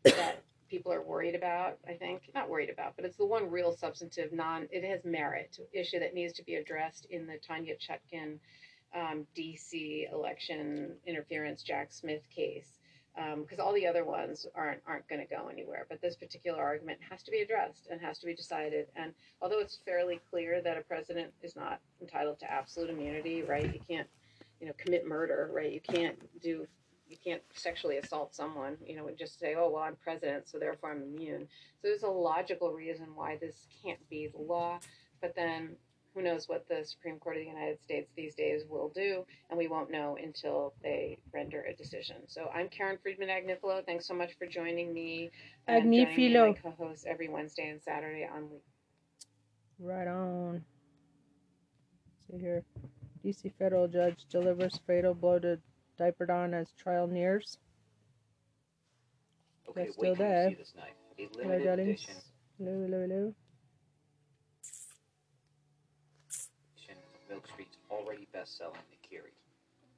that 0.04 0.42
people 0.80 0.94
are 0.94 1.02
worried 1.02 1.34
about, 1.34 1.76
I 1.86 1.92
think. 1.92 2.22
Not 2.34 2.48
worried 2.48 2.70
about, 2.70 2.96
but 2.96 3.04
it's 3.04 3.18
the 3.18 3.26
one 3.26 3.50
real 3.50 3.76
substantive 3.76 4.32
non 4.32 4.66
it 4.72 4.82
has 4.82 5.04
merit 5.04 5.58
issue 5.74 6.00
that 6.00 6.14
needs 6.14 6.32
to 6.34 6.42
be 6.42 6.54
addressed 6.54 7.04
in 7.10 7.26
the 7.26 7.36
Tanya 7.46 7.74
Chutkan 7.74 8.38
um, 8.96 9.26
DC 9.36 10.10
election 10.10 10.92
interference 11.06 11.62
Jack 11.62 11.92
Smith 11.92 12.22
case. 12.34 12.78
Because 13.36 13.58
all 13.58 13.74
the 13.74 13.86
other 13.86 14.06
ones 14.06 14.46
aren't 14.54 14.80
aren't 14.86 15.06
going 15.06 15.20
to 15.20 15.26
go 15.26 15.48
anywhere, 15.48 15.84
but 15.90 16.00
this 16.00 16.16
particular 16.16 16.62
argument 16.62 16.98
has 17.10 17.22
to 17.24 17.30
be 17.30 17.40
addressed 17.40 17.88
and 17.90 18.00
has 18.00 18.18
to 18.20 18.26
be 18.26 18.34
decided. 18.34 18.86
And 18.96 19.12
although 19.42 19.60
it's 19.60 19.80
fairly 19.84 20.22
clear 20.30 20.62
that 20.62 20.78
a 20.78 20.80
president 20.80 21.30
is 21.42 21.54
not 21.54 21.80
entitled 22.00 22.38
to 22.38 22.50
absolute 22.50 22.88
immunity, 22.88 23.42
right? 23.42 23.70
You 23.70 23.80
can't, 23.86 24.08
you 24.58 24.68
know, 24.68 24.72
commit 24.78 25.06
murder, 25.06 25.50
right? 25.52 25.70
You 25.70 25.82
can't 25.82 26.16
do 26.40 26.66
you 27.10 27.16
can't 27.22 27.42
sexually 27.52 27.98
assault 27.98 28.34
someone, 28.34 28.76
you 28.86 28.96
know, 28.96 29.08
and 29.08 29.18
just 29.18 29.38
say, 29.38 29.56
oh, 29.58 29.68
well, 29.68 29.82
I'm 29.82 29.96
president, 29.96 30.48
so 30.48 30.58
therefore 30.58 30.92
I'm 30.92 31.02
immune. 31.02 31.48
So 31.82 31.88
there's 31.88 32.04
a 32.04 32.08
logical 32.08 32.72
reason 32.72 33.08
why 33.14 33.36
this 33.40 33.66
can't 33.84 33.98
be 34.08 34.28
the 34.32 34.40
law. 34.40 34.78
But 35.20 35.34
then 35.34 35.70
who 36.14 36.22
knows 36.22 36.48
what 36.48 36.66
the 36.68 36.84
Supreme 36.84 37.18
Court 37.18 37.36
of 37.36 37.42
the 37.42 37.48
United 37.48 37.82
States 37.82 38.10
these 38.16 38.34
days 38.34 38.62
will 38.68 38.90
do, 38.94 39.24
and 39.48 39.58
we 39.58 39.66
won't 39.66 39.90
know 39.90 40.16
until 40.22 40.72
they 40.82 41.18
render 41.32 41.62
a 41.62 41.74
decision. 41.74 42.16
So 42.26 42.48
I'm 42.54 42.68
Karen 42.68 42.98
Friedman 43.02 43.28
Agnifilo. 43.28 43.84
Thanks 43.84 44.06
so 44.06 44.14
much 44.14 44.32
for 44.38 44.46
joining 44.46 44.94
me. 44.94 45.30
Agnifilo. 45.68 46.48
my 46.48 46.70
co-host 46.70 47.06
every 47.08 47.28
Wednesday 47.28 47.68
and 47.68 47.82
Saturday 47.82 48.28
on 48.32 48.48
Right 49.78 50.08
on. 50.08 50.62
See 52.26 52.38
here. 52.38 52.62
DC 53.24 53.52
federal 53.58 53.88
judge 53.88 54.26
delivers 54.30 54.80
fatal 54.86 55.14
blow 55.14 55.38
to 55.38 55.58
Diaper 56.00 56.32
on 56.32 56.54
as 56.54 56.72
trial 56.78 57.06
nears. 57.06 57.58
Okay, 59.68 59.82
They're 59.84 59.92
still 59.92 60.02
till 60.02 60.14
there. 60.14 60.44
you 60.48 60.56
see 60.56 60.62
this 60.62 60.72
knife. 60.74 61.30
Hello, 61.42 61.58
darlings. 61.62 62.02
edition, 62.02 62.14
Hello, 62.56 62.80
hello, 62.86 63.06
hello. 63.06 63.34
Milk 67.28 67.46
Street's 67.48 67.76
already 67.90 68.26
best-selling 68.32 68.80
Akiri. 68.96 69.34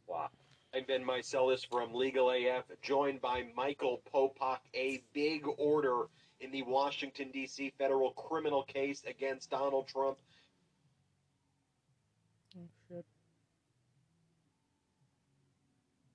Wow. 0.09 0.29
I'm 0.75 0.85
Ben 0.89 1.05
Meiselas 1.05 1.65
from 1.71 1.95
Legal 1.95 2.31
AF, 2.33 2.65
joined 2.83 3.21
by 3.21 3.45
Michael 3.55 4.03
Popak. 4.13 4.59
A 4.75 5.05
big 5.15 5.47
order 5.57 6.07
in 6.41 6.51
the 6.51 6.63
Washington, 6.63 7.31
D.C. 7.33 7.73
federal 7.79 8.11
criminal 8.11 8.65
case 8.65 9.05
against 9.07 9.51
Donald 9.51 9.87
Trump. 9.87 10.19
Oh, 12.59 12.67
shit. 12.89 13.05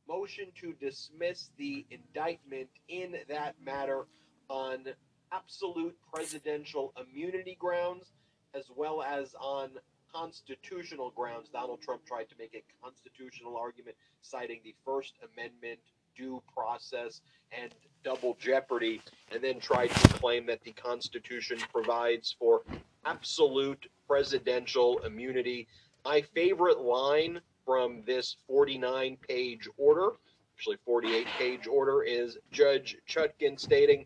Motion 0.08 0.48
to 0.62 0.74
dismiss 0.74 1.50
the 1.58 1.86
indictment 1.91 2.70
in 2.88 3.15
that 3.28 3.56
matter 3.63 4.06
on 4.50 4.86
absolute 5.34 5.96
presidential 6.13 6.93
immunity 7.02 7.58
grounds 7.60 8.12
as 8.54 8.65
well 8.76 9.04
as 9.04 9.36
on 9.39 9.72
constitutional 10.13 11.12
grounds. 11.12 11.50
Donald 11.50 11.82
Trump 11.82 12.06
tried 12.06 12.30
to 12.30 12.36
make 12.39 12.56
a 12.56 12.63
constitutional 12.84 13.58
argument 13.58 13.96
citing 14.22 14.62
the 14.63 14.74
First 14.86 15.13
Amendment, 15.34 15.80
due 16.15 16.41
process, 16.54 17.22
and 17.52 17.74
double 18.04 18.38
jeopardy, 18.39 19.02
and 19.32 19.43
then 19.43 19.60
tried 19.60 19.89
to 19.89 20.08
claim 20.13 20.46
that 20.46 20.63
the 20.63 20.72
Constitution 20.72 21.60
provides 21.74 22.36
for 22.39 22.62
absolute 23.06 23.88
presidential 24.08 25.00
immunity. 25.00 25.67
My 26.06 26.22
favorite 26.34 26.80
line 26.80 27.41
from 27.67 28.01
this 28.06 28.38
49 28.47 29.17
page 29.27 29.67
order, 29.77 30.12
actually 30.56 30.77
48 30.86 31.27
page 31.38 31.67
order, 31.67 32.01
is 32.01 32.38
Judge 32.49 32.97
Chutkan 33.08 33.60
stating 33.60 34.06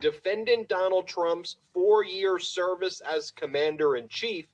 Defendant 0.00 0.68
Donald 0.68 1.08
Trump's 1.08 1.56
four 1.72 2.04
year 2.04 2.38
service 2.38 3.00
as 3.00 3.30
commander 3.30 3.96
in 3.96 4.06
chief 4.08 4.46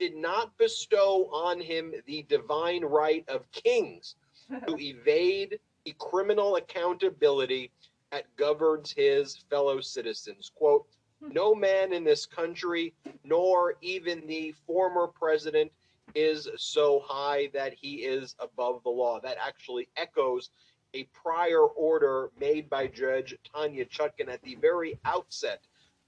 did 0.00 0.16
not 0.16 0.56
bestow 0.58 1.28
on 1.32 1.60
him 1.60 1.94
the 2.06 2.24
divine 2.28 2.84
right 2.84 3.24
of 3.28 3.50
kings 3.52 4.16
to 4.66 4.76
evade 4.78 5.60
the 5.84 5.94
criminal 5.98 6.56
accountability 6.56 7.70
that 8.10 8.24
governs 8.36 8.90
his 8.90 9.36
fellow 9.48 9.80
citizens. 9.80 10.50
Quote, 10.54 10.86
no 11.20 11.54
man 11.54 11.92
in 11.92 12.02
this 12.02 12.26
country, 12.26 12.94
nor 13.24 13.76
even 13.80 14.26
the 14.26 14.52
former 14.66 15.06
president, 15.06 15.70
is 16.14 16.48
so 16.56 17.02
high 17.04 17.48
that 17.52 17.74
he 17.74 17.96
is 17.96 18.34
above 18.38 18.82
the 18.82 18.90
law. 18.90 19.20
That 19.20 19.36
actually 19.40 19.88
echoes 19.96 20.50
a 20.94 21.04
prior 21.12 21.64
order 21.64 22.30
made 22.38 22.68
by 22.68 22.86
Judge 22.86 23.34
Tanya 23.44 23.84
Chutkan 23.84 24.28
at 24.28 24.42
the 24.42 24.56
very 24.56 24.98
outset 25.04 25.60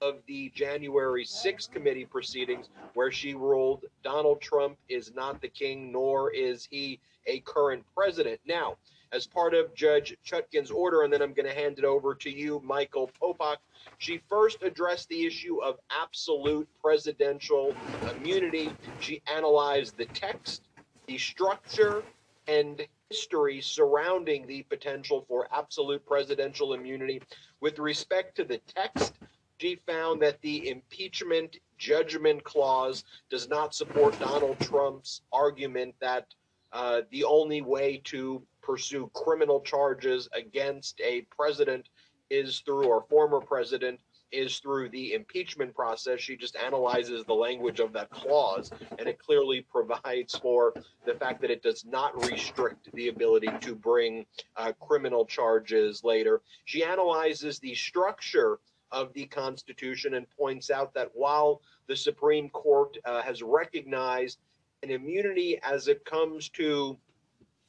of 0.02 0.20
the 0.26 0.50
January 0.54 1.24
6th 1.24 1.70
committee 1.70 2.04
proceedings, 2.04 2.68
where 2.92 3.10
she 3.10 3.34
ruled 3.34 3.84
Donald 4.02 4.40
Trump 4.40 4.76
is 4.88 5.14
not 5.14 5.40
the 5.40 5.48
king, 5.48 5.90
nor 5.90 6.30
is 6.32 6.66
he 6.70 7.00
a 7.26 7.40
current 7.40 7.82
president. 7.94 8.40
Now, 8.44 8.76
as 9.14 9.28
part 9.28 9.54
of 9.54 9.72
Judge 9.74 10.16
Chutkan's 10.26 10.72
order, 10.72 11.02
and 11.02 11.12
then 11.12 11.22
I'm 11.22 11.32
going 11.32 11.48
to 11.48 11.54
hand 11.54 11.78
it 11.78 11.84
over 11.84 12.14
to 12.16 12.30
you, 12.30 12.60
Michael 12.64 13.08
Popak. 13.22 13.58
She 13.98 14.20
first 14.28 14.62
addressed 14.62 15.08
the 15.08 15.24
issue 15.24 15.62
of 15.62 15.78
absolute 15.90 16.68
presidential 16.82 17.74
immunity. 18.10 18.72
She 18.98 19.22
analyzed 19.32 19.96
the 19.96 20.06
text, 20.06 20.62
the 21.06 21.16
structure, 21.16 22.02
and 22.48 22.84
history 23.08 23.60
surrounding 23.60 24.48
the 24.48 24.62
potential 24.64 25.24
for 25.28 25.46
absolute 25.52 26.04
presidential 26.04 26.74
immunity. 26.74 27.22
With 27.60 27.78
respect 27.78 28.36
to 28.36 28.44
the 28.44 28.58
text, 28.66 29.14
she 29.58 29.76
found 29.86 30.20
that 30.22 30.40
the 30.42 30.68
impeachment 30.68 31.58
judgment 31.78 32.42
clause 32.42 33.04
does 33.30 33.48
not 33.48 33.74
support 33.74 34.18
Donald 34.18 34.58
Trump's 34.58 35.22
argument 35.32 35.94
that 36.00 36.26
uh, 36.72 37.02
the 37.12 37.22
only 37.22 37.62
way 37.62 38.00
to 38.02 38.42
pursue 38.64 39.10
criminal 39.14 39.60
charges 39.60 40.28
against 40.32 41.00
a 41.00 41.22
president 41.36 41.88
is 42.30 42.60
through, 42.60 42.86
or 42.86 43.04
former 43.08 43.40
president, 43.40 44.00
is 44.32 44.58
through 44.58 44.88
the 44.88 45.12
impeachment 45.12 45.74
process. 45.74 46.20
She 46.20 46.36
just 46.36 46.56
analyzes 46.56 47.24
the 47.24 47.34
language 47.34 47.78
of 47.78 47.92
that 47.92 48.10
clause, 48.10 48.70
and 48.98 49.08
it 49.08 49.18
clearly 49.18 49.60
provides 49.70 50.34
for 50.36 50.74
the 51.06 51.14
fact 51.14 51.40
that 51.42 51.50
it 51.50 51.62
does 51.62 51.84
not 51.84 52.28
restrict 52.30 52.88
the 52.94 53.08
ability 53.08 53.50
to 53.60 53.74
bring 53.74 54.26
uh, 54.56 54.72
criminal 54.80 55.24
charges 55.24 56.02
later. 56.02 56.40
She 56.64 56.82
analyzes 56.82 57.58
the 57.58 57.74
structure 57.74 58.58
of 58.90 59.12
the 59.12 59.26
Constitution 59.26 60.14
and 60.14 60.26
points 60.30 60.70
out 60.70 60.94
that 60.94 61.10
while 61.14 61.60
the 61.86 61.96
Supreme 61.96 62.48
Court 62.50 62.96
uh, 63.04 63.22
has 63.22 63.42
recognized 63.42 64.38
an 64.82 64.90
immunity 64.90 65.58
as 65.62 65.88
it 65.88 66.04
comes 66.04 66.48
to 66.50 66.96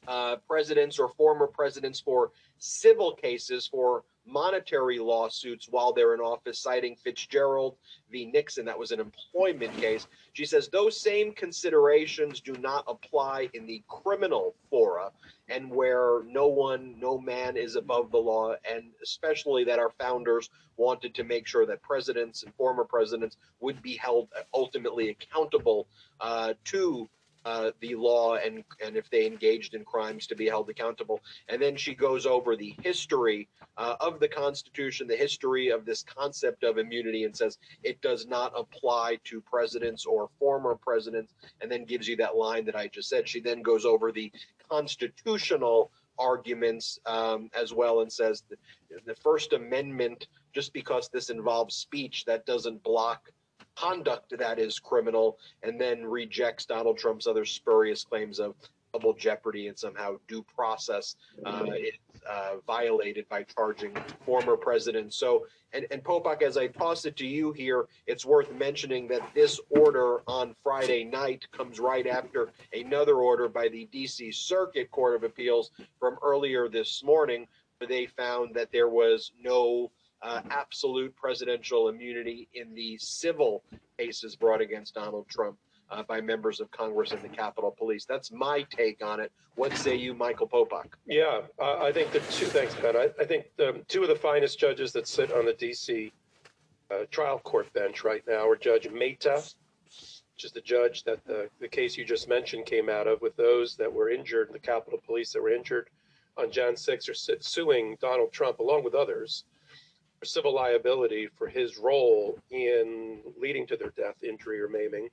uh, 0.06 0.36
presidents 0.46 0.98
or 0.98 1.08
former 1.08 1.46
presidents 1.46 2.00
for 2.00 2.32
civil 2.58 3.14
cases 3.14 3.66
for 3.66 4.04
monetary 4.26 4.98
lawsuits 4.98 5.68
while 5.70 5.92
they're 5.92 6.14
in 6.14 6.20
office, 6.20 6.58
citing 6.58 6.96
Fitzgerald 6.96 7.76
v. 8.10 8.26
Nixon. 8.26 8.64
That 8.64 8.78
was 8.78 8.90
an 8.90 9.00
employment 9.00 9.76
case. 9.78 10.06
She 10.32 10.44
says 10.44 10.68
those 10.68 11.00
same 11.00 11.32
considerations 11.32 12.40
do 12.40 12.52
not 12.54 12.84
apply 12.88 13.48
in 13.54 13.66
the 13.66 13.82
criminal 13.88 14.54
fora 14.68 15.10
and 15.48 15.70
where 15.70 16.22
no 16.26 16.48
one, 16.48 16.96
no 16.98 17.18
man 17.18 17.56
is 17.56 17.76
above 17.76 18.10
the 18.10 18.18
law, 18.18 18.54
and 18.68 18.90
especially 19.02 19.62
that 19.64 19.78
our 19.78 19.92
founders 19.98 20.50
wanted 20.76 21.14
to 21.14 21.24
make 21.24 21.46
sure 21.46 21.64
that 21.66 21.80
presidents 21.82 22.42
and 22.42 22.52
former 22.54 22.84
presidents 22.84 23.36
would 23.60 23.80
be 23.80 23.96
held 23.96 24.28
ultimately 24.52 25.10
accountable 25.10 25.86
uh, 26.20 26.52
to 26.64 27.08
uh, 27.46 27.70
the 27.80 27.94
law 27.94 28.34
and 28.34 28.64
and 28.84 28.96
if 28.96 29.08
they 29.08 29.24
engaged 29.24 29.74
in 29.74 29.84
crimes 29.84 30.26
to 30.26 30.34
be 30.34 30.46
held 30.46 30.68
accountable. 30.68 31.20
And 31.48 31.62
then 31.62 31.76
she 31.76 31.94
goes 31.94 32.26
over 32.26 32.56
the 32.56 32.74
history 32.82 33.48
uh, 33.76 33.94
of 34.00 34.18
the 34.18 34.28
Constitution, 34.28 35.06
the 35.06 35.16
history 35.16 35.68
of 35.68 35.86
this 35.86 36.02
concept 36.02 36.64
of 36.64 36.76
immunity, 36.76 37.22
and 37.22 37.34
says 37.34 37.58
it 37.84 38.00
does 38.02 38.26
not 38.26 38.52
apply 38.56 39.18
to 39.24 39.40
presidents 39.40 40.04
or 40.04 40.28
former 40.40 40.74
presidents. 40.74 41.34
And 41.60 41.70
then 41.70 41.84
gives 41.84 42.08
you 42.08 42.16
that 42.16 42.36
line 42.36 42.64
that 42.66 42.76
I 42.76 42.88
just 42.88 43.08
said. 43.08 43.28
She 43.28 43.40
then 43.40 43.62
goes 43.62 43.84
over 43.84 44.10
the 44.10 44.32
constitutional 44.68 45.92
arguments 46.18 46.98
um, 47.06 47.48
as 47.54 47.72
well 47.72 48.00
and 48.00 48.12
says 48.12 48.42
the, 48.50 48.56
the 49.06 49.14
First 49.14 49.52
Amendment. 49.52 50.26
Just 50.52 50.72
because 50.72 51.08
this 51.10 51.30
involves 51.30 51.76
speech, 51.76 52.24
that 52.24 52.46
doesn't 52.46 52.82
block 52.82 53.30
conduct 53.76 54.36
that 54.38 54.58
is 54.58 54.78
criminal 54.78 55.38
and 55.62 55.80
then 55.80 56.04
rejects 56.04 56.64
Donald 56.64 56.98
Trump's 56.98 57.26
other 57.26 57.44
spurious 57.44 58.04
claims 58.04 58.38
of 58.40 58.54
double 58.92 59.12
jeopardy 59.12 59.68
and 59.68 59.78
somehow 59.78 60.16
due 60.26 60.42
process 60.42 61.16
uh, 61.44 61.66
is 61.78 61.92
uh, 62.28 62.54
violated 62.66 63.28
by 63.28 63.42
charging 63.42 63.94
former 64.24 64.56
presidents. 64.56 65.16
So, 65.16 65.46
and, 65.72 65.86
and 65.90 66.02
Popak, 66.02 66.40
as 66.40 66.56
I 66.56 66.68
toss 66.68 67.04
it 67.04 67.14
to 67.16 67.26
you 67.26 67.52
here, 67.52 67.86
it's 68.06 68.24
worth 68.24 68.50
mentioning 68.54 69.06
that 69.08 69.22
this 69.34 69.60
order 69.68 70.22
on 70.26 70.54
Friday 70.62 71.04
night 71.04 71.46
comes 71.52 71.78
right 71.78 72.06
after 72.06 72.48
another 72.72 73.16
order 73.16 73.48
by 73.48 73.68
the 73.68 73.86
DC 73.92 74.34
Circuit 74.34 74.90
Court 74.90 75.14
of 75.14 75.24
Appeals 75.24 75.72
from 76.00 76.16
earlier 76.22 76.68
this 76.68 77.04
morning, 77.04 77.46
where 77.78 77.88
they 77.88 78.06
found 78.06 78.54
that 78.54 78.72
there 78.72 78.88
was 78.88 79.32
no 79.42 79.90
uh, 80.22 80.40
absolute 80.50 81.14
presidential 81.16 81.88
immunity 81.88 82.48
in 82.54 82.74
the 82.74 82.96
civil 82.98 83.62
cases 83.98 84.36
brought 84.36 84.60
against 84.60 84.94
Donald 84.94 85.28
Trump 85.28 85.56
uh, 85.90 86.02
by 86.02 86.20
members 86.20 86.60
of 86.60 86.70
Congress 86.70 87.12
and 87.12 87.22
the 87.22 87.28
Capitol 87.28 87.74
Police. 87.76 88.04
That's 88.04 88.32
my 88.32 88.66
take 88.70 89.04
on 89.04 89.20
it. 89.20 89.30
What 89.54 89.76
say 89.76 89.94
you, 89.94 90.14
Michael 90.14 90.48
Popak? 90.48 90.86
Yeah, 91.06 91.42
I 91.60 91.92
think 91.92 92.12
the 92.12 92.20
two, 92.20 92.46
things, 92.46 92.74
Ben. 92.74 92.96
I, 92.96 93.10
I 93.18 93.24
think 93.24 93.46
the 93.56 93.82
two 93.88 94.02
of 94.02 94.08
the 94.08 94.16
finest 94.16 94.58
judges 94.58 94.92
that 94.92 95.08
sit 95.08 95.32
on 95.32 95.46
the 95.46 95.52
DC 95.52 96.12
uh, 96.90 97.04
trial 97.10 97.38
court 97.38 97.72
bench 97.72 98.04
right 98.04 98.22
now 98.28 98.48
are 98.48 98.56
Judge 98.56 98.90
Mehta, 98.90 99.42
which 99.84 100.44
is 100.44 100.52
the 100.52 100.60
judge 100.60 101.04
that 101.04 101.24
the, 101.24 101.48
the 101.60 101.68
case 101.68 101.96
you 101.96 102.04
just 102.04 102.28
mentioned 102.28 102.66
came 102.66 102.90
out 102.90 103.06
of, 103.06 103.22
with 103.22 103.36
those 103.36 103.76
that 103.76 103.92
were 103.92 104.10
injured, 104.10 104.50
the 104.52 104.58
Capitol 104.58 105.00
Police 105.06 105.32
that 105.32 105.42
were 105.42 105.50
injured 105.50 105.88
on 106.36 106.50
Jan 106.50 106.76
6 106.76 107.08
are 107.08 107.14
suing 107.40 107.96
Donald 108.00 108.32
Trump, 108.32 108.58
along 108.58 108.84
with 108.84 108.94
others, 108.94 109.44
civil 110.24 110.54
liability 110.54 111.28
for 111.36 111.46
his 111.46 111.78
role 111.78 112.38
in 112.50 113.20
leading 113.40 113.66
to 113.66 113.76
their 113.76 113.90
death, 113.90 114.22
injury, 114.22 114.60
or 114.60 114.68
maiming. 114.68 115.08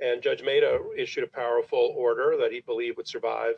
And 0.00 0.22
Judge 0.22 0.42
Mehta 0.42 0.80
issued 0.96 1.24
a 1.24 1.28
powerful 1.28 1.94
order 1.96 2.36
that 2.40 2.52
he 2.52 2.60
believed 2.60 2.96
would 2.96 3.08
survive 3.08 3.54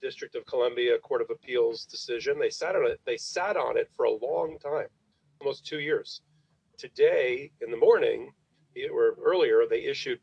the 0.00 0.06
District 0.06 0.34
of 0.34 0.44
Columbia 0.46 0.98
Court 0.98 1.22
of 1.22 1.30
Appeals 1.30 1.86
decision. 1.86 2.38
They 2.38 2.50
sat 2.50 2.76
on 2.76 2.86
it. 2.86 3.00
They 3.06 3.16
sat 3.16 3.56
on 3.56 3.76
it 3.78 3.90
for 3.96 4.04
a 4.04 4.10
long 4.10 4.58
time, 4.58 4.88
almost 5.40 5.66
two 5.66 5.80
years. 5.80 6.20
Today, 6.76 7.50
in 7.62 7.70
the 7.70 7.76
morning, 7.76 8.32
or 8.92 9.16
earlier, 9.24 9.62
they 9.68 9.84
issued 9.84 10.20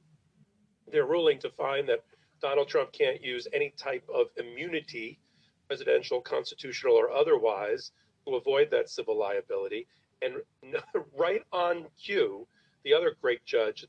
their 0.91 1.05
ruling 1.05 1.39
to 1.39 1.49
find 1.49 1.89
that 1.89 2.03
Donald 2.41 2.67
Trump 2.67 2.91
can't 2.91 3.23
use 3.23 3.47
any 3.53 3.73
type 3.77 4.07
of 4.13 4.27
immunity, 4.37 5.19
presidential, 5.67 6.21
constitutional, 6.21 6.93
or 6.93 7.09
otherwise, 7.09 7.91
to 8.25 8.35
avoid 8.35 8.69
that 8.71 8.89
civil 8.89 9.17
liability. 9.17 9.87
And 10.21 10.35
right 11.17 11.43
on 11.51 11.85
cue, 12.01 12.47
the 12.83 12.93
other 12.93 13.15
great 13.21 13.45
judge 13.45 13.85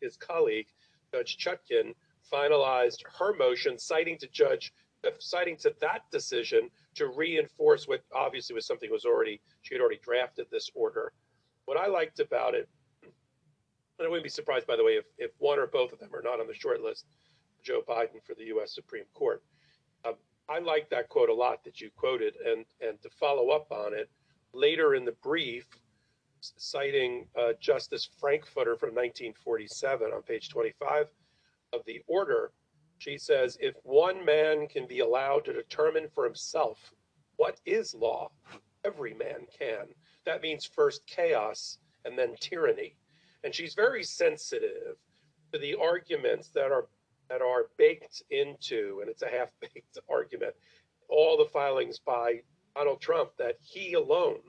his 0.00 0.16
colleague, 0.16 0.66
Judge 1.12 1.38
Chutkan, 1.38 1.94
finalized 2.32 3.02
her 3.18 3.34
motion, 3.34 3.78
citing 3.78 4.18
to 4.18 4.26
Judge, 4.28 4.72
citing 5.18 5.56
to 5.58 5.72
that 5.80 6.02
decision 6.10 6.68
to 6.94 7.06
reinforce 7.08 7.86
what 7.86 8.02
obviously 8.14 8.54
was 8.54 8.66
something 8.66 8.90
was 8.90 9.04
already 9.04 9.40
she 9.62 9.74
had 9.74 9.80
already 9.80 10.00
drafted 10.02 10.46
this 10.50 10.70
order. 10.74 11.12
What 11.66 11.76
I 11.76 11.86
liked 11.86 12.20
about 12.20 12.54
it, 12.54 12.68
and 13.02 14.06
I 14.06 14.08
wouldn't 14.08 14.24
be 14.24 14.30
surprised, 14.30 14.66
by 14.66 14.76
the 14.76 14.84
way, 14.84 14.92
if, 14.92 15.04
if 15.18 15.30
one 15.38 15.58
or 15.58 15.66
both 15.66 15.92
of 15.92 15.98
them 15.98 16.14
are 16.14 16.22
not 16.22 16.40
on 16.40 16.46
the 16.46 16.54
short 16.54 16.80
list, 16.80 17.06
Joe 17.62 17.82
Biden 17.86 18.22
for 18.24 18.34
the 18.34 18.44
U.S. 18.46 18.74
Supreme 18.74 19.04
Court. 19.14 19.42
I 20.48 20.58
like 20.60 20.88
that 20.90 21.08
quote 21.08 21.28
a 21.28 21.34
lot 21.34 21.64
that 21.64 21.80
you 21.80 21.90
quoted, 21.96 22.34
and 22.44 22.64
and 22.80 23.00
to 23.02 23.10
follow 23.10 23.50
up 23.50 23.70
on 23.72 23.94
it, 23.94 24.10
later 24.52 24.94
in 24.94 25.04
the 25.04 25.16
brief, 25.22 25.66
citing 26.40 27.26
uh, 27.36 27.52
Justice 27.60 28.08
Frankfurter 28.20 28.76
from 28.76 28.90
1947 28.90 30.12
on 30.12 30.22
page 30.22 30.48
25 30.48 31.08
of 31.72 31.84
the 31.86 32.02
order, 32.06 32.52
she 32.98 33.18
says, 33.18 33.58
if 33.60 33.74
one 33.82 34.24
man 34.24 34.68
can 34.68 34.86
be 34.86 35.00
allowed 35.00 35.44
to 35.44 35.52
determine 35.52 36.08
for 36.14 36.24
himself 36.24 36.92
what 37.36 37.60
is 37.66 37.94
law, 37.94 38.30
every 38.84 39.14
man 39.14 39.46
can. 39.58 39.86
That 40.24 40.42
means 40.42 40.64
first 40.64 41.06
chaos 41.06 41.78
and 42.04 42.18
then 42.18 42.34
tyranny. 42.40 42.96
And 43.44 43.54
she's 43.54 43.74
very 43.74 44.02
sensitive 44.02 44.96
to 45.52 45.58
the 45.58 45.74
arguments 45.74 46.48
that 46.48 46.72
are 46.72 46.86
that 47.28 47.42
are 47.42 47.66
baked 47.76 48.22
into, 48.30 48.98
and 49.00 49.10
it's 49.10 49.22
a 49.22 49.28
half-baked 49.28 49.98
argument, 50.10 50.54
all 51.08 51.36
the 51.36 51.44
filings 51.44 51.98
by 51.98 52.40
Donald 52.74 53.00
Trump 53.00 53.30
that 53.38 53.56
he 53.62 53.94
alone 53.94 54.40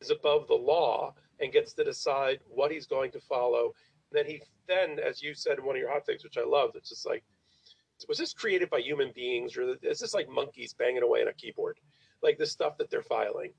is 0.00 0.10
above 0.10 0.46
the 0.46 0.54
law 0.54 1.14
and 1.40 1.52
gets 1.52 1.72
to 1.74 1.84
decide 1.84 2.40
what 2.48 2.70
he's 2.70 2.86
going 2.86 3.10
to 3.12 3.20
follow. 3.20 3.72
And 4.10 4.18
then 4.18 4.26
he 4.26 4.42
then, 4.66 4.98
as 4.98 5.22
you 5.22 5.34
said 5.34 5.58
in 5.58 5.64
one 5.64 5.76
of 5.76 5.80
your 5.80 5.90
hot 5.90 6.04
takes, 6.04 6.24
which 6.24 6.38
I 6.38 6.44
loved, 6.44 6.76
it's 6.76 6.90
just 6.90 7.06
like, 7.06 7.24
was 8.08 8.18
this 8.18 8.32
created 8.32 8.70
by 8.70 8.78
human 8.80 9.10
beings 9.14 9.56
or 9.56 9.74
is 9.82 9.98
this 9.98 10.14
like 10.14 10.28
monkeys 10.28 10.72
banging 10.72 11.02
away 11.02 11.22
on 11.22 11.28
a 11.28 11.32
keyboard? 11.32 11.78
Like 12.22 12.38
the 12.38 12.46
stuff 12.46 12.78
that 12.78 12.90
they're 12.90 13.02
filing. 13.02 13.52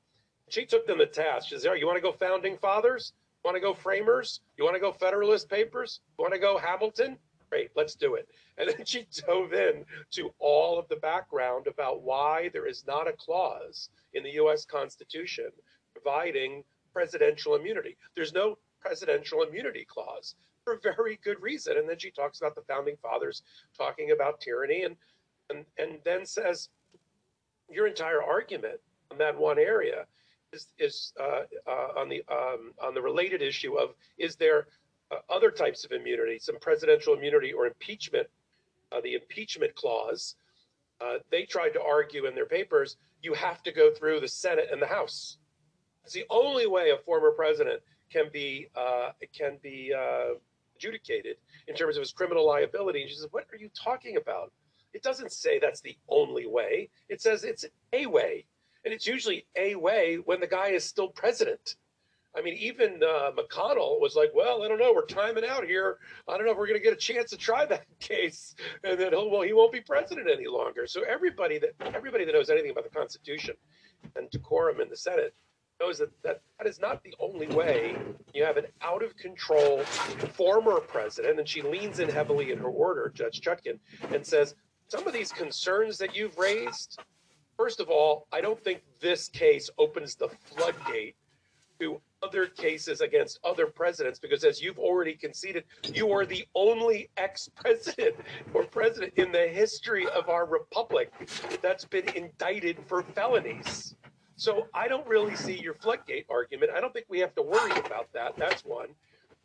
She 0.50 0.66
took 0.66 0.88
them 0.88 1.00
to 1.00 1.06
task. 1.06 1.48
She 1.50 1.56
says, 1.56 1.64
said, 1.64 1.78
You 1.78 1.86
want 1.86 1.98
to 1.98 2.02
go 2.02 2.12
founding 2.12 2.58
fathers? 2.58 3.14
You 3.44 3.48
want 3.50 3.56
to 3.56 3.62
go 3.62 3.74
framers? 3.74 4.42
You 4.58 4.64
want 4.64 4.76
to 4.76 4.80
go 4.82 4.92
Federalist 4.92 5.50
Papers? 5.50 6.02
You 6.18 6.24
want 6.24 6.34
to 6.34 6.40
go 6.40 6.58
Hamilton? 6.58 7.18
Great, 7.50 7.72
let's 7.76 7.96
do 7.96 8.16
it. 8.16 8.28
And 8.60 8.70
then 8.70 8.86
she 8.86 9.08
dove 9.26 9.54
in 9.54 9.86
to 10.12 10.34
all 10.40 10.78
of 10.78 10.88
the 10.90 10.98
background 10.98 11.68
about 11.68 12.02
why 12.02 12.50
there 12.54 12.68
is 12.68 12.86
not 12.86 13.08
a 13.08 13.14
clause 13.14 13.90
in 14.14 14.24
the 14.24 14.34
US 14.34 14.66
Constitution 14.66 15.50
providing 15.94 16.64
presidential 16.94 17.56
immunity. 17.56 17.98
There's 18.16 18.34
no 18.34 18.58
presidential 18.82 19.44
immunity 19.44 19.86
clause 19.86 20.36
for 20.64 20.74
a 20.74 20.80
very 20.96 21.20
good 21.24 21.42
reason. 21.42 21.78
And 21.78 21.88
then 21.88 21.98
she 21.98 22.12
talks 22.12 22.40
about 22.40 22.56
the 22.56 22.62
founding 22.62 22.98
fathers 23.02 23.44
talking 23.78 24.12
about 24.12 24.40
tyranny 24.42 24.84
and 24.84 24.96
and, 25.50 25.66
and 25.80 25.98
then 26.06 26.26
says 26.26 26.70
your 27.72 27.88
entire 27.88 28.22
argument 28.22 28.80
on 29.12 29.18
that 29.18 29.36
one 29.36 29.58
area 29.58 30.06
is, 30.54 30.68
is 30.78 31.14
uh, 31.20 31.42
uh, 31.68 32.00
on 32.00 32.10
the 32.10 32.24
um, 32.32 32.74
on 32.82 32.94
the 32.94 33.02
related 33.02 33.42
issue 33.42 33.76
of 33.76 33.96
is 34.18 34.36
there 34.36 34.68
uh, 35.12 35.18
other 35.30 35.50
types 35.50 35.84
of 35.86 35.92
immunity, 35.92 36.38
some 36.40 36.60
presidential 36.60 37.16
immunity 37.16 37.52
or 37.52 37.66
impeachment, 37.66 38.28
uh, 38.92 39.02
the 39.02 39.16
impeachment 39.16 39.76
clause. 39.76 40.36
Uh, 41.02 41.18
they 41.32 41.44
tried 41.44 41.70
to 41.70 41.82
argue 41.82 42.26
in 42.26 42.36
their 42.36 42.46
papers 42.46 42.98
you 43.22 43.34
have 43.34 43.62
to 43.64 43.72
go 43.72 43.92
through 43.92 44.20
the 44.20 44.28
Senate 44.28 44.68
and 44.72 44.82
the 44.82 44.88
House. 44.88 45.38
It's 46.04 46.14
the 46.14 46.26
only 46.30 46.68
way 46.68 46.92
a 46.92 46.98
former 46.98 47.32
president 47.32 47.82
can 48.12 48.30
be 48.32 48.68
uh, 48.76 49.12
can 49.38 49.58
be 49.62 49.94
uh, 49.96 50.36
adjudicated 50.76 51.38
in 51.68 51.76
terms 51.76 51.98
of 51.98 52.02
his 52.02 52.12
criminal 52.12 52.46
liability. 52.48 53.02
And 53.02 53.10
she 53.10 53.16
says, 53.16 53.28
"What 53.32 53.46
are 53.52 53.58
you 53.58 53.70
talking 53.70 54.18
about? 54.18 54.52
It 54.94 55.04
doesn't 55.04 55.32
say 55.32 55.60
that's 55.60 55.82
the 55.82 55.98
only 56.08 56.48
way. 56.48 56.90
It 57.10 57.22
says 57.22 57.44
it's 57.44 57.66
a 57.94 58.08
way, 58.08 58.46
and 58.84 58.94
it's 58.94 59.06
usually 59.06 59.46
a 59.56 59.76
way 59.76 60.16
when 60.26 60.40
the 60.40 60.48
guy 60.48 60.70
is 60.70 60.84
still 60.84 61.10
president." 61.10 61.76
I 62.38 62.42
mean, 62.42 62.56
even 62.56 63.02
uh, 63.04 63.32
McConnell 63.32 64.00
was 64.00 64.16
like, 64.16 64.32
"Well, 64.36 64.64
I 64.64 64.68
don't 64.68 64.80
know. 64.80 64.94
We're 64.94 65.06
timing 65.06 65.46
out 65.46 65.66
here. 65.66 65.98
I 66.28 66.38
don't 66.38 66.46
know 66.46 66.52
if 66.52 66.58
we're 66.58 66.68
going 66.68 66.80
to 66.80 66.84
get 66.84 66.94
a 66.94 66.98
chance 66.98 67.32
to 67.32 67.38
try 67.38 67.66
that 67.66 67.86
case, 68.00 68.56
and 68.84 69.00
then 69.00 69.12
he'll, 69.12 69.30
well, 69.30 69.42
he 69.42 69.54
won't 69.54 69.72
be 69.72 69.82
president 69.82 70.28
any 70.32 70.48
longer." 70.48 70.86
So 70.86 71.02
everybody 71.02 71.60
that 71.60 71.74
everybody 71.96 72.26
that 72.26 72.34
knows 72.34 72.50
anything 72.50 72.72
about 72.72 72.84
the 72.84 72.98
Constitution 72.98 73.56
and 74.16 74.30
decorum 74.30 74.80
in 74.80 74.90
the 74.90 74.98
Senate 74.98 75.34
knows 75.80 75.98
that, 75.98 76.10
that 76.24 76.42
that 76.58 76.68
is 76.68 76.80
not 76.80 77.04
the 77.04 77.14
only 77.20 77.48
way 77.48 77.96
you 78.34 78.44
have 78.44 78.58
an 78.58 78.66
out 78.82 79.04
of 79.04 79.16
control 79.18 79.80
former 80.34 80.80
president. 80.80 81.40
And 81.40 81.48
she 81.48 81.62
leans 81.62 82.00
in 82.00 82.10
heavily 82.10 82.52
in 82.52 82.60
her 82.60 82.68
order, 82.68 83.12
Judge 83.14 83.42
Chutkan, 83.42 83.80
and 84.14 84.26
says, 84.26 84.56
Some 84.88 85.08
of 85.08 85.14
these 85.14 85.32
concerns 85.32 85.98
that 85.98 86.16
you've 86.16 86.38
raised, 86.38 87.00
first 87.58 87.80
of 87.80 87.90
all, 87.90 88.28
I 88.32 88.42
don't 88.42 88.62
think 88.62 88.82
this 89.00 89.30
case 89.30 89.70
opens 89.78 90.16
the 90.16 90.30
floodgate 90.30 91.16
to 91.80 92.02
other 92.22 92.48
cases 92.48 93.02
against 93.02 93.40
other 93.44 93.66
presidents 93.66 94.20
because 94.20 94.44
as 94.44 94.62
you've 94.62 94.80
already 94.80 95.14
conceded 95.14 95.64
you 95.94 96.12
are 96.12 96.26
the 96.26 96.46
only 96.54 97.10
ex-president 97.18 98.16
or 98.54 98.64
president 98.66 99.14
in 99.16 99.32
the 99.32 99.48
history 99.48 100.06
of 100.10 100.28
our 100.30 100.46
republic 100.46 101.12
that's 101.62 101.86
been 101.86 102.08
indicted 102.10 102.78
for 102.88 103.04
felonies 103.04 103.96
so 104.40 104.68
I 104.74 104.88
don't 104.88 105.06
really 105.06 105.36
see 105.36 105.60
your 105.60 105.74
floodgate 105.74 106.26
argument. 106.30 106.72
I 106.74 106.80
don't 106.80 106.94
think 106.94 107.08
we 107.10 107.20
have 107.20 107.36
to 107.36 107.42
worry 107.42 107.72
about 107.72 108.08
that. 108.14 108.38
That's 108.38 108.64
one. 108.64 108.88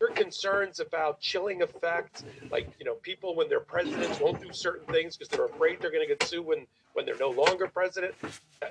Your 0.01 0.11
concerns 0.11 0.79
about 0.79 1.19
chilling 1.19 1.63
effect, 1.63 2.23
like 2.49 2.69
you 2.79 2.85
know, 2.85 2.95
people 2.95 3.35
when 3.35 3.49
they're 3.49 3.59
presidents 3.59 4.21
won't 4.21 4.41
do 4.41 4.53
certain 4.53 4.87
things 4.95 5.17
because 5.17 5.29
they're 5.31 5.47
afraid 5.47 5.81
they're 5.81 5.91
going 5.91 6.07
to 6.07 6.15
get 6.15 6.23
sued 6.23 6.47
when 6.47 6.69
when 6.95 7.05
they're 7.05 7.19
no 7.19 7.31
longer 7.31 7.69
president. 7.69 8.15
Uh, 8.63 8.67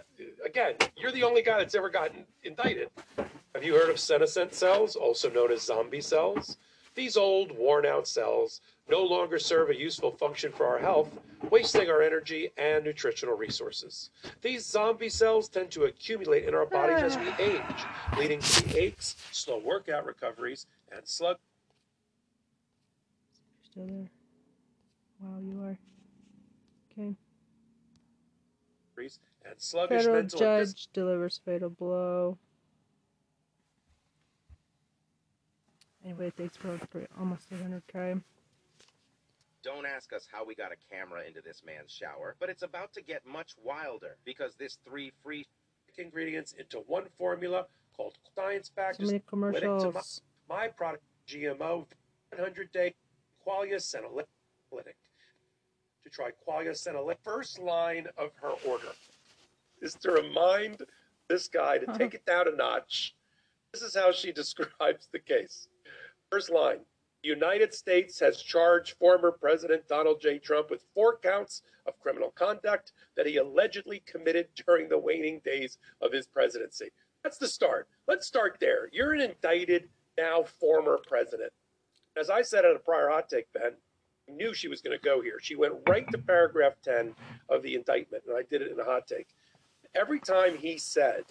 again, 0.46 0.74
you're 0.98 1.12
the 1.12 1.24
only 1.24 1.44
guy 1.44 1.60
that's 1.60 1.76
ever 1.76 1.90
gotten 1.90 2.26
indicted. 2.44 2.90
Have 3.54 3.64
you 3.64 3.76
heard 3.76 3.90
of 3.90 4.00
senescent 4.00 4.54
cells, 4.54 4.96
also 4.96 5.30
known 5.30 5.52
as 5.52 5.62
zombie 5.62 6.02
cells? 6.02 6.58
These 6.96 7.18
old, 7.18 7.56
worn 7.58 7.86
out 7.86 8.08
cells 8.08 8.62
no 8.90 9.02
longer 9.02 9.40
serve 9.40 9.70
a 9.70 9.76
useful 9.76 10.12
function 10.12 10.52
for 10.52 10.66
our 10.66 10.78
health, 10.78 11.10
wasting 11.50 11.90
our 11.90 12.02
energy 12.02 12.50
and 12.58 12.84
nutritional 12.84 13.36
resources. 13.36 14.10
These 14.42 14.66
zombie 14.66 15.10
cells 15.10 15.48
tend 15.50 15.72
to 15.72 15.84
accumulate 15.84 16.46
in 16.46 16.54
our 16.54 16.66
bodies 16.66 17.02
as 17.02 17.18
we 17.18 17.30
age, 17.44 17.62
leading 18.18 18.40
to 18.40 18.64
the 18.68 18.84
aches, 18.84 19.16
slow 19.32 19.60
workout 19.60 20.06
recoveries, 20.06 20.68
and 20.92 21.02
slug. 21.08 21.38
You're 23.64 23.86
still 23.86 23.96
there. 23.96 24.10
Wow, 25.22 25.40
you 25.40 25.62
are. 25.64 25.78
Okay. 26.92 27.16
And 29.46 29.56
sluggish 29.58 30.00
Federal 30.00 30.16
mental 30.22 30.40
and 30.44 30.68
judge 30.68 30.88
delivers 30.94 31.42
fatal 31.46 31.70
blow. 31.70 32.38
Anyway, 36.04 36.32
thanks 36.36 36.58
for 36.58 36.78
for 36.92 37.08
almost 37.18 37.50
300k. 37.50 38.22
Don't 39.64 39.86
ask 39.86 40.12
us 40.12 40.28
how 40.30 40.46
we 40.46 40.56
got 40.56 40.72
a 40.74 40.94
camera 40.94 41.22
into 41.26 41.42
this 41.42 41.62
man's 41.66 41.92
shower, 41.92 42.36
but 42.40 42.50
it's 42.50 42.64
about 42.64 42.92
to 42.94 43.02
get 43.02 43.26
much 43.26 43.54
wilder 43.64 44.18
because 44.26 44.56
this 44.56 44.78
three 44.86 45.14
free 45.24 45.46
ingredients 45.98 46.54
into 46.60 46.80
one 46.88 47.06
formula 47.18 47.66
called 47.96 48.18
Science 48.36 48.70
Pack. 48.76 48.96
So 48.96 49.04
many 49.04 49.20
to 49.20 49.36
my, 49.36 49.52
commercials. 49.52 50.22
my 50.50 50.68
product, 50.68 51.04
GMO, 51.28 51.86
100 52.32 52.72
day 52.72 52.94
Qualia 53.48 53.78
Senolytic. 53.78 54.96
To 56.14 56.22
try 56.22 56.30
Qualia 56.48 56.72
Senolytic. 56.72 57.18
First 57.24 57.60
line 57.60 58.08
of 58.18 58.32
her 58.42 58.54
order 58.68 58.90
is 59.82 59.96
to 59.96 60.12
remind 60.12 60.82
this 61.28 61.48
guy 61.48 61.80
to 61.80 61.98
take 61.98 62.14
it 62.14 62.26
down 62.26 62.48
a 62.48 62.56
notch. 62.56 63.16
This 63.72 63.82
is 63.82 63.96
how 63.96 64.12
she 64.12 64.32
describes 64.34 65.08
the 65.12 65.20
case. 65.20 65.68
First 66.32 66.52
line 66.52 66.80
United 67.24 67.74
States 67.74 68.20
has 68.20 68.42
charged 68.42 68.98
former 68.98 69.32
President 69.32 69.88
Donald 69.88 70.22
J. 70.22 70.38
Trump 70.38 70.70
with 70.70 70.86
four 70.94 71.18
counts 71.18 71.64
of 71.88 72.00
criminal 72.00 72.32
conduct 72.32 72.92
that 73.16 73.26
he 73.26 73.38
allegedly 73.38 74.04
committed 74.06 74.48
during 74.68 74.90
the 74.90 74.98
waning 74.98 75.42
days 75.44 75.78
of 76.02 76.12
his 76.12 76.28
presidency. 76.28 76.92
That's 77.24 77.38
the 77.38 77.48
start. 77.48 77.88
Let's 78.08 78.28
start 78.28 78.58
there. 78.60 78.90
You're 78.92 79.14
an 79.14 79.22
indicted, 79.22 79.90
now 80.18 80.44
former 80.60 81.00
president. 81.08 81.54
As 82.18 82.30
I 82.30 82.42
said 82.42 82.66
on 82.66 82.76
a 82.76 82.80
prior 82.80 83.10
hot 83.10 83.30
take, 83.30 83.52
Ben, 83.54 83.74
knew 84.28 84.54
she 84.54 84.68
was 84.68 84.82
going 84.82 84.98
to 84.98 85.04
go 85.04 85.22
here. 85.22 85.40
She 85.42 85.56
went 85.56 85.74
right 85.88 86.10
to 86.12 86.18
paragraph 86.18 86.74
10 86.84 87.14
of 87.50 87.64
the 87.64 87.76
indictment, 87.76 88.24
and 88.28 88.38
I 88.38 88.44
did 88.50 88.62
it 88.62 88.72
in 88.72 88.80
a 88.80 88.84
hot 88.84 89.08
take. 89.08 89.28
Every 89.96 90.20
time 90.20 90.58
he 90.58 90.78
said 90.78 91.24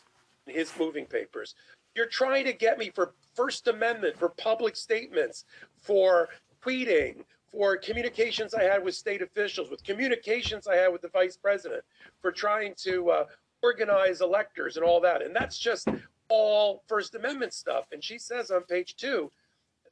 in 0.46 0.54
his 0.54 0.72
moving 0.78 1.06
papers, 1.06 1.54
You're 1.94 2.06
trying 2.06 2.44
to 2.46 2.52
get 2.52 2.78
me 2.78 2.90
for 2.90 3.12
First 3.34 3.68
Amendment, 3.68 4.18
for 4.18 4.30
public 4.30 4.76
statements, 4.76 5.44
for 5.76 6.28
tweeting, 6.64 7.24
for 7.50 7.76
communications 7.76 8.54
I 8.54 8.62
had 8.62 8.82
with 8.82 8.94
state 8.94 9.20
officials, 9.20 9.70
with 9.70 9.84
communications 9.84 10.66
I 10.66 10.76
had 10.76 10.88
with 10.92 11.02
the 11.02 11.08
vice 11.08 11.36
president, 11.36 11.82
for 12.20 12.32
trying 12.32 12.74
to 12.78 13.10
uh, 13.10 13.24
organize 13.62 14.20
electors 14.22 14.76
and 14.76 14.84
all 14.84 15.00
that. 15.00 15.22
And 15.22 15.34
that's 15.36 15.58
just 15.58 15.88
all 16.28 16.82
First 16.88 17.14
Amendment 17.14 17.52
stuff. 17.52 17.84
And 17.92 18.02
she 18.02 18.18
says 18.18 18.50
on 18.50 18.62
page 18.62 18.96
two, 18.96 19.30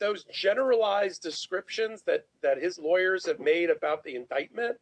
those 0.00 0.24
generalized 0.24 1.22
descriptions 1.22 2.02
that, 2.02 2.26
that 2.42 2.60
his 2.60 2.78
lawyers 2.78 3.26
have 3.26 3.38
made 3.38 3.70
about 3.70 4.02
the 4.02 4.16
indictment 4.16 4.76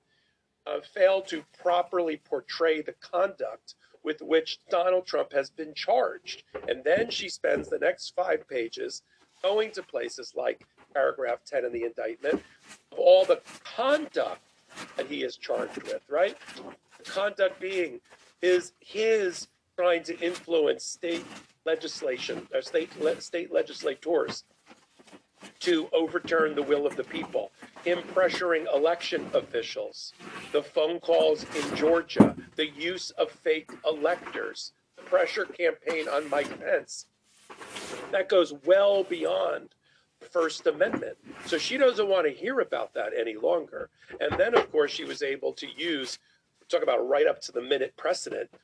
uh, 0.67 0.81
fail 0.95 1.21
to 1.23 1.45
properly 1.61 2.21
portray 2.25 2.81
the 2.81 2.95
conduct 3.01 3.75
with 4.05 4.23
which 4.23 4.59
Donald 4.71 5.07
Trump 5.07 5.33
has 5.33 5.51
been 5.51 5.75
charged. 5.75 6.45
And 6.69 6.83
then 6.85 7.11
she 7.11 7.29
spends 7.29 7.69
the 7.69 7.79
next 7.79 8.15
five 8.15 8.49
pages 8.49 9.03
going 9.43 9.71
to 9.73 9.83
places 9.83 10.33
like 10.35 10.65
paragraph 10.95 11.41
10 11.47 11.65
in 11.65 11.73
the 11.73 11.85
indictment 11.85 12.43
of 12.93 12.99
all 12.99 13.25
the 13.25 13.41
conduct 13.65 14.41
that 14.97 15.07
he 15.07 15.25
is 15.25 15.37
charged 15.37 15.83
with, 15.83 16.03
right? 16.09 16.37
The 16.99 17.11
conduct 17.11 17.61
being 17.61 18.01
is 18.41 18.73
his 18.81 19.49
trying 19.77 20.03
to 20.05 20.19
influence 20.21 20.85
state 20.85 21.25
legislation 21.65 22.47
or 22.55 22.63
state 22.63 22.99
le- 23.01 23.21
state 23.21 23.53
legislators 23.53 24.45
to 25.61 25.89
overturn 25.93 26.55
the 26.55 26.63
will 26.63 26.87
of 26.87 26.97
the 26.97 27.05
people, 27.05 27.51
him 27.85 27.99
pressuring 28.15 28.67
election 28.75 29.29
officials, 29.35 30.13
the 30.53 30.63
phone 30.63 31.01
calls 31.01 31.45
in 31.57 31.77
Georgia, 31.77 32.35
the 32.57 32.69
use 32.71 33.11
of 33.13 33.31
fake 33.31 33.71
electors, 33.87 34.73
the 34.97 35.03
pressure 35.03 35.45
campaign 35.45 36.09
on 36.09 36.29
Mike 36.31 36.61
Pence. 36.61 37.07
That 38.13 38.29
goes 38.29 38.53
well 38.65 39.05
beyond 39.05 39.71
the 40.21 40.27
First 40.27 40.67
Amendment. 40.67 41.17
So 41.47 41.59
she 41.59 41.77
doesn't 41.77 42.09
want 42.09 42.27
to 42.27 42.33
hear 42.33 42.61
about 42.61 42.95
that 42.95 43.13
any 43.19 43.37
longer. 43.37 43.91
And 44.21 44.39
then, 44.39 44.57
of 44.57 44.71
course, 44.73 44.91
she 44.91 45.05
was 45.05 45.23
able 45.23 45.53
to 45.55 45.67
use, 45.77 46.19
talk 46.69 46.83
about 46.83 47.09
right 47.09 47.27
up 47.27 47.41
to 47.43 47.53
the 47.53 47.63
minute 47.63 47.95
precedent. 47.97 48.51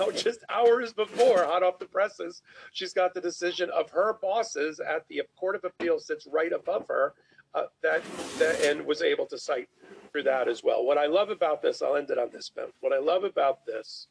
No, 0.00 0.10
just 0.10 0.40
hours 0.50 0.92
before, 0.92 1.44
hot 1.44 1.62
off 1.62 1.78
the 1.78 1.84
presses, 1.84 2.42
she's 2.72 2.92
got 2.92 3.14
the 3.14 3.20
decision 3.20 3.70
of 3.70 3.88
her 3.90 4.18
bosses 4.20 4.80
at 4.80 5.06
the 5.08 5.22
Court 5.36 5.54
of 5.54 5.64
Appeals 5.64 6.06
that's 6.08 6.26
right 6.26 6.52
above 6.52 6.86
her 6.88 7.14
uh, 7.54 7.66
that, 7.82 8.02
that 8.38 8.60
and 8.62 8.84
was 8.84 9.02
able 9.02 9.26
to 9.26 9.38
cite 9.38 9.68
through 10.10 10.24
that 10.24 10.48
as 10.48 10.64
well. 10.64 10.84
What 10.84 10.98
I 10.98 11.06
love 11.06 11.30
about 11.30 11.62
this, 11.62 11.82
I'll 11.82 11.94
end 11.94 12.10
it 12.10 12.18
on 12.18 12.30
this, 12.32 12.50
Ben. 12.50 12.66
What 12.80 12.92
I 12.92 12.98
love 12.98 13.22
about 13.22 13.64
this 13.64 14.08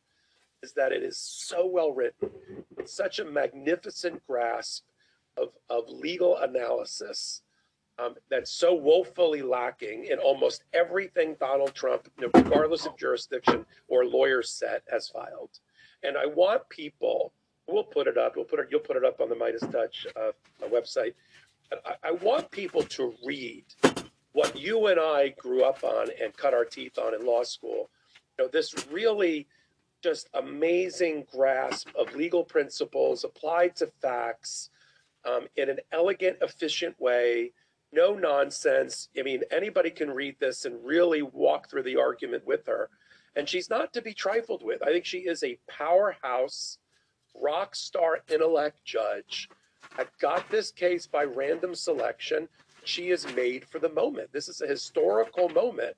is 0.62 0.72
that 0.74 0.94
it 0.94 1.04
is 1.04 1.18
so 1.18 1.68
well 1.68 1.92
written. 1.92 2.30
It's 2.78 2.94
such 2.94 3.20
a 3.20 3.26
magnificent 3.26 4.26
grasp 4.26 4.84
of, 5.38 5.58
of 5.70 5.90
legal 5.90 6.38
analysis 6.38 7.42
um, 8.00 8.16
that's 8.30 8.52
so 8.52 8.74
woefully 8.74 9.42
lacking 9.42 10.06
in 10.06 10.20
almost 10.20 10.64
everything 10.74 11.36
Donald 11.40 11.74
Trump, 11.74 12.10
regardless 12.34 12.86
of 12.86 12.98
jurisdiction 12.98 13.66
or 13.88 14.06
lawyer 14.06 14.42
set, 14.42 14.84
has 14.92 15.08
filed. 15.08 15.60
And 16.04 16.18
I 16.18 16.26
want 16.26 16.68
people, 16.70 17.34
we'll 17.68 17.84
put 17.84 18.08
it 18.08 18.18
up, 18.18 18.36
we'll 18.36 18.46
put 18.46 18.60
it, 18.60 18.68
you'll 18.72 18.80
put 18.80 18.98
it 18.98 19.06
up 19.06 19.22
on 19.22 19.30
the 19.30 19.36
Midas 19.36 19.64
Touch 19.72 20.08
uh, 20.16 20.32
website. 20.64 21.14
I, 21.86 21.96
I 22.10 22.12
want 22.12 22.50
people 22.52 22.84
to 22.84 23.14
read 23.26 23.66
what 24.34 24.60
you 24.60 24.88
and 24.88 25.00
I 25.00 25.30
grew 25.30 25.64
up 25.64 25.84
on 25.84 26.08
and 26.22 26.36
cut 26.36 26.54
our 26.54 26.66
teeth 26.66 26.98
on 26.98 27.14
in 27.14 27.26
law 27.26 27.44
school. 27.44 27.90
You 28.38 28.46
know, 28.46 28.50
this 28.52 28.74
really 28.92 29.48
just 30.04 30.28
amazing 30.34 31.26
grasp 31.32 31.88
of 31.98 32.14
legal 32.16 32.44
principles 32.44 33.24
applied 33.24 33.76
to 33.78 33.88
facts 34.02 34.70
um, 35.26 35.48
in 35.56 35.70
an 35.70 35.80
elegant, 35.92 36.38
efficient 36.42 37.00
way. 37.00 37.52
No 37.94 38.16
nonsense. 38.16 39.10
I 39.18 39.22
mean, 39.22 39.44
anybody 39.52 39.92
can 39.92 40.10
read 40.10 40.36
this 40.40 40.66
and 40.66 40.84
really 40.84 41.22
walk 41.22 41.70
through 41.70 41.84
the 41.84 41.98
argument 41.98 42.46
with 42.46 42.66
her. 42.66 42.90
And 43.36 43.48
she's 43.48 43.70
not 43.70 43.94
to 43.94 44.02
be 44.02 44.14
trifled 44.14 44.64
with. 44.64 44.82
I 44.82 44.88
think 44.88 45.06
she 45.06 45.20
is 45.20 45.44
a 45.44 45.60
powerhouse, 45.68 46.80
rock 47.40 47.76
star 47.76 48.20
intellect 48.32 48.84
judge. 48.84 49.48
I 49.98 50.06
got 50.20 50.50
this 50.50 50.72
case 50.72 51.06
by 51.06 51.24
random 51.24 51.76
selection. 51.76 52.50
She 52.84 53.10
is 53.10 53.32
made 53.36 53.66
for 53.66 53.80
the 53.80 53.90
moment. 53.90 54.32
This 54.34 54.50
is 54.50 54.62
a 54.62 54.68
historical 54.68 55.50
moment 55.50 55.96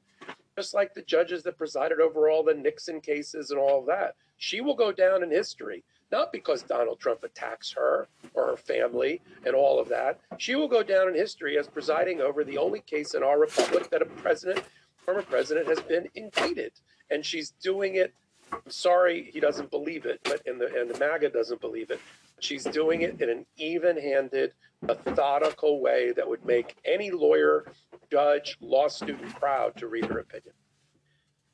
just 0.55 0.73
like 0.73 0.93
the 0.93 1.01
judges 1.01 1.43
that 1.43 1.57
presided 1.57 1.99
over 1.99 2.29
all 2.29 2.43
the 2.43 2.53
Nixon 2.53 3.01
cases 3.01 3.51
and 3.51 3.59
all 3.59 3.83
that. 3.85 4.15
She 4.37 4.61
will 4.61 4.75
go 4.75 4.91
down 4.91 5.23
in 5.23 5.29
history, 5.29 5.83
not 6.11 6.31
because 6.31 6.63
Donald 6.63 6.99
Trump 6.99 7.23
attacks 7.23 7.71
her 7.71 8.07
or 8.33 8.47
her 8.47 8.57
family 8.57 9.21
and 9.45 9.55
all 9.55 9.79
of 9.79 9.89
that. 9.89 10.19
She 10.37 10.55
will 10.55 10.67
go 10.67 10.83
down 10.83 11.07
in 11.07 11.15
history 11.15 11.57
as 11.57 11.67
presiding 11.67 12.21
over 12.21 12.43
the 12.43 12.57
only 12.57 12.81
case 12.81 13.13
in 13.13 13.23
our 13.23 13.39
republic 13.39 13.89
that 13.89 14.01
a 14.01 14.05
president, 14.05 14.63
former 14.97 15.23
president, 15.23 15.67
has 15.67 15.79
been 15.81 16.07
indicted. 16.15 16.71
And 17.09 17.25
she's 17.25 17.51
doing 17.61 17.95
it. 17.95 18.13
I'm 18.51 18.61
sorry 18.67 19.29
he 19.33 19.39
doesn't 19.39 19.71
believe 19.71 20.05
it, 20.05 20.19
but 20.23 20.41
in 20.45 20.59
the 20.59 20.67
and 20.79 20.89
the 20.89 20.99
MAGA 20.99 21.29
doesn't 21.29 21.61
believe 21.61 21.89
it. 21.89 21.99
She's 22.39 22.63
doing 22.63 23.01
it 23.01 23.19
in 23.21 23.29
an 23.29 23.45
even-handed, 23.57 24.53
methodical 24.81 25.81
way 25.81 26.11
that 26.11 26.27
would 26.27 26.45
make 26.45 26.75
any 26.85 27.09
lawyer, 27.09 27.65
judge, 28.11 28.57
law 28.59 28.87
student 28.87 29.33
proud 29.39 29.75
to 29.77 29.87
read 29.87 30.05
her 30.05 30.19
opinion. 30.19 30.53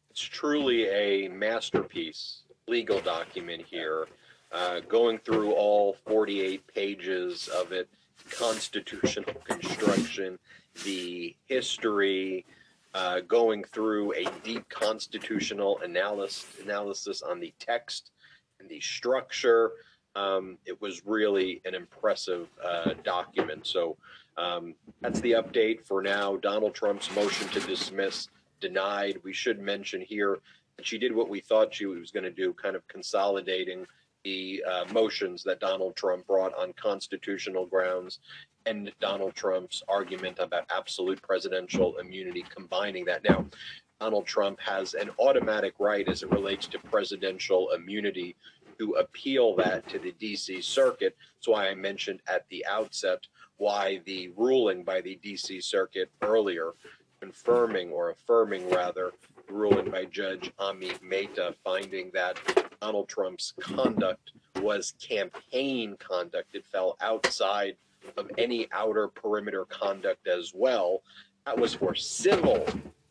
It's 0.09 0.21
truly 0.21 0.89
a 0.89 1.29
masterpiece 1.29 2.41
legal 2.67 3.01
document 3.01 3.63
here, 3.65 4.07
uh, 4.51 4.81
going 4.87 5.17
through 5.19 5.53
all 5.53 5.93
48 6.05 6.65
pages 6.67 7.47
of 7.47 7.71
it, 7.71 7.89
constitutional 8.29 9.33
construction, 9.45 10.37
the 10.83 11.35
history, 11.47 12.45
uh, 12.93 13.21
going 13.21 13.63
through 13.63 14.13
a 14.13 14.25
deep 14.43 14.67
constitutional 14.69 15.79
analysis 15.83 16.45
analysis 16.61 17.21
on 17.21 17.39
the 17.39 17.53
text 17.59 18.11
and 18.59 18.69
the 18.69 18.79
structure. 18.81 19.71
Um, 20.15 20.57
it 20.65 20.81
was 20.81 21.05
really 21.05 21.61
an 21.63 21.73
impressive 21.73 22.49
uh, 22.63 22.95
document. 23.03 23.65
So 23.65 23.95
um, 24.37 24.75
that's 24.99 25.21
the 25.21 25.33
update 25.33 25.85
for 25.85 26.01
now. 26.01 26.35
Donald 26.37 26.75
Trump's 26.75 27.13
motion 27.15 27.47
to 27.49 27.61
dismiss 27.61 28.27
denied. 28.59 29.19
We 29.23 29.33
should 29.33 29.59
mention 29.59 30.01
here 30.01 30.39
that 30.75 30.85
she 30.85 30.97
did 30.97 31.15
what 31.15 31.29
we 31.29 31.39
thought 31.39 31.73
she 31.73 31.85
was 31.85 32.11
going 32.11 32.23
to 32.23 32.31
do, 32.31 32.53
kind 32.53 32.75
of 32.75 32.85
consolidating 32.89 33.85
the 34.23 34.63
uh, 34.69 34.85
motions 34.93 35.43
that 35.43 35.59
Donald 35.59 35.95
Trump 35.95 36.27
brought 36.27 36.53
on 36.55 36.73
constitutional 36.73 37.65
grounds 37.65 38.19
and 38.65 38.91
Donald 38.99 39.33
Trump's 39.33 39.81
argument 39.87 40.37
about 40.39 40.65
absolute 40.75 41.21
presidential 41.21 41.97
immunity, 41.97 42.45
combining 42.53 43.05
that. 43.05 43.23
Now, 43.23 43.45
Donald 43.99 44.25
Trump 44.25 44.59
has 44.59 44.93
an 44.93 45.09
automatic 45.19 45.73
right 45.79 46.07
as 46.07 46.23
it 46.23 46.31
relates 46.31 46.67
to 46.67 46.79
presidential 46.79 47.71
immunity 47.71 48.35
to 48.79 48.93
appeal 48.93 49.55
that 49.55 49.87
to 49.89 49.99
the 49.99 50.11
DC 50.13 50.63
Circuit. 50.63 51.15
That's 51.35 51.47
why 51.47 51.69
I 51.69 51.75
mentioned 51.75 52.21
at 52.27 52.45
the 52.49 52.65
outset 52.69 53.19
why 53.57 54.01
the 54.05 54.31
ruling 54.35 54.83
by 54.83 55.01
the 55.01 55.19
DC 55.23 55.63
Circuit 55.63 56.09
earlier 56.23 56.73
confirming 57.21 57.91
or 57.91 58.09
affirming 58.09 58.67
rather 58.71 59.11
ruling 59.51 59.91
by 59.91 60.05
Judge 60.05 60.51
Amit 60.59 61.01
Mehta 61.01 61.55
finding 61.63 62.11
that 62.13 62.37
Donald 62.81 63.07
Trump's 63.07 63.53
conduct 63.59 64.31
was 64.61 64.93
campaign 64.99 65.95
conduct. 65.99 66.55
It 66.55 66.65
fell 66.65 66.97
outside 67.01 67.75
of 68.17 68.29
any 68.37 68.67
outer 68.71 69.07
perimeter 69.07 69.65
conduct 69.65 70.27
as 70.27 70.53
well. 70.55 71.01
That 71.45 71.57
was 71.57 71.73
for 71.73 71.93
civil 71.95 72.65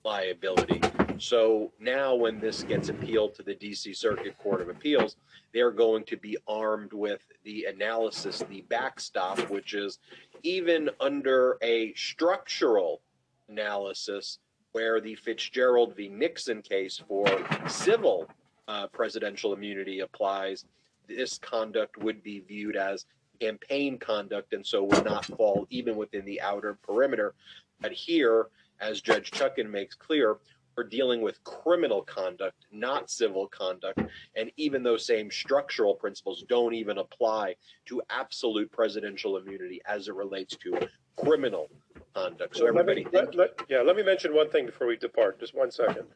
liability. 0.04 0.80
So 1.18 1.72
now, 1.78 2.14
when 2.14 2.40
this 2.40 2.62
gets 2.62 2.88
appealed 2.88 3.34
to 3.34 3.42
the 3.42 3.54
DC 3.54 3.94
Circuit 3.94 4.38
Court 4.38 4.62
of 4.62 4.68
Appeals, 4.70 5.16
they're 5.52 5.70
going 5.70 6.04
to 6.04 6.16
be 6.16 6.36
armed 6.48 6.92
with 6.92 7.20
the 7.44 7.66
analysis, 7.66 8.42
the 8.48 8.62
backstop, 8.62 9.38
which 9.50 9.74
is 9.74 9.98
even 10.42 10.88
under 11.00 11.58
a 11.62 11.92
structural 11.94 13.02
analysis, 13.48 14.38
where 14.72 15.00
the 15.00 15.14
Fitzgerald 15.16 15.96
v. 15.96 16.08
Nixon 16.08 16.62
case 16.62 17.02
for 17.08 17.26
civil 17.68 18.28
uh, 18.68 18.86
presidential 18.88 19.52
immunity 19.52 20.00
applies, 20.00 20.64
this 21.08 21.38
conduct 21.38 21.98
would 21.98 22.22
be 22.22 22.40
viewed 22.40 22.76
as 22.76 23.06
campaign 23.40 23.98
conduct 23.98 24.52
and 24.52 24.64
so 24.64 24.84
would 24.84 25.04
not 25.04 25.24
fall 25.24 25.66
even 25.70 25.96
within 25.96 26.24
the 26.24 26.40
outer 26.40 26.78
perimeter. 26.82 27.34
But 27.80 27.92
here, 27.92 28.48
as 28.80 29.00
Judge 29.00 29.30
Chutkan 29.30 29.68
makes 29.68 29.94
clear, 29.94 30.38
we're 30.76 30.84
dealing 30.84 31.20
with 31.20 31.42
criminal 31.44 32.02
conduct, 32.02 32.66
not 32.72 33.10
civil 33.10 33.48
conduct. 33.48 34.00
And 34.36 34.50
even 34.56 34.82
those 34.82 35.04
same 35.04 35.30
structural 35.30 35.94
principles 35.94 36.44
don't 36.48 36.74
even 36.74 36.98
apply 36.98 37.56
to 37.86 38.00
absolute 38.08 38.70
presidential 38.70 39.36
immunity 39.36 39.80
as 39.84 40.08
it 40.08 40.14
relates 40.14 40.56
to 40.58 40.88
criminal 41.16 41.70
conduct. 42.14 42.56
So 42.56 42.64
Let 42.64 42.74
me- 42.74 42.80
everybody 42.80 43.06
let- 43.16 43.34
let- 43.34 43.60
Yeah, 43.68 43.82
let 43.82 43.96
me 43.96 44.02
mention 44.02 44.34
one 44.34 44.50
thing 44.50 44.66
before 44.66 44.86
we 44.86 44.96
depart, 44.96 45.38
just 45.38 45.54
one 45.54 45.70
second. 45.70 46.06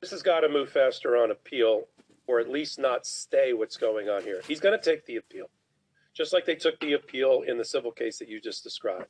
This 0.00 0.10
has 0.10 0.22
got 0.22 0.40
to 0.40 0.48
move 0.48 0.68
faster 0.70 1.16
on 1.16 1.30
appeal, 1.30 1.88
or 2.26 2.40
at 2.40 2.48
least 2.48 2.78
not 2.78 3.06
stay 3.06 3.52
what's 3.52 3.76
going 3.76 4.08
on 4.08 4.22
here. 4.22 4.40
He's 4.46 4.60
going 4.60 4.78
to 4.78 4.84
take 4.84 5.04
the 5.06 5.16
appeal, 5.16 5.48
just 6.12 6.32
like 6.32 6.44
they 6.44 6.54
took 6.56 6.78
the 6.80 6.94
appeal 6.94 7.42
in 7.42 7.58
the 7.58 7.64
civil 7.64 7.92
case 7.92 8.18
that 8.18 8.28
you 8.28 8.40
just 8.40 8.62
described. 8.64 9.06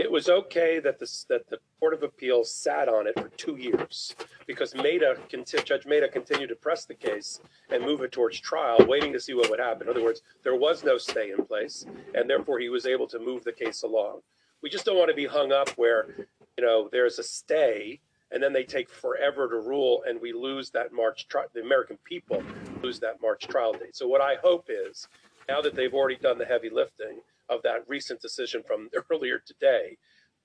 It 0.00 0.10
was 0.10 0.28
okay 0.28 0.80
that 0.80 0.98
the, 0.98 1.24
that 1.28 1.48
the 1.48 1.58
Court 1.78 1.94
of 1.94 2.02
Appeals 2.02 2.52
sat 2.52 2.88
on 2.88 3.06
it 3.06 3.14
for 3.18 3.28
two 3.30 3.56
years 3.56 4.16
because 4.46 4.74
Mehta, 4.74 5.16
conti- 5.30 5.62
Judge 5.62 5.86
Mehta 5.86 6.08
continued 6.08 6.48
to 6.48 6.56
press 6.56 6.84
the 6.84 6.94
case 6.94 7.40
and 7.70 7.84
move 7.84 8.02
it 8.02 8.10
towards 8.10 8.40
trial, 8.40 8.78
waiting 8.86 9.12
to 9.12 9.20
see 9.20 9.32
what 9.32 9.48
would 9.48 9.60
happen. 9.60 9.86
In 9.86 9.90
other 9.94 10.02
words, 10.02 10.22
there 10.42 10.56
was 10.56 10.82
no 10.82 10.98
stay 10.98 11.30
in 11.30 11.46
place, 11.46 11.86
and 12.14 12.28
therefore 12.28 12.58
he 12.58 12.68
was 12.68 12.84
able 12.84 13.06
to 13.06 13.18
move 13.20 13.44
the 13.44 13.52
case 13.52 13.84
along. 13.84 14.22
We 14.62 14.70
just 14.70 14.84
don't 14.84 14.98
want 14.98 15.10
to 15.10 15.16
be 15.16 15.26
hung 15.26 15.52
up 15.52 15.70
where, 15.70 16.26
you 16.56 16.64
know, 16.64 16.88
there's 16.90 17.18
a 17.18 17.22
stay 17.22 18.00
and 18.32 18.42
then 18.42 18.52
they 18.52 18.64
take 18.64 18.90
forever 18.90 19.48
to 19.48 19.56
rule 19.56 20.02
and 20.08 20.20
we 20.20 20.32
lose 20.32 20.70
that 20.70 20.92
March 20.92 21.28
trial. 21.28 21.46
The 21.54 21.60
American 21.60 21.98
people 22.04 22.42
lose 22.82 22.98
that 23.00 23.20
March 23.22 23.46
trial 23.46 23.72
date. 23.72 23.94
So 23.96 24.08
what 24.08 24.20
I 24.20 24.36
hope 24.42 24.66
is 24.68 25.06
now 25.48 25.60
that 25.60 25.74
they've 25.74 25.94
already 25.94 26.16
done 26.16 26.38
the 26.38 26.44
heavy 26.44 26.70
lifting 26.70 27.20
of 27.48 27.62
that 27.62 27.88
recent 27.88 28.20
decision 28.20 28.62
from 28.66 28.88
earlier 29.10 29.38
today, 29.38 29.96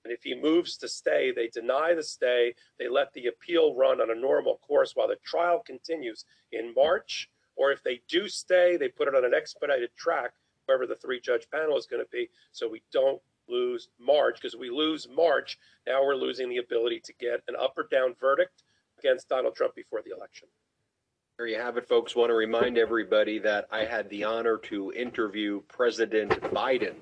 and 0.04 0.12
if 0.12 0.22
he 0.22 0.34
moves 0.34 0.76
to 0.78 0.88
stay, 0.88 1.32
they 1.32 1.48
deny 1.48 1.94
the 1.94 2.02
stay. 2.02 2.54
They 2.78 2.88
let 2.88 3.12
the 3.12 3.26
appeal 3.26 3.74
run 3.74 4.00
on 4.00 4.10
a 4.10 4.20
normal 4.20 4.58
course 4.58 4.92
while 4.94 5.08
the 5.08 5.16
trial 5.24 5.62
continues 5.64 6.24
in 6.50 6.74
March. 6.74 7.28
Or 7.54 7.70
if 7.70 7.82
they 7.82 8.00
do 8.08 8.28
stay, 8.28 8.76
they 8.76 8.88
put 8.88 9.08
it 9.08 9.14
on 9.14 9.24
an 9.24 9.34
expedited 9.34 9.90
track, 9.96 10.32
wherever 10.66 10.86
the 10.86 10.96
three 10.96 11.20
judge 11.20 11.46
panel 11.52 11.76
is 11.76 11.86
going 11.86 12.02
to 12.02 12.08
be, 12.10 12.28
so 12.50 12.68
we 12.68 12.82
don't 12.92 13.20
lose 13.52 13.88
March. 14.00 14.40
Because 14.40 14.56
we 14.56 14.70
lose 14.70 15.06
March, 15.14 15.58
now 15.86 16.02
we're 16.02 16.16
losing 16.16 16.48
the 16.48 16.58
ability 16.58 17.00
to 17.04 17.12
get 17.20 17.42
an 17.48 17.54
up 17.60 17.74
or 17.76 17.86
down 17.90 18.14
verdict 18.20 18.62
against 18.98 19.28
Donald 19.28 19.54
Trump 19.54 19.74
before 19.74 20.02
the 20.04 20.14
election. 20.16 20.48
There 21.38 21.46
you 21.46 21.58
have 21.58 21.76
it, 21.76 21.88
folks. 21.88 22.14
Want 22.14 22.30
to 22.30 22.34
remind 22.34 22.78
everybody 22.78 23.38
that 23.40 23.66
I 23.70 23.84
had 23.84 24.08
the 24.10 24.24
honor 24.24 24.58
to 24.64 24.92
interview 24.92 25.62
President 25.66 26.30
Biden. 26.52 26.94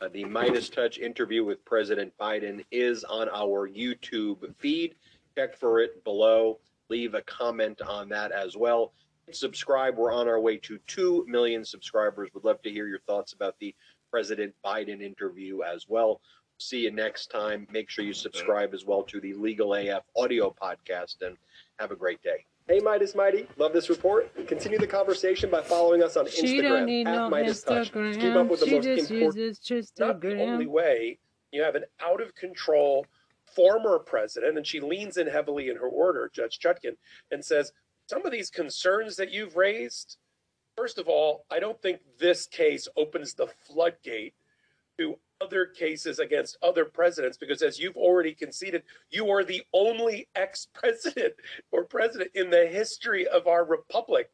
Uh, 0.00 0.08
the 0.12 0.24
Midas 0.24 0.68
Touch 0.68 0.98
interview 0.98 1.44
with 1.44 1.64
President 1.64 2.12
Biden 2.18 2.64
is 2.70 3.04
on 3.04 3.28
our 3.28 3.68
YouTube 3.68 4.54
feed. 4.56 4.94
Check 5.36 5.56
for 5.56 5.80
it 5.80 6.04
below. 6.04 6.60
Leave 6.88 7.14
a 7.14 7.22
comment 7.22 7.82
on 7.82 8.08
that 8.10 8.30
as 8.30 8.56
well. 8.56 8.92
Subscribe. 9.32 9.96
We're 9.96 10.12
on 10.12 10.28
our 10.28 10.40
way 10.40 10.56
to 10.58 10.78
2 10.86 11.26
million 11.28 11.64
subscribers. 11.64 12.30
Would 12.34 12.44
love 12.44 12.62
to 12.62 12.70
hear 12.70 12.86
your 12.86 13.00
thoughts 13.00 13.32
about 13.32 13.58
the 13.58 13.74
President 14.14 14.54
Biden 14.64 15.02
interview 15.02 15.62
as 15.62 15.88
well. 15.88 16.20
See 16.58 16.78
you 16.78 16.92
next 16.92 17.32
time. 17.32 17.66
Make 17.72 17.90
sure 17.90 18.04
you 18.04 18.12
subscribe 18.12 18.72
as 18.72 18.84
well 18.84 19.02
to 19.02 19.20
the 19.20 19.32
Legal 19.34 19.74
AF 19.74 20.04
audio 20.16 20.54
podcast 20.62 21.16
and 21.22 21.36
have 21.80 21.90
a 21.90 21.96
great 21.96 22.22
day. 22.22 22.46
Hey 22.68 22.78
Midas 22.78 23.16
Mighty, 23.16 23.48
love 23.56 23.72
this 23.72 23.88
report. 23.90 24.32
Continue 24.46 24.78
the 24.78 24.86
conversation 24.86 25.50
by 25.50 25.62
following 25.62 26.00
us 26.00 26.16
on 26.16 26.28
She 26.30 26.62
don't 26.62 26.86
need 26.86 27.08
Instagram 27.08 27.10
at 27.10 27.16
no 27.16 27.28
Midas 27.28 27.62
Touch. 27.64 27.86
Keep 27.88 27.96
up 27.96 28.02
Instagram. 28.04 28.48
with 28.48 28.60
the 28.60 28.66
She 28.66 28.74
most 28.76 28.84
just 28.84 29.10
important. 29.10 29.36
uses 29.36 29.92
Not 29.98 30.20
the 30.20 30.40
only 30.40 30.66
way. 30.68 31.18
You 31.50 31.64
have 31.64 31.74
an 31.74 31.84
out 32.00 32.20
of 32.22 32.36
control 32.36 33.06
former 33.52 33.98
president, 33.98 34.56
and 34.56 34.64
she 34.64 34.78
leans 34.78 35.16
in 35.16 35.26
heavily 35.26 35.70
in 35.70 35.76
her 35.78 35.88
order, 35.88 36.30
Judge 36.32 36.60
Chutkan, 36.60 36.94
and 37.32 37.44
says, 37.44 37.72
Some 38.08 38.24
of 38.24 38.30
these 38.30 38.48
concerns 38.48 39.16
that 39.16 39.32
you've 39.32 39.56
raised, 39.56 40.18
first 40.76 40.98
of 40.98 41.08
all, 41.08 41.44
I 41.50 41.60
don't 41.60 41.80
think 41.80 42.00
this 42.18 42.46
case 42.46 42.88
opens 42.96 43.34
the 43.34 43.46
floodgate 43.46 44.34
to 44.98 45.16
other 45.40 45.66
cases 45.66 46.18
against 46.18 46.56
other 46.62 46.84
presidents 46.84 47.36
because 47.36 47.60
as 47.60 47.78
you've 47.78 47.96
already 47.96 48.32
conceded 48.32 48.82
you 49.10 49.28
are 49.28 49.44
the 49.44 49.62
only 49.72 50.28
ex-president 50.36 51.34
or 51.72 51.84
president 51.84 52.30
in 52.34 52.48
the 52.50 52.66
history 52.66 53.26
of 53.26 53.46
our 53.46 53.64
republic 53.64 54.30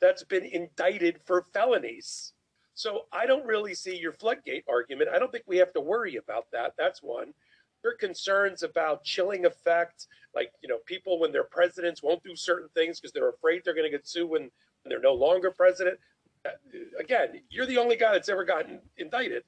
that's 0.00 0.24
been 0.24 0.44
indicted 0.44 1.20
for 1.24 1.42
felonies. 1.52 2.32
So 2.74 3.02
i 3.12 3.26
don't 3.26 3.44
really 3.44 3.74
see 3.74 3.96
your 3.96 4.12
floodgate 4.12 4.64
argument. 4.68 5.10
I 5.12 5.18
don't 5.18 5.32
think 5.32 5.44
we 5.46 5.58
have 5.58 5.72
to 5.74 5.80
worry 5.80 6.16
about 6.16 6.46
that 6.52 6.74
that's 6.78 7.02
one. 7.02 7.34
Your 7.82 7.96
concerns 7.96 8.62
about 8.62 9.04
chilling 9.04 9.44
effect 9.44 10.06
like 10.34 10.52
you 10.62 10.68
know 10.68 10.78
people 10.86 11.18
when 11.18 11.32
they're 11.32 11.44
presidents 11.44 12.02
won't 12.02 12.22
do 12.22 12.36
certain 12.36 12.68
things 12.74 13.00
because 13.00 13.12
they're 13.12 13.28
afraid 13.28 13.62
they're 13.64 13.74
going 13.74 13.90
to 13.90 13.96
get 13.96 14.06
sued 14.06 14.30
when 14.30 14.50
they're 14.86 15.00
no 15.00 15.14
longer 15.14 15.50
president 15.50 15.98
Uh, 16.44 16.50
again 16.98 17.40
you're 17.50 17.66
the 17.66 17.78
only 17.78 17.96
guy 17.96 18.12
that's 18.12 18.28
ever 18.28 18.44
gotten 18.44 18.80
indicted 18.96 19.44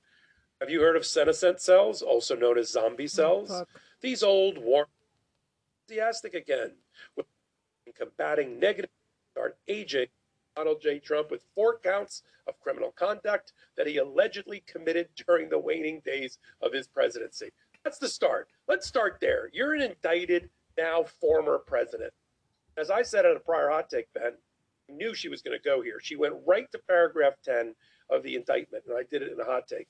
have 0.61 0.71
you 0.71 0.81
heard 0.81 0.97
of 0.97 1.05
senescent 1.05 1.61
cells, 1.61 2.01
also 2.01 2.35
known 2.35 2.57
as 2.57 2.71
zombie 2.73 3.07
cells? 3.07 3.51
fuck. 3.51 3.69
These 4.01 4.23
old 4.23 4.57
warm 4.57 4.87
enthusiastic 5.85 6.33
again 6.33 6.73
with 7.15 7.27
combating 7.95 8.59
negative 8.59 8.89
start 9.33 9.59
aging 9.69 10.07
Donald 10.57 10.81
J. 10.81 10.99
Trump 10.99 11.31
with 11.31 11.45
four 11.55 11.79
counts 11.79 12.23
of 12.47 12.59
criminal 12.59 12.91
conduct 12.93 13.53
that 13.77 13.87
he 13.87 13.99
allegedly 13.99 14.61
committed 14.67 15.09
during 15.27 15.51
the 15.51 15.59
waning 15.59 16.01
days 16.01 16.39
of 16.63 16.73
his 16.73 16.87
presidency. 16.89 17.51
That's 17.85 17.99
the 17.99 18.09
start. 18.09 18.49
Let's 18.67 18.87
start 18.87 19.19
there. 19.21 19.51
You're 19.53 19.75
an 19.75 19.83
indicted 19.83 20.49
now 20.79 21.05
former 21.21 21.59
president. 21.59 22.15
As 22.79 22.91
I 22.91 23.03
said 23.03 23.27
at 23.27 23.37
a 23.37 23.41
prior 23.41 23.69
hot 23.69 23.91
take, 23.91 24.11
Ben, 24.15 24.33
knew 24.89 25.15
she 25.15 25.29
was 25.29 25.43
going 25.43 25.57
to 25.57 25.63
go 25.63 25.83
here. 25.83 25.99
She 26.01 26.17
went 26.17 26.35
right 26.47 26.71
to 26.73 26.79
paragraph 26.87 27.35
10 27.45 27.75
of 28.11 28.23
the 28.23 28.37
indictment, 28.37 28.85
and 28.89 28.97
I 28.97 29.03
did 29.11 29.23
it 29.23 29.33
in 29.33 29.41
a 29.41 29.45
hot 29.45 29.67
take 29.67 29.89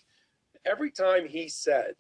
every 0.66 0.90
time 0.90 1.26
he 1.26 1.48
said 1.48 1.94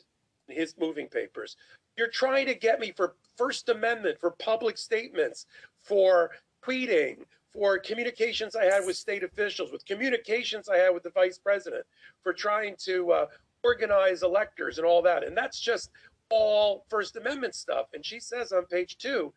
in 0.48 0.56
his 0.56 0.74
moving 0.78 1.08
papers, 1.08 1.56
you're 1.96 2.08
trying 2.08 2.46
to 2.46 2.54
get 2.54 2.80
me 2.80 2.92
for 2.92 3.14
First 3.36 3.68
Amendment, 3.68 4.18
for 4.20 4.32
public 4.32 4.76
statements, 4.76 5.46
for 5.80 6.32
tweeting, 6.64 7.18
for 7.52 7.78
communications 7.78 8.54
I 8.54 8.64
had 8.64 8.84
with 8.84 8.96
state 8.96 9.22
officials, 9.22 9.72
with 9.72 9.86
communications 9.86 10.68
I 10.68 10.76
had 10.76 10.90
with 10.90 11.04
the 11.04 11.10
vice 11.10 11.38
president, 11.38 11.84
for 12.22 12.32
trying 12.32 12.74
to 12.80 13.12
uh, 13.12 13.26
organize 13.64 14.22
electors 14.22 14.78
and 14.78 14.86
all 14.86 15.00
that. 15.02 15.24
And 15.24 15.36
that's 15.36 15.58
just 15.58 15.90
all 16.28 16.84
First 16.90 17.16
Amendment 17.16 17.54
stuff. 17.54 17.86
And 17.94 18.04
she 18.04 18.20
says 18.20 18.52
on 18.52 18.66
page 18.66 18.98
two, 18.98 19.32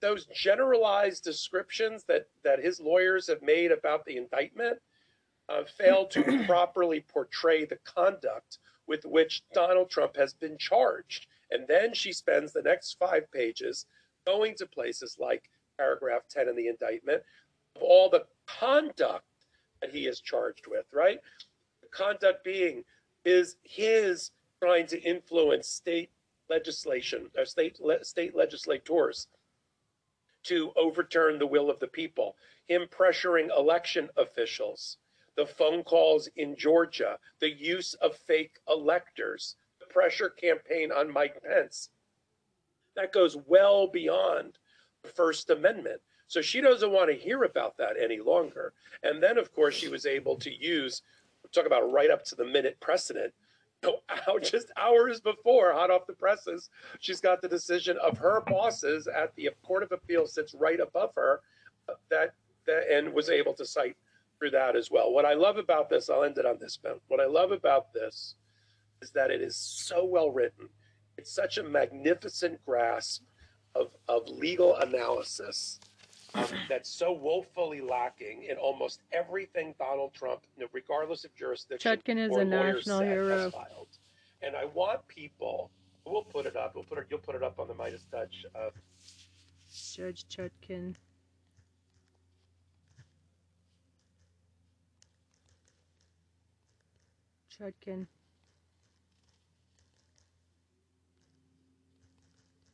those 0.00 0.26
generalized 0.26 1.24
descriptions 1.24 2.04
that, 2.04 2.26
that 2.42 2.62
his 2.62 2.80
lawyers 2.80 3.26
have 3.26 3.42
made 3.42 3.72
about 3.72 4.04
the 4.04 4.16
indictment 4.16 4.78
uh, 5.48 5.62
failed 5.78 6.10
to 6.12 6.44
properly 6.46 7.04
portray 7.08 7.64
the 7.64 7.78
conduct 7.84 8.58
with 8.86 9.04
which 9.04 9.42
Donald 9.52 9.90
Trump 9.90 10.16
has 10.16 10.34
been 10.34 10.58
charged. 10.58 11.26
And 11.50 11.66
then 11.68 11.94
she 11.94 12.12
spends 12.12 12.52
the 12.52 12.62
next 12.62 12.98
five 12.98 13.30
pages 13.32 13.86
going 14.26 14.54
to 14.56 14.66
places 14.66 15.16
like 15.18 15.50
paragraph 15.78 16.22
10 16.30 16.48
in 16.48 16.56
the 16.56 16.68
indictment 16.68 17.22
of 17.76 17.82
all 17.82 18.08
the 18.08 18.24
conduct 18.46 19.24
that 19.80 19.90
he 19.90 20.06
is 20.06 20.20
charged 20.20 20.66
with, 20.68 20.86
right? 20.92 21.18
The 21.82 21.88
conduct 21.88 22.44
being 22.44 22.84
is 23.24 23.56
his 23.62 24.30
trying 24.62 24.86
to 24.86 25.00
influence 25.02 25.68
state 25.68 26.10
legislation 26.48 27.30
or 27.36 27.44
state 27.44 27.80
le- 27.80 28.04
state 28.04 28.36
legislators 28.36 29.28
to 30.44 30.72
overturn 30.76 31.38
the 31.38 31.46
will 31.46 31.70
of 31.70 31.80
the 31.80 31.88
people, 31.88 32.36
him 32.66 32.86
pressuring 32.86 33.48
election 33.56 34.08
officials, 34.16 34.98
the 35.36 35.46
phone 35.46 35.82
calls 35.82 36.28
in 36.36 36.56
Georgia, 36.56 37.18
the 37.40 37.50
use 37.50 37.94
of 37.94 38.16
fake 38.16 38.60
electors, 38.68 39.56
the 39.80 39.86
pressure 39.86 40.30
campaign 40.30 40.92
on 40.92 41.12
Mike 41.12 41.42
Pence. 41.42 41.90
That 42.94 43.12
goes 43.12 43.36
well 43.46 43.88
beyond 43.88 44.58
the 45.02 45.08
First 45.08 45.50
Amendment. 45.50 46.00
So 46.26 46.40
she 46.40 46.60
doesn't 46.60 46.92
want 46.92 47.10
to 47.10 47.16
hear 47.16 47.44
about 47.44 47.76
that 47.78 47.96
any 48.00 48.18
longer. 48.20 48.72
And 49.02 49.22
then, 49.22 49.36
of 49.36 49.52
course, 49.52 49.74
she 49.74 49.88
was 49.88 50.06
able 50.06 50.36
to 50.36 50.50
use, 50.50 51.02
talk 51.52 51.66
about 51.66 51.92
right 51.92 52.10
up 52.10 52.24
to 52.26 52.34
the 52.34 52.44
minute 52.44 52.78
precedent. 52.80 53.32
Just 54.42 54.70
hours 54.76 55.20
before, 55.20 55.72
hot 55.72 55.90
off 55.90 56.06
the 56.06 56.12
presses, 56.12 56.70
she's 57.00 57.20
got 57.20 57.42
the 57.42 57.48
decision 57.48 57.96
of 58.02 58.18
her 58.18 58.42
bosses 58.46 59.06
at 59.06 59.34
the 59.36 59.50
Court 59.62 59.82
of 59.82 59.92
Appeals 59.92 60.34
sits 60.34 60.54
right 60.54 60.80
above 60.80 61.10
her, 61.16 61.40
uh, 61.88 61.94
that, 62.10 62.34
that 62.66 62.90
and 62.90 63.12
was 63.12 63.28
able 63.28 63.54
to 63.54 63.64
cite 63.64 63.96
through 64.38 64.50
that 64.50 64.76
as 64.76 64.90
well. 64.90 65.12
What 65.12 65.24
I 65.24 65.34
love 65.34 65.58
about 65.58 65.88
this, 65.88 66.10
I'll 66.10 66.24
end 66.24 66.38
it 66.38 66.46
on 66.46 66.58
this 66.58 66.78
note. 66.84 67.02
What 67.08 67.20
I 67.20 67.26
love 67.26 67.52
about 67.52 67.92
this 67.92 68.34
is 69.02 69.10
that 69.10 69.30
it 69.30 69.40
is 69.40 69.56
so 69.56 70.04
well 70.04 70.30
written. 70.30 70.68
It's 71.16 71.30
such 71.30 71.58
a 71.58 71.62
magnificent 71.62 72.64
grasp 72.64 73.22
of, 73.74 73.90
of 74.08 74.28
legal 74.28 74.76
analysis 74.76 75.78
um, 76.34 76.46
that's 76.68 76.90
so 76.90 77.12
woefully 77.12 77.80
lacking 77.80 78.44
in 78.44 78.56
almost 78.56 79.00
everything 79.12 79.74
Donald 79.78 80.12
Trump, 80.14 80.42
regardless 80.72 81.24
of 81.24 81.34
jurisdiction, 81.34 81.98
Chutkan 81.98 82.18
is 82.18 82.30
or 82.30 82.40
a 82.40 82.44
national 82.44 83.00
hero. 83.00 83.38
has 83.38 83.52
filed. 83.52 83.88
And 84.42 84.56
I 84.56 84.66
want 84.66 85.06
people. 85.08 85.70
We'll 86.06 86.22
put 86.22 86.44
it 86.46 86.56
up. 86.56 86.74
We'll 86.74 86.84
put 86.84 86.98
it. 86.98 87.06
You'll 87.08 87.20
put 87.20 87.34
it 87.34 87.42
up 87.42 87.58
on 87.58 87.68
the 87.68 87.74
Midas 87.74 88.06
Touch. 88.10 88.44
Uh, 88.54 88.70
Judge 89.94 90.26
Chutkan. 90.28 90.94
Chutkan. 97.50 98.06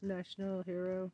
National 0.02 0.62
hero. 0.62 1.12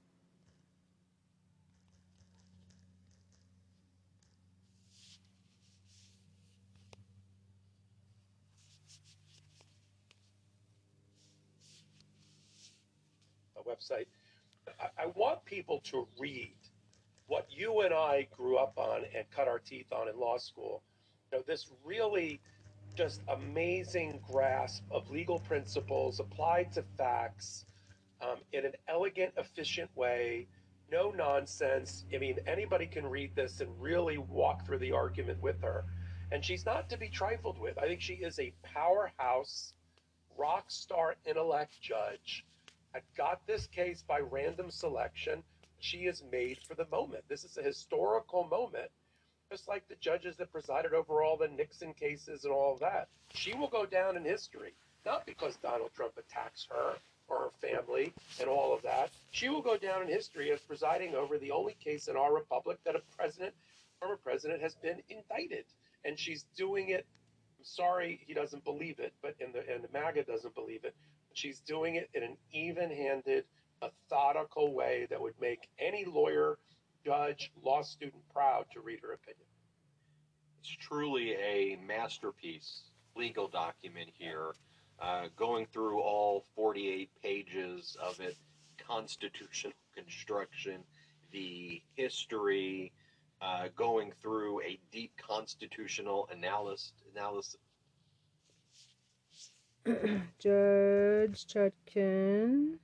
Website. 13.66 14.06
I, 14.80 15.04
I 15.04 15.06
want 15.14 15.44
people 15.44 15.80
to 15.90 16.06
read 16.18 16.56
what 17.26 17.46
you 17.50 17.80
and 17.80 17.92
I 17.92 18.28
grew 18.36 18.56
up 18.56 18.74
on 18.76 19.02
and 19.14 19.24
cut 19.34 19.48
our 19.48 19.58
teeth 19.58 19.92
on 19.92 20.08
in 20.08 20.18
law 20.18 20.38
school. 20.38 20.82
You 21.30 21.38
know, 21.38 21.44
this 21.46 21.66
really 21.84 22.40
just 22.94 23.20
amazing 23.28 24.20
grasp 24.30 24.82
of 24.90 25.10
legal 25.10 25.38
principles 25.40 26.20
applied 26.20 26.72
to 26.72 26.82
facts 26.96 27.66
um, 28.22 28.38
in 28.52 28.64
an 28.64 28.72
elegant, 28.88 29.32
efficient 29.36 29.90
way. 29.96 30.46
No 30.90 31.10
nonsense. 31.10 32.04
I 32.14 32.18
mean, 32.18 32.38
anybody 32.46 32.86
can 32.86 33.06
read 33.06 33.34
this 33.34 33.60
and 33.60 33.68
really 33.80 34.18
walk 34.18 34.64
through 34.64 34.78
the 34.78 34.92
argument 34.92 35.42
with 35.42 35.60
her. 35.62 35.84
And 36.32 36.44
she's 36.44 36.64
not 36.64 36.88
to 36.90 36.96
be 36.96 37.08
trifled 37.08 37.58
with. 37.58 37.76
I 37.78 37.86
think 37.86 38.00
she 38.00 38.14
is 38.14 38.38
a 38.38 38.52
powerhouse, 38.62 39.74
rock 40.38 40.66
star 40.68 41.16
intellect 41.24 41.80
judge 41.80 42.44
got 43.16 43.46
this 43.46 43.66
case 43.66 44.02
by 44.06 44.20
random 44.20 44.70
selection. 44.70 45.42
She 45.78 46.06
is 46.06 46.22
made 46.30 46.58
for 46.66 46.74
the 46.74 46.86
moment. 46.90 47.24
This 47.28 47.44
is 47.44 47.56
a 47.58 47.62
historical 47.62 48.44
moment, 48.44 48.90
just 49.50 49.68
like 49.68 49.86
the 49.88 49.96
judges 49.96 50.36
that 50.36 50.52
presided 50.52 50.94
over 50.94 51.22
all 51.22 51.36
the 51.36 51.48
Nixon 51.48 51.94
cases 51.94 52.44
and 52.44 52.52
all 52.52 52.74
of 52.74 52.80
that. 52.80 53.08
She 53.34 53.54
will 53.54 53.68
go 53.68 53.86
down 53.86 54.16
in 54.16 54.24
history, 54.24 54.74
not 55.04 55.26
because 55.26 55.56
Donald 55.56 55.90
Trump 55.94 56.12
attacks 56.16 56.66
her 56.70 56.96
or 57.28 57.38
her 57.38 57.50
family 57.60 58.12
and 58.40 58.48
all 58.48 58.74
of 58.74 58.82
that. 58.82 59.10
She 59.30 59.48
will 59.48 59.62
go 59.62 59.76
down 59.76 60.02
in 60.02 60.08
history 60.08 60.50
as 60.52 60.60
presiding 60.60 61.14
over 61.14 61.38
the 61.38 61.50
only 61.50 61.76
case 61.82 62.08
in 62.08 62.16
our 62.16 62.34
republic 62.34 62.78
that 62.84 62.96
a 62.96 63.02
president, 63.16 63.54
former 64.00 64.16
president, 64.16 64.62
has 64.62 64.74
been 64.76 65.02
indicted. 65.08 65.64
And 66.04 66.18
she's 66.18 66.44
doing 66.56 66.90
it. 66.90 67.04
I'm 67.58 67.64
sorry 67.64 68.20
he 68.26 68.34
doesn't 68.34 68.64
believe 68.64 69.00
it, 69.00 69.12
but 69.22 69.34
in 69.40 69.52
the 69.52 69.58
and 69.72 69.82
the 69.82 69.88
MAGA 69.92 70.24
doesn't 70.24 70.54
believe 70.54 70.84
it. 70.84 70.94
She's 71.36 71.60
doing 71.60 71.96
it 71.96 72.08
in 72.14 72.22
an 72.22 72.38
even 72.50 72.90
handed, 72.90 73.44
methodical 73.82 74.72
way 74.72 75.06
that 75.10 75.20
would 75.20 75.38
make 75.38 75.68
any 75.78 76.06
lawyer, 76.06 76.56
judge, 77.04 77.52
law 77.62 77.82
student 77.82 78.22
proud 78.32 78.64
to 78.72 78.80
read 78.80 79.00
her 79.02 79.12
opinion. 79.12 79.46
It's 80.60 80.70
truly 80.70 81.32
a 81.32 81.76
masterpiece 81.86 82.84
legal 83.14 83.48
document 83.48 84.08
here, 84.18 84.54
uh, 84.98 85.26
going 85.36 85.66
through 85.66 86.00
all 86.00 86.46
48 86.54 87.10
pages 87.22 87.98
of 88.02 88.18
it, 88.20 88.38
constitutional 88.78 89.74
construction, 89.94 90.84
the 91.32 91.82
history, 91.96 92.92
uh, 93.42 93.68
going 93.76 94.10
through 94.22 94.62
a 94.62 94.78
deep 94.90 95.12
constitutional 95.18 96.30
analysis, 96.32 96.94
analysis 97.14 97.58
Judge 100.38 101.46
Chutkan. 101.46 102.78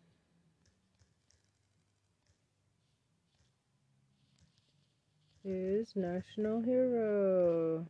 Is 5.44 5.96
national 5.96 6.60
hero. 6.60 7.86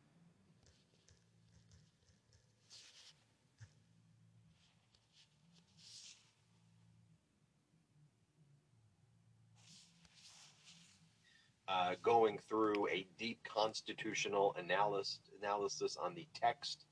uh, 11.73 11.95
going 12.03 12.39
through 12.49 12.87
a 12.89 13.07
deep 13.19 13.41
constitutional 13.45 14.55
analysis 14.59 15.21
analysis 15.41 15.97
on 16.01 16.15
the 16.15 16.27
text, 16.35 16.85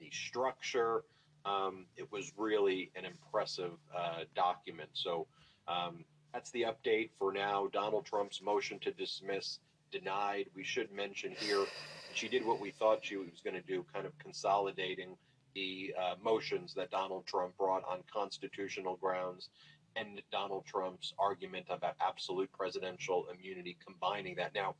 the 0.00 0.10
structure. 0.10 1.04
Um, 1.48 1.86
it 1.96 2.10
was 2.12 2.32
really 2.36 2.90
an 2.96 3.04
impressive 3.04 3.72
uh, 3.96 4.24
document. 4.34 4.90
So 4.92 5.26
um, 5.66 6.04
that's 6.32 6.50
the 6.50 6.62
update 6.62 7.10
for 7.18 7.32
now. 7.32 7.68
Donald 7.72 8.04
Trump's 8.06 8.42
motion 8.42 8.78
to 8.80 8.92
dismiss 8.92 9.60
denied. 9.90 10.46
We 10.54 10.64
should 10.64 10.92
mention 10.92 11.32
here 11.38 11.64
she 12.12 12.28
did 12.28 12.44
what 12.44 12.60
we 12.60 12.70
thought 12.70 12.98
she 13.02 13.16
was 13.16 13.40
going 13.42 13.54
to 13.54 13.62
do, 13.62 13.84
kind 13.92 14.06
of 14.06 14.18
consolidating 14.18 15.16
the 15.54 15.94
uh, 15.98 16.14
motions 16.22 16.74
that 16.74 16.90
Donald 16.90 17.26
Trump 17.26 17.56
brought 17.56 17.82
on 17.88 18.00
constitutional 18.12 18.96
grounds 18.96 19.48
and 19.96 20.20
Donald 20.30 20.64
Trump's 20.66 21.14
argument 21.18 21.66
about 21.70 21.94
absolute 22.00 22.50
presidential 22.52 23.26
immunity, 23.34 23.76
combining 23.84 24.36
that. 24.36 24.54
Now, 24.54 24.74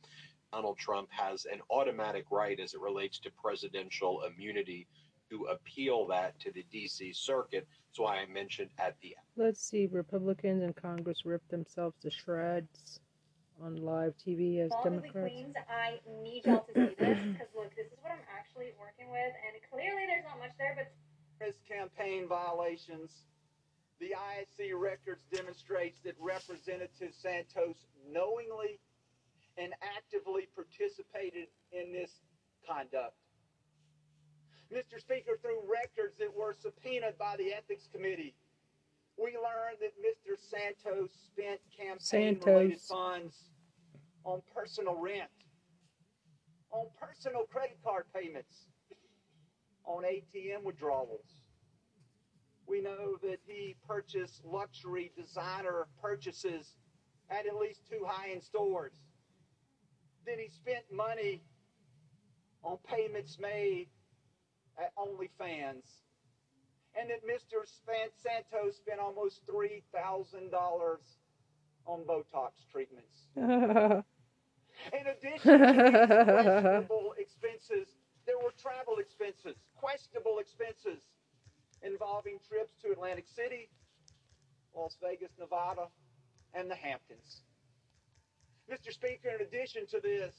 Donald 0.53 0.77
Trump 0.77 1.09
has 1.11 1.45
an 1.45 1.59
automatic 1.69 2.25
right 2.31 2.59
as 2.59 2.73
it 2.73 2.79
relates 2.79 3.19
to 3.19 3.29
presidential 3.31 4.23
immunity 4.23 4.87
to 5.29 5.45
appeal 5.45 6.07
that 6.07 6.39
to 6.39 6.51
the 6.51 6.65
DC 6.73 7.15
circuit. 7.15 7.67
That's 7.87 7.99
why 7.99 8.17
I 8.17 8.25
mentioned 8.25 8.69
at 8.79 8.95
the 9.01 9.15
Let's 9.35 9.61
see. 9.61 9.87
Republicans 9.91 10.63
in 10.63 10.73
Congress 10.73 11.25
rip 11.25 11.47
themselves 11.49 11.95
to 12.01 12.11
shreds 12.11 12.99
on 13.61 13.75
live 13.77 14.13
TV 14.17 14.59
as 14.59 14.71
All 14.71 14.77
of 14.79 14.83
the 14.83 14.89
Democrats. 14.89 15.33
queens, 15.33 15.55
I 15.69 15.99
need 16.23 16.45
y'all 16.45 16.65
to 16.65 16.73
see 16.73 16.95
this 16.97 17.19
because 17.19 17.51
look, 17.55 17.75
this 17.75 17.87
is 17.87 17.99
what 18.01 18.11
I'm 18.11 18.25
actually 18.31 18.71
working 18.79 19.11
with, 19.11 19.33
and 19.45 19.53
clearly 19.71 20.05
there's 20.07 20.23
not 20.23 20.39
much 20.39 20.55
there, 20.57 20.75
but 20.77 21.45
His 21.45 21.55
campaign 21.67 22.27
violations. 22.27 23.25
The 23.99 24.15
ISC 24.15 24.71
records 24.79 25.23
demonstrates 25.31 25.99
that 26.05 26.15
Representative 26.19 27.11
Santos 27.11 27.75
knowingly 28.09 28.79
and 29.57 29.73
actively 29.83 30.47
participated 30.55 31.47
in 31.73 31.91
this 31.91 32.21
conduct. 32.65 33.15
Mr. 34.73 34.99
Speaker, 34.99 35.37
through 35.41 35.61
records 35.67 36.17
that 36.19 36.33
were 36.35 36.53
subpoenaed 36.53 37.17
by 37.17 37.35
the 37.37 37.53
Ethics 37.53 37.87
Committee, 37.91 38.35
we 39.17 39.31
learned 39.31 39.77
that 39.81 39.93
Mr. 39.97 40.37
Santos 40.37 41.09
spent 41.25 41.59
campaign-related 41.75 42.79
funds 42.79 43.49
on 44.23 44.41
personal 44.55 44.95
rent, 44.95 45.29
on 46.71 46.85
personal 47.01 47.43
credit 47.51 47.79
card 47.83 48.05
payments, 48.13 48.67
on 49.85 50.03
ATM 50.03 50.63
withdrawals. 50.63 51.25
We 52.67 52.81
know 52.81 53.17
that 53.23 53.39
he 53.47 53.75
purchased 53.87 54.45
luxury 54.45 55.11
designer 55.17 55.87
purchases 55.99 56.75
at 57.31 57.47
at 57.47 57.55
least 57.55 57.81
two 57.89 58.05
high-end 58.05 58.43
stores. 58.43 58.93
Then 60.27 60.37
he 60.37 60.49
spent 60.49 60.83
money 60.91 61.41
on 62.63 62.77
payments 62.87 63.39
made 63.39 63.87
at 64.79 64.95
OnlyFans. 64.95 65.83
And 66.99 67.09
that 67.09 67.23
Mr. 67.23 67.67
Santos 67.85 68.77
spent 68.77 68.99
almost 68.99 69.45
$3,000 69.47 70.97
on 71.85 71.99
Botox 72.05 72.51
treatments. 72.71 73.27
In 74.93 75.05
addition 75.07 75.59
to 75.59 76.23
questionable 76.25 77.13
expenses, 77.17 77.95
there 78.25 78.37
were 78.37 78.53
travel 78.57 78.97
expenses, 78.99 79.55
questionable 79.75 80.39
expenses 80.39 81.03
involving 81.83 82.39
trips 82.47 82.73
to 82.83 82.91
Atlantic 82.91 83.27
City, 83.27 83.69
Las 84.75 84.97
Vegas, 85.01 85.31
Nevada, 85.39 85.87
and 86.53 86.69
the 86.69 86.75
Hamptons. 86.75 87.41
Mr. 88.71 88.93
Speaker, 88.93 89.29
in 89.29 89.41
addition 89.45 89.85
to 89.87 89.99
this, 89.99 90.35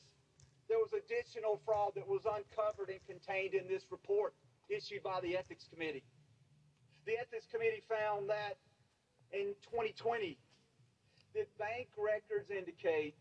there 0.70 0.78
was 0.78 0.94
additional 0.94 1.60
fraud 1.66 1.92
that 1.96 2.06
was 2.06 2.22
uncovered 2.24 2.88
and 2.88 3.02
contained 3.04 3.54
in 3.54 3.66
this 3.66 3.84
report 3.90 4.32
issued 4.70 5.02
by 5.02 5.18
the 5.20 5.36
Ethics 5.36 5.66
Committee. 5.66 6.04
The 7.06 7.18
Ethics 7.18 7.46
Committee 7.50 7.82
found 7.90 8.30
that 8.30 8.54
in 9.32 9.54
2020, 9.66 10.38
that 11.34 11.58
bank 11.58 11.88
records 11.98 12.50
indicate 12.50 13.16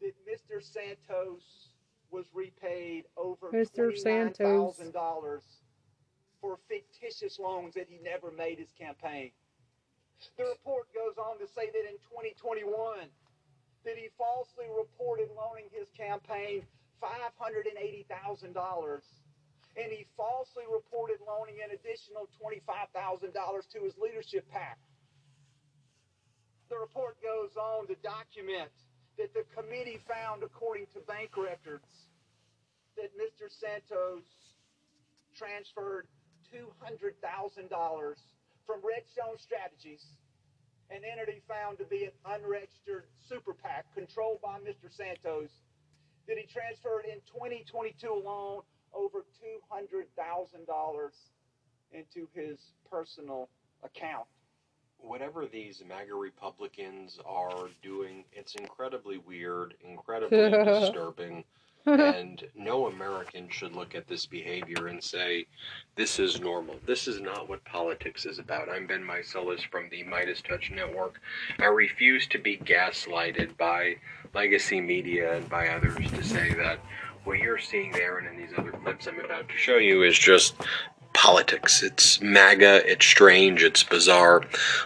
that 0.00 0.14
Mr. 0.24 0.64
Santos 0.64 1.68
was 2.10 2.26
repaid 2.32 3.04
over 3.16 3.52
Mr. 3.52 3.96
Santos. 3.96 4.80
$29,000 4.80 5.40
for 6.40 6.58
fictitious 6.66 7.38
loans 7.38 7.74
that 7.74 7.86
he 7.88 7.98
never 8.02 8.30
made 8.30 8.58
his 8.58 8.72
campaign. 8.72 9.30
The 10.38 10.44
report 10.44 10.88
goes 10.94 11.16
on 11.18 11.38
to 11.38 11.46
say 11.46 11.68
that 11.68 11.84
in 11.88 11.96
2021, 12.08 13.08
that 13.84 13.96
he 13.96 14.08
falsely 14.18 14.66
reported 14.68 15.30
loaning 15.32 15.70
his 15.72 15.88
campaign 15.96 16.66
$580,000 17.00 19.00
and 19.76 19.92
he 19.92 20.04
falsely 20.16 20.64
reported 20.66 21.20
loaning 21.22 21.62
an 21.62 21.70
additional 21.70 22.28
$25,000 22.42 23.30
to 23.72 23.80
his 23.80 23.96
leadership 23.96 24.44
PAC. 24.50 24.78
The 26.68 26.76
report 26.76 27.16
goes 27.22 27.56
on 27.56 27.86
to 27.88 27.94
document 28.02 28.70
that 29.18 29.32
the 29.34 29.44
committee 29.54 29.98
found, 30.06 30.42
according 30.42 30.86
to 30.94 31.00
bank 31.06 31.36
records, 31.36 31.86
that 32.96 33.10
Mr. 33.16 33.48
Santos 33.48 34.26
transferred 35.36 36.06
$200,000 36.52 37.14
from 38.66 38.80
Redstone 38.82 39.38
Strategies, 39.38 40.04
an 40.90 41.02
entity 41.04 41.42
found 41.48 41.78
to 41.78 41.84
be 41.84 42.04
an 42.04 42.12
unregistered 42.26 43.04
super 43.28 43.54
PAC 43.54 43.86
controlled 43.94 44.40
by 44.42 44.58
Mr. 44.58 44.90
Santos, 44.90 45.50
that 46.26 46.36
he 46.36 46.46
transferred 46.46 47.04
in 47.06 47.18
2022 47.26 48.08
alone 48.08 48.62
over 48.92 49.24
$200,000 49.72 51.10
into 51.92 52.28
his 52.34 52.58
personal 52.90 53.48
account. 53.82 54.26
Whatever 54.98 55.46
these 55.46 55.82
MAGA 55.86 56.14
Republicans 56.14 57.18
are 57.24 57.68
doing, 57.82 58.24
it's 58.32 58.54
incredibly 58.56 59.18
weird, 59.18 59.74
incredibly 59.80 60.50
disturbing, 60.80 61.44
and 61.86 62.44
no 62.54 62.86
American 62.86 63.48
should 63.48 63.74
look 63.74 63.94
at 63.94 64.06
this 64.06 64.26
behavior 64.26 64.88
and 64.88 65.02
say, 65.02 65.46
this 65.96 66.18
is 66.18 66.40
normal. 66.40 66.76
This 66.86 67.08
is 67.08 67.20
not 67.20 67.48
what 67.48 67.64
politics 67.64 68.26
is 68.26 68.38
about. 68.38 68.68
I'm 68.68 68.86
Ben 68.86 69.02
Meiselas 69.02 69.66
from 69.70 69.88
the 69.90 70.02
Midas 70.04 70.42
Touch 70.42 70.70
Network. 70.70 71.20
I 71.58 71.66
refuse 71.66 72.26
to 72.28 72.38
be 72.38 72.58
gaslighted 72.58 73.56
by 73.56 73.96
legacy 74.34 74.80
media 74.80 75.36
and 75.36 75.48
by 75.48 75.68
others 75.68 76.10
to 76.10 76.22
say 76.22 76.54
that 76.54 76.78
what 77.24 77.38
you're 77.38 77.58
seeing 77.58 77.92
there 77.92 78.18
and 78.18 78.26
in 78.26 78.36
these 78.36 78.56
other 78.56 78.72
clips 78.72 79.06
I'm 79.06 79.20
about 79.20 79.48
to 79.48 79.56
show 79.56 79.76
you 79.76 80.02
is 80.02 80.18
just 80.18 80.54
politics. 81.20 81.82
It's 81.82 82.18
MAGA, 82.22 82.90
it's 82.90 83.04
strange, 83.04 83.62
it's 83.62 83.82
bizarre. 83.82 84.42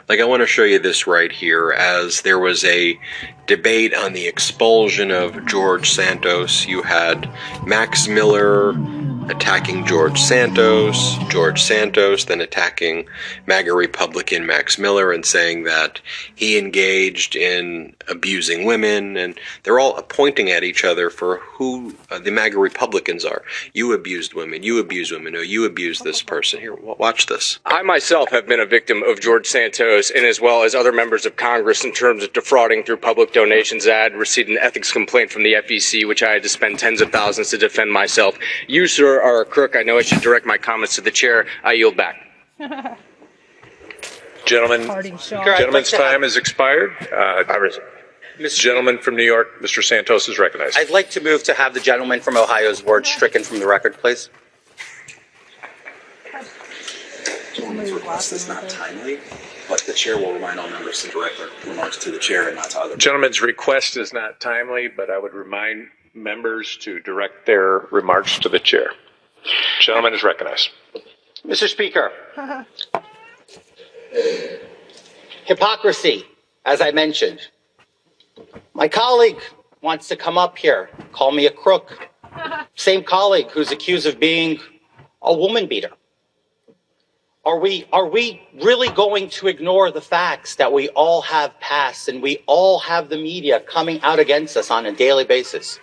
Like, 0.09 0.19
I 0.19 0.25
want 0.25 0.43
to 0.43 0.49
show 0.49 0.65
you 0.65 0.81
this 0.81 1.07
right 1.07 1.31
here 1.31 1.71
as 1.71 2.23
there 2.23 2.41
was 2.41 2.65
a 2.65 2.99
debate 3.47 3.95
on 3.95 4.15
the 4.15 4.27
expulsion 4.27 5.13
of 5.13 5.47
George 5.47 5.91
Santos. 5.91 6.67
You 6.67 6.83
had 6.83 7.31
Max 7.65 8.09
Miller 8.09 8.73
attacking 9.29 9.87
George 9.87 10.21
Santos, 10.21 11.17
George 11.29 11.63
Santos 11.63 12.25
then 12.25 12.41
attacking 12.41 13.07
MAGA 13.47 13.73
Republican 13.73 14.47
Max 14.47 14.79
Miller 14.79 15.13
and 15.13 15.25
saying 15.25 15.65
that 15.65 16.01
he 16.35 16.59
engaged 16.59 17.35
in 17.35 17.95
abusing 18.09 18.65
women, 18.65 19.17
and 19.17 19.39
they're 19.63 19.79
all 19.79 20.01
pointing 20.03 20.51
at 20.51 20.63
each 20.63 20.85
other 20.85 21.09
for 21.09 21.39
who 21.39 21.95
uh, 22.11 22.19
the 22.19 22.31
MAGA 22.31 22.59
Republicans 22.59 23.25
are. 23.25 23.43
You 23.73 23.93
abused 23.93 24.35
women, 24.35 24.63
you 24.63 24.79
abused 24.79 25.13
women, 25.13 25.33
no, 25.33 25.41
you 25.41 25.65
abused 25.65 26.05
this 26.05 26.23
person. 26.23 26.61
Here, 26.61 26.75
watch 26.75 27.27
this. 27.27 27.59
I 27.65 27.83
myself 27.83 28.31
have 28.31 28.47
been 28.47 28.61
a 28.61 28.67
victim 28.67 29.03
of 29.03 29.21
George 29.21 29.47
Santos 29.47 30.11
and 30.11 30.27
as 30.27 30.41
well 30.41 30.63
as 30.63 30.75
other 30.75 30.93
members 30.93 31.25
of 31.25 31.37
Congress 31.37 31.85
in 31.85 31.93
terms 31.93 32.23
of 32.23 32.33
defrauding 32.33 32.85
through 32.85 32.99
public 32.99 33.33
donations. 33.33 33.87
I 33.87 34.07
received 34.07 34.51
an 34.51 34.59
ethics 34.59 34.93
complaint 34.93 35.31
from 35.31 35.45
the 35.45 35.55
FEC, 35.55 36.07
which 36.07 36.23
I 36.23 36.33
had 36.33 36.43
to 36.43 36.49
spend 36.49 36.79
tens 36.79 37.01
of 37.01 37.11
thousands 37.11 37.51
to 37.51 37.59
defend 37.59 37.91
myself. 37.91 38.39
You, 38.69 38.87
sir, 38.87 39.14
are 39.23 39.41
a 39.41 39.45
crook. 39.45 39.77
I 39.77 39.83
know 39.83 39.99
I 39.99 40.03
should 40.03 40.21
direct 40.21 40.47
my 40.47 40.59
comments 40.59 40.95
to 40.97 41.01
the 41.01 41.11
chair. 41.11 41.47
I 41.63 41.73
yield 41.73 41.97
back. 41.97 42.17
Gentlemen, 44.47 44.87
Parting 44.87 45.17
shot. 45.17 45.45
gentleman's 45.57 45.91
time 45.91 46.23
has 46.23 46.37
expired. 46.37 46.93
Uh, 47.11 47.45
Gentleman 48.39 48.99
from 48.99 49.17
New 49.17 49.25
York, 49.25 49.61
Mr. 49.63 49.83
Santos 49.83 50.29
is 50.29 50.39
recognized. 50.39 50.77
I'd 50.77 50.91
like 50.91 51.09
to 51.11 51.21
move 51.21 51.45
to 51.45 51.55
have 51.55 51.73
the 51.73 51.81
gentleman 51.81 52.21
from 52.21 52.37
Ohio's 52.37 52.85
words 52.85 53.09
stricken 53.09 53.43
from 53.43 53.59
the 53.61 53.67
record, 53.67 53.95
please. 53.95 54.29
Gentleman's 57.55 57.93
request 57.93 58.33
is 58.33 58.49
not 58.49 58.69
timely, 58.69 59.19
but 59.69 59.81
the 59.83 59.93
chair 59.93 60.19
will 60.19 60.33
remind 60.33 60.59
all 60.61 60.69
members 60.69 61.03
to 61.03 61.11
direct 61.11 61.39
their 61.39 61.49
remarks 61.73 61.97
to 61.99 62.11
the 62.11 62.19
chair 62.19 62.49
and 62.49 62.57
not 62.57 62.71
to 62.71 62.81
other. 62.81 62.97
Gentleman's 62.97 63.41
request 63.41 63.97
is 63.97 64.13
not 64.13 64.41
timely, 64.41 64.89
but 64.89 65.11
I 65.11 65.19
would 65.19 65.33
remind 65.33 65.89
members 66.13 66.77
to 66.79 67.01
direct 67.01 67.47
their 67.47 67.81
remarks 67.91 68.39
to 68.41 68.49
the 68.49 68.59
chair. 68.59 68.91
Gentleman 69.81 70.15
is 70.15 70.23
recognized. 70.23 70.71
Mr. 71.47 71.69
Speaker, 71.69 72.11
hypocrisy, 75.45 76.25
as 76.65 76.81
I 76.81 76.91
mentioned. 76.91 77.41
My 78.73 78.89
colleague 78.89 79.41
wants 79.83 80.09
to 80.09 80.17
come 80.17 80.39
up 80.39 80.57
here, 80.57 80.89
call 81.13 81.33
me 81.33 81.47
a 81.47 81.51
crook. 81.51 82.09
Same 82.75 83.05
colleague 83.05 83.51
who's 83.51 83.71
accused 83.71 84.07
of 84.07 84.19
being 84.19 84.59
a 85.23 85.35
woman 85.35 85.67
beater. 85.69 85.91
Are 87.45 87.59
we, 87.59 87.87
are 87.93 88.09
we 88.09 88.41
really 88.63 88.89
going 88.89 89.29
to 89.31 89.49
ignore 89.49 89.91
the 89.91 90.01
facts 90.01 90.55
that 90.55 90.73
we 90.73 90.89
all 90.91 91.21
have 91.23 91.59
passed 91.61 92.09
and 92.09 92.23
we 92.23 92.43
all 92.47 92.79
have 92.79 93.11
the 93.11 93.19
media 93.19 93.61
coming 93.61 94.01
out 94.01 94.19
against 94.19 94.57
us 94.57 94.71
on 94.71 94.87
a 94.87 94.93
daily 94.93 95.25
basis? 95.25 95.79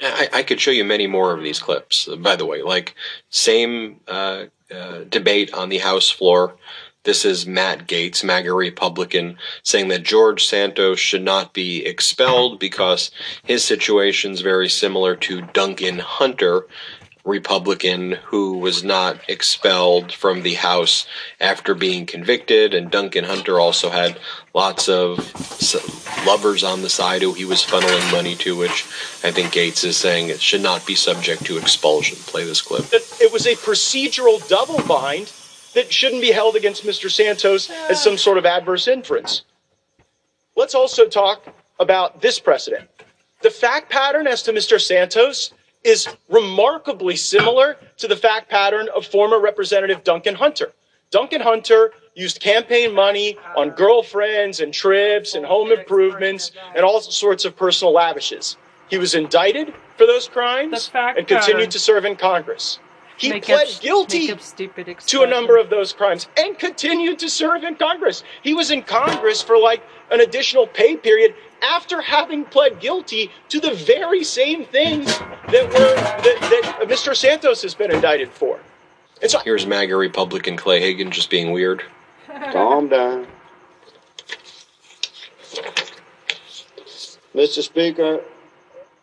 I, 0.00 0.28
I 0.32 0.42
could 0.42 0.60
show 0.60 0.70
you 0.70 0.84
many 0.84 1.06
more 1.06 1.32
of 1.32 1.42
these 1.42 1.58
clips, 1.58 2.08
by 2.18 2.36
the 2.36 2.46
way. 2.46 2.62
Like, 2.62 2.94
same 3.30 4.00
uh, 4.06 4.44
uh, 4.72 5.04
debate 5.08 5.52
on 5.54 5.68
the 5.68 5.78
House 5.78 6.10
floor. 6.10 6.56
This 7.04 7.24
is 7.24 7.46
Matt 7.46 7.86
Gaetz, 7.86 8.22
MAGA 8.22 8.52
Republican, 8.52 9.38
saying 9.62 9.88
that 9.88 10.02
George 10.02 10.44
Santos 10.44 10.98
should 10.98 11.22
not 11.22 11.54
be 11.54 11.86
expelled 11.86 12.58
because 12.58 13.10
his 13.44 13.64
situation 13.64 14.32
is 14.32 14.42
very 14.42 14.68
similar 14.68 15.16
to 15.16 15.42
Duncan 15.54 16.00
Hunter, 16.00 16.66
Republican, 17.28 18.12
who 18.24 18.58
was 18.58 18.82
not 18.82 19.20
expelled 19.28 20.12
from 20.12 20.42
the 20.42 20.54
House 20.54 21.06
after 21.40 21.74
being 21.74 22.06
convicted. 22.06 22.74
And 22.74 22.90
Duncan 22.90 23.24
Hunter 23.24 23.60
also 23.60 23.90
had 23.90 24.18
lots 24.54 24.88
of 24.88 25.18
lovers 26.26 26.64
on 26.64 26.82
the 26.82 26.88
side 26.88 27.22
who 27.22 27.34
he 27.34 27.44
was 27.44 27.62
funneling 27.62 28.10
money 28.10 28.34
to, 28.36 28.56
which 28.56 28.84
I 29.22 29.30
think 29.30 29.52
Gaetz 29.52 29.84
is 29.84 29.96
saying 29.96 30.28
it 30.28 30.40
should 30.40 30.62
not 30.62 30.86
be 30.86 30.94
subject 30.94 31.44
to 31.44 31.58
expulsion. 31.58 32.16
Play 32.26 32.44
this 32.44 32.62
clip. 32.62 32.86
it 32.92 33.32
was 33.32 33.46
a 33.46 33.54
procedural 33.54 34.46
double 34.48 34.82
bind 34.86 35.32
that 35.74 35.92
shouldn't 35.92 36.22
be 36.22 36.32
held 36.32 36.56
against 36.56 36.84
Mr. 36.84 37.10
Santos 37.10 37.70
as 37.70 38.02
some 38.02 38.16
sort 38.16 38.38
of 38.38 38.46
adverse 38.46 38.88
inference. 38.88 39.42
Let's 40.56 40.74
also 40.74 41.06
talk 41.06 41.46
about 41.78 42.20
this 42.20 42.40
precedent. 42.40 42.88
The 43.42 43.50
fact 43.50 43.90
pattern 43.90 44.26
as 44.26 44.42
to 44.42 44.52
Mr. 44.52 44.80
Santos 44.80 45.52
is 45.84 46.08
remarkably 46.28 47.16
similar 47.16 47.76
to 47.98 48.08
the 48.08 48.16
fact 48.16 48.50
pattern 48.50 48.88
of 48.94 49.06
former 49.06 49.40
Representative 49.40 50.04
Duncan 50.04 50.34
Hunter. 50.34 50.72
Duncan 51.10 51.40
Hunter 51.40 51.92
used 52.14 52.40
campaign 52.40 52.92
money 52.94 53.38
on 53.56 53.70
girlfriends 53.70 54.60
and 54.60 54.74
trips 54.74 55.34
and 55.34 55.46
home 55.46 55.72
improvements 55.72 56.52
and 56.74 56.84
all 56.84 57.00
sorts 57.00 57.44
of 57.44 57.56
personal 57.56 57.94
lavishes. 57.94 58.56
He 58.90 58.98
was 58.98 59.14
indicted 59.14 59.72
for 59.96 60.06
those 60.06 60.28
crimes 60.28 60.90
and 60.94 61.26
continued 61.26 61.70
to 61.70 61.78
serve 61.78 62.04
in 62.04 62.16
Congress. 62.16 62.78
He 63.16 63.30
Make 63.30 63.44
pled 63.44 63.68
up- 63.68 63.80
guilty 63.80 64.28
make 64.28 64.36
up 64.36 64.40
stupid 64.42 64.98
to 65.06 65.22
a 65.22 65.26
number 65.26 65.56
of 65.58 65.70
those 65.70 65.92
crimes 65.92 66.28
and 66.36 66.56
continued 66.58 67.18
to 67.18 67.28
serve 67.28 67.64
in 67.64 67.74
Congress. 67.74 68.22
He 68.42 68.54
was 68.54 68.70
in 68.70 68.82
Congress 68.82 69.42
for 69.42 69.58
like 69.58 69.82
an 70.10 70.20
additional 70.20 70.66
pay 70.68 70.96
period 70.96 71.34
after 71.62 72.00
having 72.00 72.44
pled 72.44 72.80
guilty 72.80 73.30
to 73.48 73.60
the 73.60 73.74
very 73.74 74.24
same 74.24 74.64
things 74.64 75.06
that 75.50 75.66
were 75.66 75.94
that, 75.94 76.76
that 76.78 76.88
Mr. 76.88 77.16
Santos 77.16 77.62
has 77.62 77.74
been 77.74 77.90
indicted 77.90 78.30
for. 78.30 78.60
And 79.20 79.30
so 79.30 79.38
Here's 79.40 79.66
MAGA 79.66 79.96
Republican 79.96 80.56
Clay 80.56 80.80
Higgins 80.80 81.14
just 81.14 81.30
being 81.30 81.52
weird. 81.52 81.82
Calm 82.52 82.88
down. 82.88 83.26
Mr. 87.34 87.62
Speaker, 87.62 88.20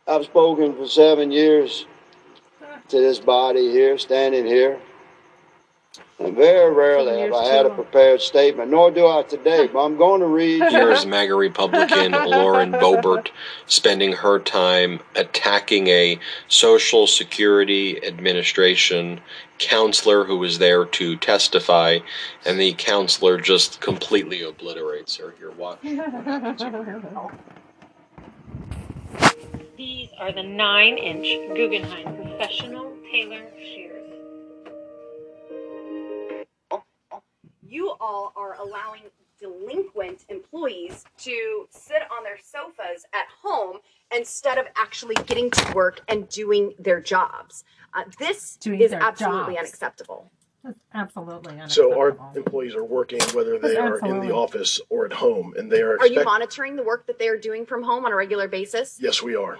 I've 0.07 0.25
spoken 0.25 0.75
for 0.75 0.87
seven 0.87 1.31
years 1.31 1.85
to 2.89 2.97
this 2.97 3.19
body 3.19 3.71
here, 3.71 3.97
standing 3.97 4.45
here. 4.45 4.79
And 6.17 6.33
very 6.33 6.73
rarely 6.73 7.19
have 7.19 7.33
I 7.33 7.45
had 7.45 7.65
a 7.65 7.69
prepared 7.69 8.21
statement, 8.21 8.71
nor 8.71 8.89
do 8.89 9.05
I 9.05 9.23
today, 9.23 9.67
but 9.67 9.83
I'm 9.83 9.97
going 9.97 10.21
to 10.21 10.27
read. 10.27 10.61
Here's 10.69 11.05
MAGA 11.05 11.35
Republican 11.35 12.11
Lauren 12.25 12.71
Boebert 12.71 13.31
spending 13.65 14.13
her 14.13 14.39
time 14.39 15.01
attacking 15.15 15.87
a 15.87 16.17
Social 16.47 17.05
Security 17.05 18.01
Administration 18.05 19.19
counselor 19.57 20.23
who 20.23 20.37
was 20.37 20.57
there 20.59 20.85
to 20.85 21.17
testify, 21.17 21.99
and 22.45 22.57
the 22.57 22.71
counselor 22.73 23.37
just 23.37 23.81
completely 23.81 24.41
obliterates 24.41 25.17
her. 25.17 25.35
Here, 25.37 25.51
watch. 25.51 25.79
These 29.77 30.09
are 30.17 30.31
the 30.31 30.43
9 30.43 30.97
inch 30.97 31.57
Guggenheim 31.57 32.15
professional 32.15 32.93
tailor 33.11 33.43
shears. 33.59 33.94
You 37.67 37.93
all 37.99 38.33
are 38.35 38.55
allowing 38.59 39.01
delinquent 39.39 40.25
employees 40.29 41.03
to 41.17 41.67
sit 41.69 42.03
on 42.15 42.23
their 42.23 42.37
sofas 42.41 43.05
at 43.13 43.25
home 43.43 43.77
instead 44.15 44.57
of 44.57 44.65
actually 44.77 45.15
getting 45.25 45.49
to 45.51 45.73
work 45.73 46.01
and 46.07 46.27
doing 46.29 46.73
their 46.79 47.01
jobs. 47.01 47.63
Uh, 47.93 48.03
this 48.19 48.55
Doing 48.57 48.81
is 48.81 48.91
their 48.91 49.03
absolutely 49.03 49.55
jobs. 49.55 49.55
That's 49.55 49.57
unacceptable. 49.81 50.31
absolutely 50.93 51.59
So 51.67 51.97
our 51.99 52.17
employees 52.35 52.75
are 52.75 52.83
working 52.83 53.21
whether 53.33 53.59
they 53.59 53.75
are 53.75 53.97
in 53.97 54.03
Absolutely. 54.03 54.27
the 54.29 54.33
office 54.33 54.79
or 54.89 55.05
at 55.05 55.13
home, 55.13 55.53
and 55.57 55.71
they 55.71 55.81
are. 55.81 55.97
Are 55.99 56.07
you 56.07 56.13
expect- 56.13 56.25
monitoring 56.25 56.75
the 56.75 56.83
work 56.83 57.05
that 57.07 57.19
they're 57.19 57.37
doing 57.37 57.65
from 57.65 57.83
home 57.83 58.05
on 58.05 58.11
a 58.11 58.15
regular 58.15 58.47
basis? 58.47 58.97
Yes, 59.01 59.21
we 59.21 59.35
are. 59.35 59.57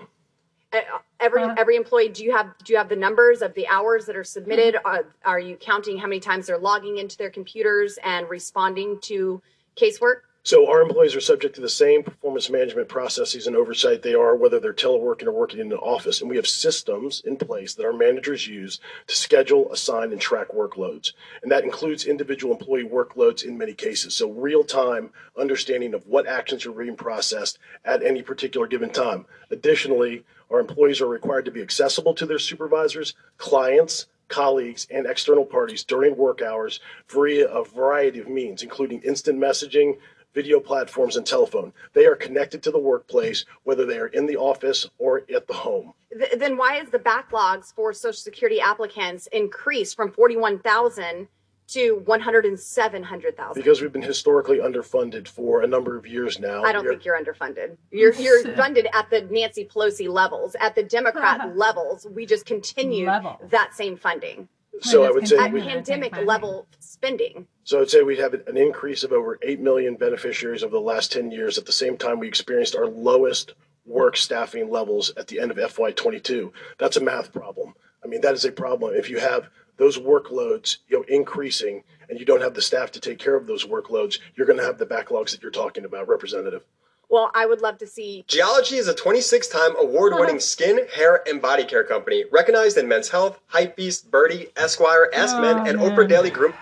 Uh, 0.76 1.00
Every 1.22 1.44
every 1.58 1.76
employee, 1.78 2.10
do 2.10 2.24
you 2.24 2.36
have 2.36 2.54
do 2.64 2.74
you 2.74 2.78
have 2.78 2.90
the 2.90 2.96
numbers 2.96 3.42
of 3.42 3.54
the 3.56 3.66
hours 3.68 4.06
that 4.06 4.18
are 4.18 4.24
submitted? 4.24 4.76
Mm-hmm. 4.76 4.88
Are, 4.88 5.06
are 5.24 5.40
you 5.40 5.56
counting 5.56 5.98
how 5.98 6.08
many 6.08 6.20
times 6.20 6.46
they're 6.46 6.58
logging 6.58 6.98
into 6.98 7.18
their 7.18 7.30
computers 7.32 7.98
and 8.04 8.30
responding 8.30 9.00
to 9.04 9.42
casework? 9.76 10.18
So 10.44 10.70
our 10.70 10.82
employees 10.82 11.16
are 11.16 11.22
subject 11.22 11.56
to 11.56 11.62
the 11.62 11.70
same 11.70 12.04
performance 12.04 12.52
management 12.52 12.88
processes 12.88 13.48
and 13.48 13.56
oversight 13.56 14.04
they 14.04 14.14
are 14.14 14.36
whether 14.36 14.60
they're 14.60 14.74
teleworking 14.74 15.26
or 15.26 15.32
working 15.32 15.60
in 15.60 15.72
an 15.72 15.80
office. 15.80 16.22
And 16.22 16.30
we 16.30 16.36
have 16.36 16.46
systems 16.46 17.24
in 17.26 17.38
place 17.38 17.74
that 17.74 17.86
our 17.86 17.94
managers 17.94 18.46
use 18.46 18.80
to 19.08 19.16
schedule, 19.16 19.72
assign, 19.72 20.12
and 20.12 20.22
track 20.22 20.50
workloads. 20.50 21.14
And 21.42 21.52
that 21.52 21.64
includes 21.64 22.06
individual 22.06 22.54
employee 22.54 22.88
workloads 22.88 23.44
in 23.44 23.58
many 23.58 23.74
cases. 23.74 24.16
So 24.16 24.30
real 24.30 24.64
time 24.64 25.10
understanding 25.36 25.96
of 25.96 26.06
what 26.06 26.28
actions 26.28 26.68
are 26.68 26.72
being 26.72 26.96
processed 26.96 27.58
at 27.84 28.04
any 28.04 28.22
particular 28.22 28.68
given 28.68 28.92
time. 28.92 29.26
Additionally, 29.50 30.24
our 30.56 30.62
employees 30.62 31.02
are 31.02 31.08
required 31.08 31.44
to 31.46 31.52
be 31.52 31.62
accessible 31.62 32.14
to 32.14 32.26
their 32.26 32.40
supervisors, 32.40 33.14
clients, 33.38 34.08
colleagues, 34.30 34.88
and 34.90 35.06
external 35.06 35.46
parties 35.46 35.84
during 35.84 36.16
work 36.16 36.42
hours 36.42 36.80
via 37.10 37.48
a 37.50 37.64
variety 37.66 38.20
of 38.20 38.30
means, 38.30 38.64
including 38.64 39.02
instant 39.02 39.38
messaging, 39.38 39.98
video 40.34 40.62
platforms, 40.62 41.18
and 41.18 41.26
telephone. 41.26 41.74
They 41.94 42.06
are 42.06 42.16
connected 42.16 42.64
to 42.64 42.72
the 42.72 42.80
workplace, 42.80 43.44
whether 43.64 43.86
they 43.86 43.98
are 43.98 44.08
in 44.08 44.26
the 44.26 44.38
office 44.38 44.88
or 44.98 45.24
at 45.34 45.46
the 45.48 45.54
home. 45.54 45.94
Th- 46.18 46.32
then 46.38 46.56
why 46.56 46.78
is 46.78 46.90
the 46.90 47.00
backlogs 47.00 47.74
for 47.74 47.92
Social 47.92 48.14
Security 48.14 48.62
applicants 48.62 49.28
increased 49.34 49.96
from 49.98 50.12
forty 50.12 50.38
one 50.38 50.60
thousand 50.60 51.28
to 51.68 52.02
one 52.06 52.20
hundred 52.20 52.46
and 52.46 52.60
seven 52.60 53.04
hundred 53.04 53.36
thousand? 53.38 53.62
Because 53.62 53.82
we've 53.82 53.92
been 53.94 54.02
historically 54.02 54.60
underfunded 54.60 55.28
for 55.28 55.62
a 55.62 55.68
number 55.68 55.98
of 55.98 56.06
years 56.06 56.40
now. 56.40 56.64
I 56.64 56.72
don't 56.72 56.84
We 56.84 56.90
are- 56.90 56.92
think 56.94 57.06
you're 57.06 57.18
underfunded. 57.22 57.78
You're 57.92 58.14
you're 58.20 58.56
funded 58.56 58.88
at 58.94 59.10
the 59.10 59.22
Nancy 59.22 59.66
Pelosi 59.66 60.08
levels. 60.08 60.56
At 60.60 60.76
the 60.76 60.84
Democrat 60.84 61.56
levels, 61.58 62.06
we 62.10 62.26
just 62.26 62.46
continue 62.46 63.06
that 63.06 63.70
same 63.74 63.98
funding. 63.98 64.48
So 64.82 65.06
I 65.06 65.12
would 65.12 65.26
say 65.28 65.38
at 65.38 65.52
pandemic 65.54 66.16
level 66.26 66.68
spending. 66.80 67.48
So 67.64 67.82
I'd 67.82 67.90
say 67.90 68.04
we'd 68.04 68.20
have 68.20 68.34
an 68.34 68.58
increase 68.58 69.04
of 69.06 69.14
over 69.14 69.40
8 69.42 69.62
million 69.62 69.96
beneficiaries 69.96 70.64
over 70.64 70.74
the 70.74 70.82
last 70.82 71.14
10 71.14 71.32
years. 71.32 71.58
At 71.58 71.66
the 71.66 71.72
same 71.72 71.96
time, 71.98 72.20
we 72.20 72.28
experienced 72.28 72.76
our 72.76 72.86
lowest 72.86 73.54
work 73.86 74.18
staffing 74.18 74.70
levels 74.70 75.14
at 75.16 75.28
the 75.28 75.40
end 75.40 75.50
of 75.52 75.58
FY22. 75.58 76.52
That's 76.78 76.98
a 76.98 77.02
math 77.02 77.32
problem. 77.32 77.74
I 78.04 78.08
mean, 78.08 78.20
that 78.22 78.34
is 78.34 78.44
a 78.44 78.52
problem. 78.52 78.94
If 78.96 79.10
you 79.10 79.20
have 79.20 79.48
those 79.78 79.98
workloads, 79.98 80.78
you 80.88 80.98
know, 80.98 81.06
increasing 81.08 81.84
and 82.10 82.20
you 82.20 82.26
don't 82.26 82.42
have 82.42 82.54
the 82.54 82.62
staff 82.62 82.92
to 82.92 83.00
take 83.00 83.20
care 83.20 83.36
of 83.36 83.48
those 83.48 83.66
workloads, 83.66 84.20
you're 84.36 84.48
going 84.48 84.60
to 84.60 84.66
have 84.66 84.78
the 84.78 84.86
backlogs 84.86 85.32
that 85.32 85.42
you're 85.42 85.52
talking 85.52 85.86
about, 85.86 86.08
Representative. 86.08 86.64
Well, 87.10 87.32
I 87.36 87.46
would 87.46 87.62
love 87.62 87.78
to 87.80 87.88
see 87.88 88.26
Geologie 88.28 88.78
is 88.78 88.88
a 88.88 88.96
26 88.96 89.48
time 89.48 89.76
award 89.78 90.14
winning 90.14 90.36
uh-huh. 90.36 90.40
skin, 90.40 90.80
hair, 90.96 91.22
and 91.28 91.42
body 91.42 91.64
care 91.64 91.84
company 91.84 92.26
recognized 92.32 92.78
in 92.78 92.88
Men's 92.88 93.10
Health, 93.10 93.40
Hypebeast, 93.54 94.10
Byrdie, 94.10 94.50
Esquire, 94.58 95.10
Ask 95.14 95.36
oh, 95.36 95.42
Men, 95.42 95.68
and 95.68 95.80
Oprah 95.80 96.08
Daily 96.08 96.32
Groom. 96.32 96.54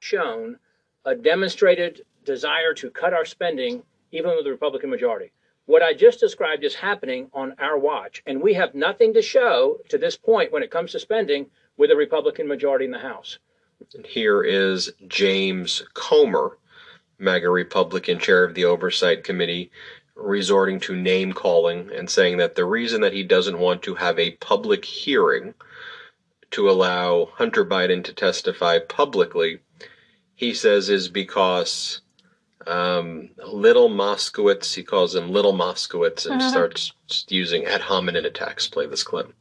shown 0.00 0.58
a 1.04 1.14
demonstrated 1.14 2.02
desire 2.24 2.72
to 2.74 2.90
cut 2.90 3.12
our 3.12 3.24
spending, 3.24 3.82
even 4.10 4.30
with 4.34 4.44
the 4.44 4.50
Republican 4.50 4.90
majority. 4.90 5.32
What 5.72 5.82
I 5.82 5.94
just 5.94 6.20
described 6.20 6.64
is 6.64 6.74
happening 6.74 7.30
on 7.32 7.54
our 7.58 7.78
watch, 7.78 8.22
and 8.26 8.42
we 8.42 8.52
have 8.52 8.74
nothing 8.74 9.14
to 9.14 9.22
show 9.22 9.78
to 9.88 9.96
this 9.96 10.18
point 10.18 10.52
when 10.52 10.62
it 10.62 10.70
comes 10.70 10.92
to 10.92 11.00
spending 11.00 11.46
with 11.78 11.90
a 11.90 11.96
Republican 11.96 12.46
majority 12.46 12.84
in 12.84 12.90
the 12.90 12.98
House. 12.98 13.38
Here 14.04 14.42
is 14.42 14.92
James 15.08 15.82
Comer, 15.94 16.58
MAGA 17.18 17.48
Republican 17.48 18.18
chair 18.18 18.44
of 18.44 18.52
the 18.52 18.66
Oversight 18.66 19.24
Committee, 19.24 19.70
resorting 20.14 20.78
to 20.80 20.94
name 20.94 21.32
calling 21.32 21.90
and 21.90 22.10
saying 22.10 22.36
that 22.36 22.54
the 22.54 22.66
reason 22.66 23.00
that 23.00 23.14
he 23.14 23.22
doesn't 23.22 23.58
want 23.58 23.80
to 23.84 23.94
have 23.94 24.18
a 24.18 24.32
public 24.32 24.84
hearing 24.84 25.54
to 26.50 26.68
allow 26.68 27.30
Hunter 27.36 27.64
Biden 27.64 28.04
to 28.04 28.12
testify 28.12 28.78
publicly, 28.78 29.60
he 30.34 30.52
says, 30.52 30.90
is 30.90 31.08
because 31.08 32.01
um, 32.66 33.30
Little 33.46 33.88
Moskowitz, 33.88 34.74
he 34.74 34.82
calls 34.82 35.14
him 35.14 35.30
Little 35.30 35.52
Moskowitz, 35.54 36.26
and 36.26 36.40
Uh-huh. 36.40 36.50
starts 36.50 36.92
using 37.28 37.64
ad 37.66 37.80
hominem 37.80 38.24
attacks. 38.24 38.66
Play 38.66 38.86
this 38.86 39.02
clip. 39.02 39.32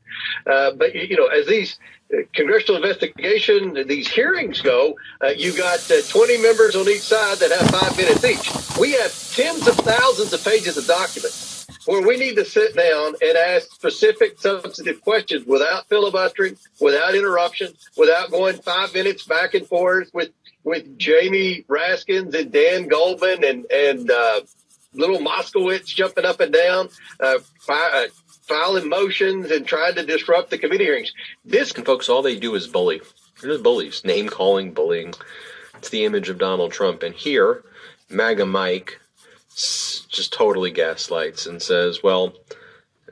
Uh, 0.46 0.72
but 0.72 0.94
you 0.94 1.16
know, 1.16 1.28
as 1.28 1.48
these 1.48 1.78
uh, 2.14 2.18
congressional 2.34 2.82
investigation, 2.84 3.86
these 3.88 4.08
hearings 4.08 4.62
go, 4.62 4.96
uh, 5.24 5.30
you 5.30 5.56
got 5.56 5.80
uh, 5.92 6.02
20 6.10 6.38
members 6.42 6.76
on 6.76 6.88
each 6.90 7.02
side 7.02 7.38
that 7.38 7.52
have 7.52 7.70
five 7.70 7.96
minutes 7.98 8.24
each. 8.26 8.78
We 8.80 8.92
have 8.94 9.14
tens 9.34 9.68
of 9.68 9.76
thousands 9.78 10.34
of 10.34 10.44
pages 10.44 10.78
of 10.78 10.86
documents 10.86 11.50
where 11.86 12.06
we 12.06 12.16
need 12.18 12.36
to 12.36 12.46
sit 12.46 12.76
down 12.76 13.16
and 13.22 13.38
ask 13.38 13.72
specific, 13.72 14.40
substantive 14.40 15.02
questions 15.02 15.46
without 15.48 15.88
filibustering, 15.90 16.56
without 16.80 17.16
interruption, 17.16 17.74
without 17.98 18.30
going 18.30 18.56
five 18.58 18.94
minutes 18.94 19.24
back 19.26 19.54
and 19.56 19.66
forth 19.66 20.10
with 20.14 20.30
with 20.64 20.98
Jamie 20.98 21.66
Raskins 21.68 22.34
and 22.36 22.52
Dan 22.52 22.88
Goldman 22.88 23.44
and 23.44 23.72
and 23.72 24.12
uh, 24.12 24.42
little 24.94 25.20
Moskowitz 25.20 25.86
jumping 25.86 26.26
up 26.26 26.40
and 26.40 26.54
down, 26.54 26.90
uh, 27.20 27.40
fi- 27.60 28.06
uh, 28.06 28.08
filing 28.44 28.90
motions 28.90 29.52
and 29.52 29.66
trying 29.66 29.96
to 29.96 30.06
disrupt 30.06 30.50
the 30.50 30.58
committee 30.58 30.84
hearings. 30.84 31.14
This 31.46 31.72
And 31.72 31.86
folks, 31.86 32.10
all 32.10 32.22
they 32.22 32.38
do 32.38 32.56
is 32.56 32.68
bully. 32.68 33.02
They're 33.42 33.52
just 33.52 33.64
bullies. 33.64 34.04
Name 34.04 34.28
calling, 34.30 34.74
bullying. 34.74 35.14
It's 35.78 35.90
the 35.90 36.06
image 36.06 36.30
of 36.30 36.38
Donald 36.38 36.72
Trump. 36.72 37.02
And 37.04 37.16
here, 37.16 37.64
MAGA 38.10 38.46
Mike 38.46 39.00
just 39.56 40.34
totally 40.34 40.72
gaslights 40.72 41.46
and 41.46 41.62
says, 41.62 42.04
well, 42.04 42.34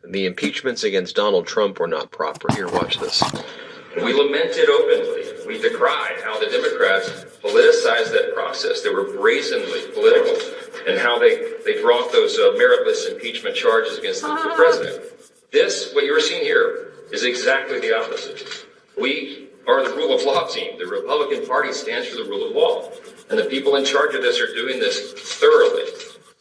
the 0.08 0.26
impeachments 0.26 0.84
against 0.84 1.16
Donald 1.16 1.48
Trump 1.48 1.80
were 1.80 1.88
not 1.88 2.12
proper. 2.12 2.48
Here, 2.54 2.68
watch 2.68 3.00
this. 3.00 3.24
We 3.96 4.14
lamented 4.14 4.70
openly. 4.70 5.29
We 5.50 5.60
decried 5.60 6.22
how 6.24 6.40
the 6.40 6.46
Democrats 6.46 7.10
politicized 7.42 8.12
that 8.12 8.36
process. 8.36 8.84
They 8.84 8.92
were 8.92 9.12
brazenly 9.18 9.82
political 9.96 10.38
and 10.88 11.00
how 11.00 11.18
they, 11.18 11.54
they 11.66 11.82
brought 11.82 12.12
those 12.12 12.38
uh, 12.38 12.54
meritless 12.54 13.12
impeachment 13.12 13.56
charges 13.56 13.98
against 13.98 14.22
the, 14.22 14.28
the 14.28 14.54
president. 14.56 15.04
This, 15.52 15.92
what 15.96 16.06
you're 16.06 16.20
seeing 16.20 16.44
here, 16.44 16.92
is 17.12 17.24
exactly 17.24 17.80
the 17.80 17.98
opposite. 17.98 18.68
We 18.96 19.48
are 19.68 19.84
the 19.90 19.96
rule 19.96 20.14
of 20.14 20.22
law 20.22 20.46
team. 20.46 20.78
The 20.78 20.86
Republican 20.86 21.48
Party 21.48 21.74
stands 21.74 22.08
for 22.08 22.18
the 22.18 22.30
rule 22.30 22.48
of 22.48 22.56
law. 22.56 22.92
And 23.32 23.40
the 23.40 23.46
people 23.46 23.76
in 23.76 23.86
charge 23.86 24.14
of 24.14 24.22
this 24.22 24.40
are 24.40 24.54
doing 24.54 24.80
this 24.80 25.14
thoroughly, 25.14 25.86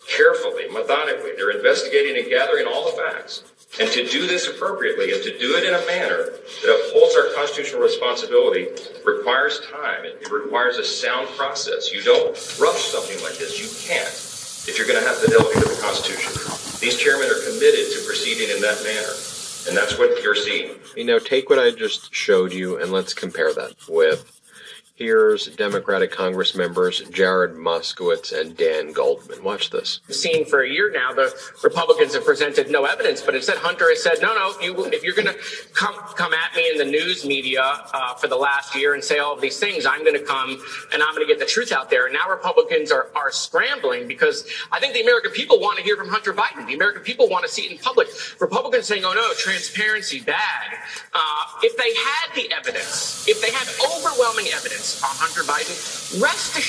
carefully, 0.07 0.69
methodically. 0.71 1.31
They're 1.35 1.53
investigating 1.53 2.23
and 2.23 2.29
gathering 2.29 2.67
all 2.67 2.85
the 2.85 3.03
facts. 3.03 3.43
And 3.81 3.91
to 3.93 4.09
do 4.09 4.27
this 4.27 4.49
appropriately 4.49 5.13
and 5.13 5.23
to 5.23 5.39
do 5.39 5.57
it 5.57 5.65
in 5.65 5.75
a 5.75 5.87
manner 5.87 6.25
that 6.25 6.89
upholds 6.89 7.15
our 7.15 7.33
constitutional 7.35 7.83
responsibility 7.83 8.67
requires 9.05 9.61
time. 9.71 10.05
It, 10.05 10.31
requires 10.33 10.79
a 10.79 10.85
sound 10.85 11.29
process. 11.37 11.93
You 11.93 12.03
don't 12.03 12.31
rush 12.59 12.89
something 12.89 13.23
like 13.23 13.39
this. 13.39 13.61
You 13.61 13.69
can't 13.87 14.09
if 14.67 14.77
you're 14.77 14.87
going 14.87 15.01
to 15.01 15.07
have 15.07 15.17
fidelity 15.19 15.61
to 15.61 15.69
the 15.69 15.81
Constitution. 15.81 16.33
These 16.81 16.97
chairmen 16.97 17.29
are 17.29 17.41
committed 17.45 17.93
to 17.93 18.05
proceeding 18.05 18.55
in 18.55 18.61
that 18.63 18.83
manner. 18.83 19.15
And 19.69 19.77
that's 19.77 19.99
what 19.99 20.23
you're 20.23 20.35
seeing. 20.35 20.77
You 20.97 21.05
know, 21.05 21.19
take 21.19 21.51
what 21.51 21.59
I 21.59 21.71
just 21.71 22.13
showed 22.13 22.53
you 22.53 22.81
and 22.81 22.91
let's 22.91 23.15
compare 23.15 23.53
that 23.55 23.75
with 23.89 24.38
Here's 24.99 25.47
Democratic 25.55 26.11
Congress 26.11 26.57
members 26.57 27.03
Jared 27.11 27.53
Moskowitz 27.53 28.37
and 28.37 28.57
Dan 28.57 28.93
Goldman. 28.93 29.45
Watch 29.45 29.71
this. 29.71 30.01
seen 30.11 30.45
for 30.45 30.63
a 30.63 30.69
year 30.69 30.91
now, 30.91 31.13
the 31.13 31.33
Republicans 31.63 32.15
have 32.15 32.25
presented 32.25 32.69
no 32.69 32.85
evidence, 32.85 33.23
but 33.23 33.37
instead 33.37 33.59
Hunter 33.59 33.89
has 33.91 34.03
said, 34.03 34.17
no, 34.21 34.35
no, 34.35 34.61
you, 34.61 34.87
if 34.87 35.05
you're 35.05 35.15
going 35.15 35.29
to 35.29 35.39
come 35.73 35.95
come 36.17 36.35
at 36.35 36.53
me 36.57 36.69
in 36.69 36.79
the 36.79 36.85
news 36.85 37.25
media 37.25 37.63
uh, 37.63 38.15
for 38.15 38.27
the 38.27 38.35
last 38.35 38.75
year 38.75 38.95
and 38.95 39.05
say 39.05 39.19
all 39.19 39.35
of 39.35 39.41
these 39.41 39.61
things, 39.61 39.87
I'm 39.87 40.03
going 40.03 40.19
to 40.19 40.25
come 40.25 40.61
and 40.93 41.01
I'm 41.01 41.15
going 41.15 41.25
to 41.25 41.33
get 41.33 41.39
the 41.39 41.47
truth 41.47 41.71
out 41.71 41.91
there. 41.91 42.07
And 42.07 42.15
now 42.15 42.29
Republicans 42.29 42.91
are, 42.91 43.07
are 43.15 43.31
scrambling 43.31 44.09
because 44.09 44.49
I 44.73 44.81
think 44.81 44.95
the 44.95 45.03
American 45.03 45.31
people 45.31 45.61
want 45.61 45.79
to 45.79 45.85
hear 45.85 45.97
from 45.97 46.09
Hunter 46.09 46.35
Biden. 46.35 46.67
The 46.67 46.75
American 46.75 47.03
people 47.03 47.29
want 47.29 47.45
to 47.45 47.49
see 47.49 47.63
it 47.63 47.71
in 47.71 47.79
public. 47.79 48.09
Republicans 48.41 48.87
saying, 48.87 49.05
oh 49.05 49.15
no, 49.15 49.33
transparency, 49.35 50.23
bad. 50.23 50.75
Uh, 51.15 51.45
if 51.63 51.77
they 51.77 51.95
had 51.95 52.35
the 52.35 52.53
evidence, 52.53 53.29
if 53.29 53.41
they 53.41 53.53
had 53.53 53.69
overwhelming 53.95 54.47
evidence 54.53 54.88
on 54.97 55.11
Hunter 55.17 55.43
Biden, 55.45 55.77
rest 56.21 56.59
assured 56.59 56.67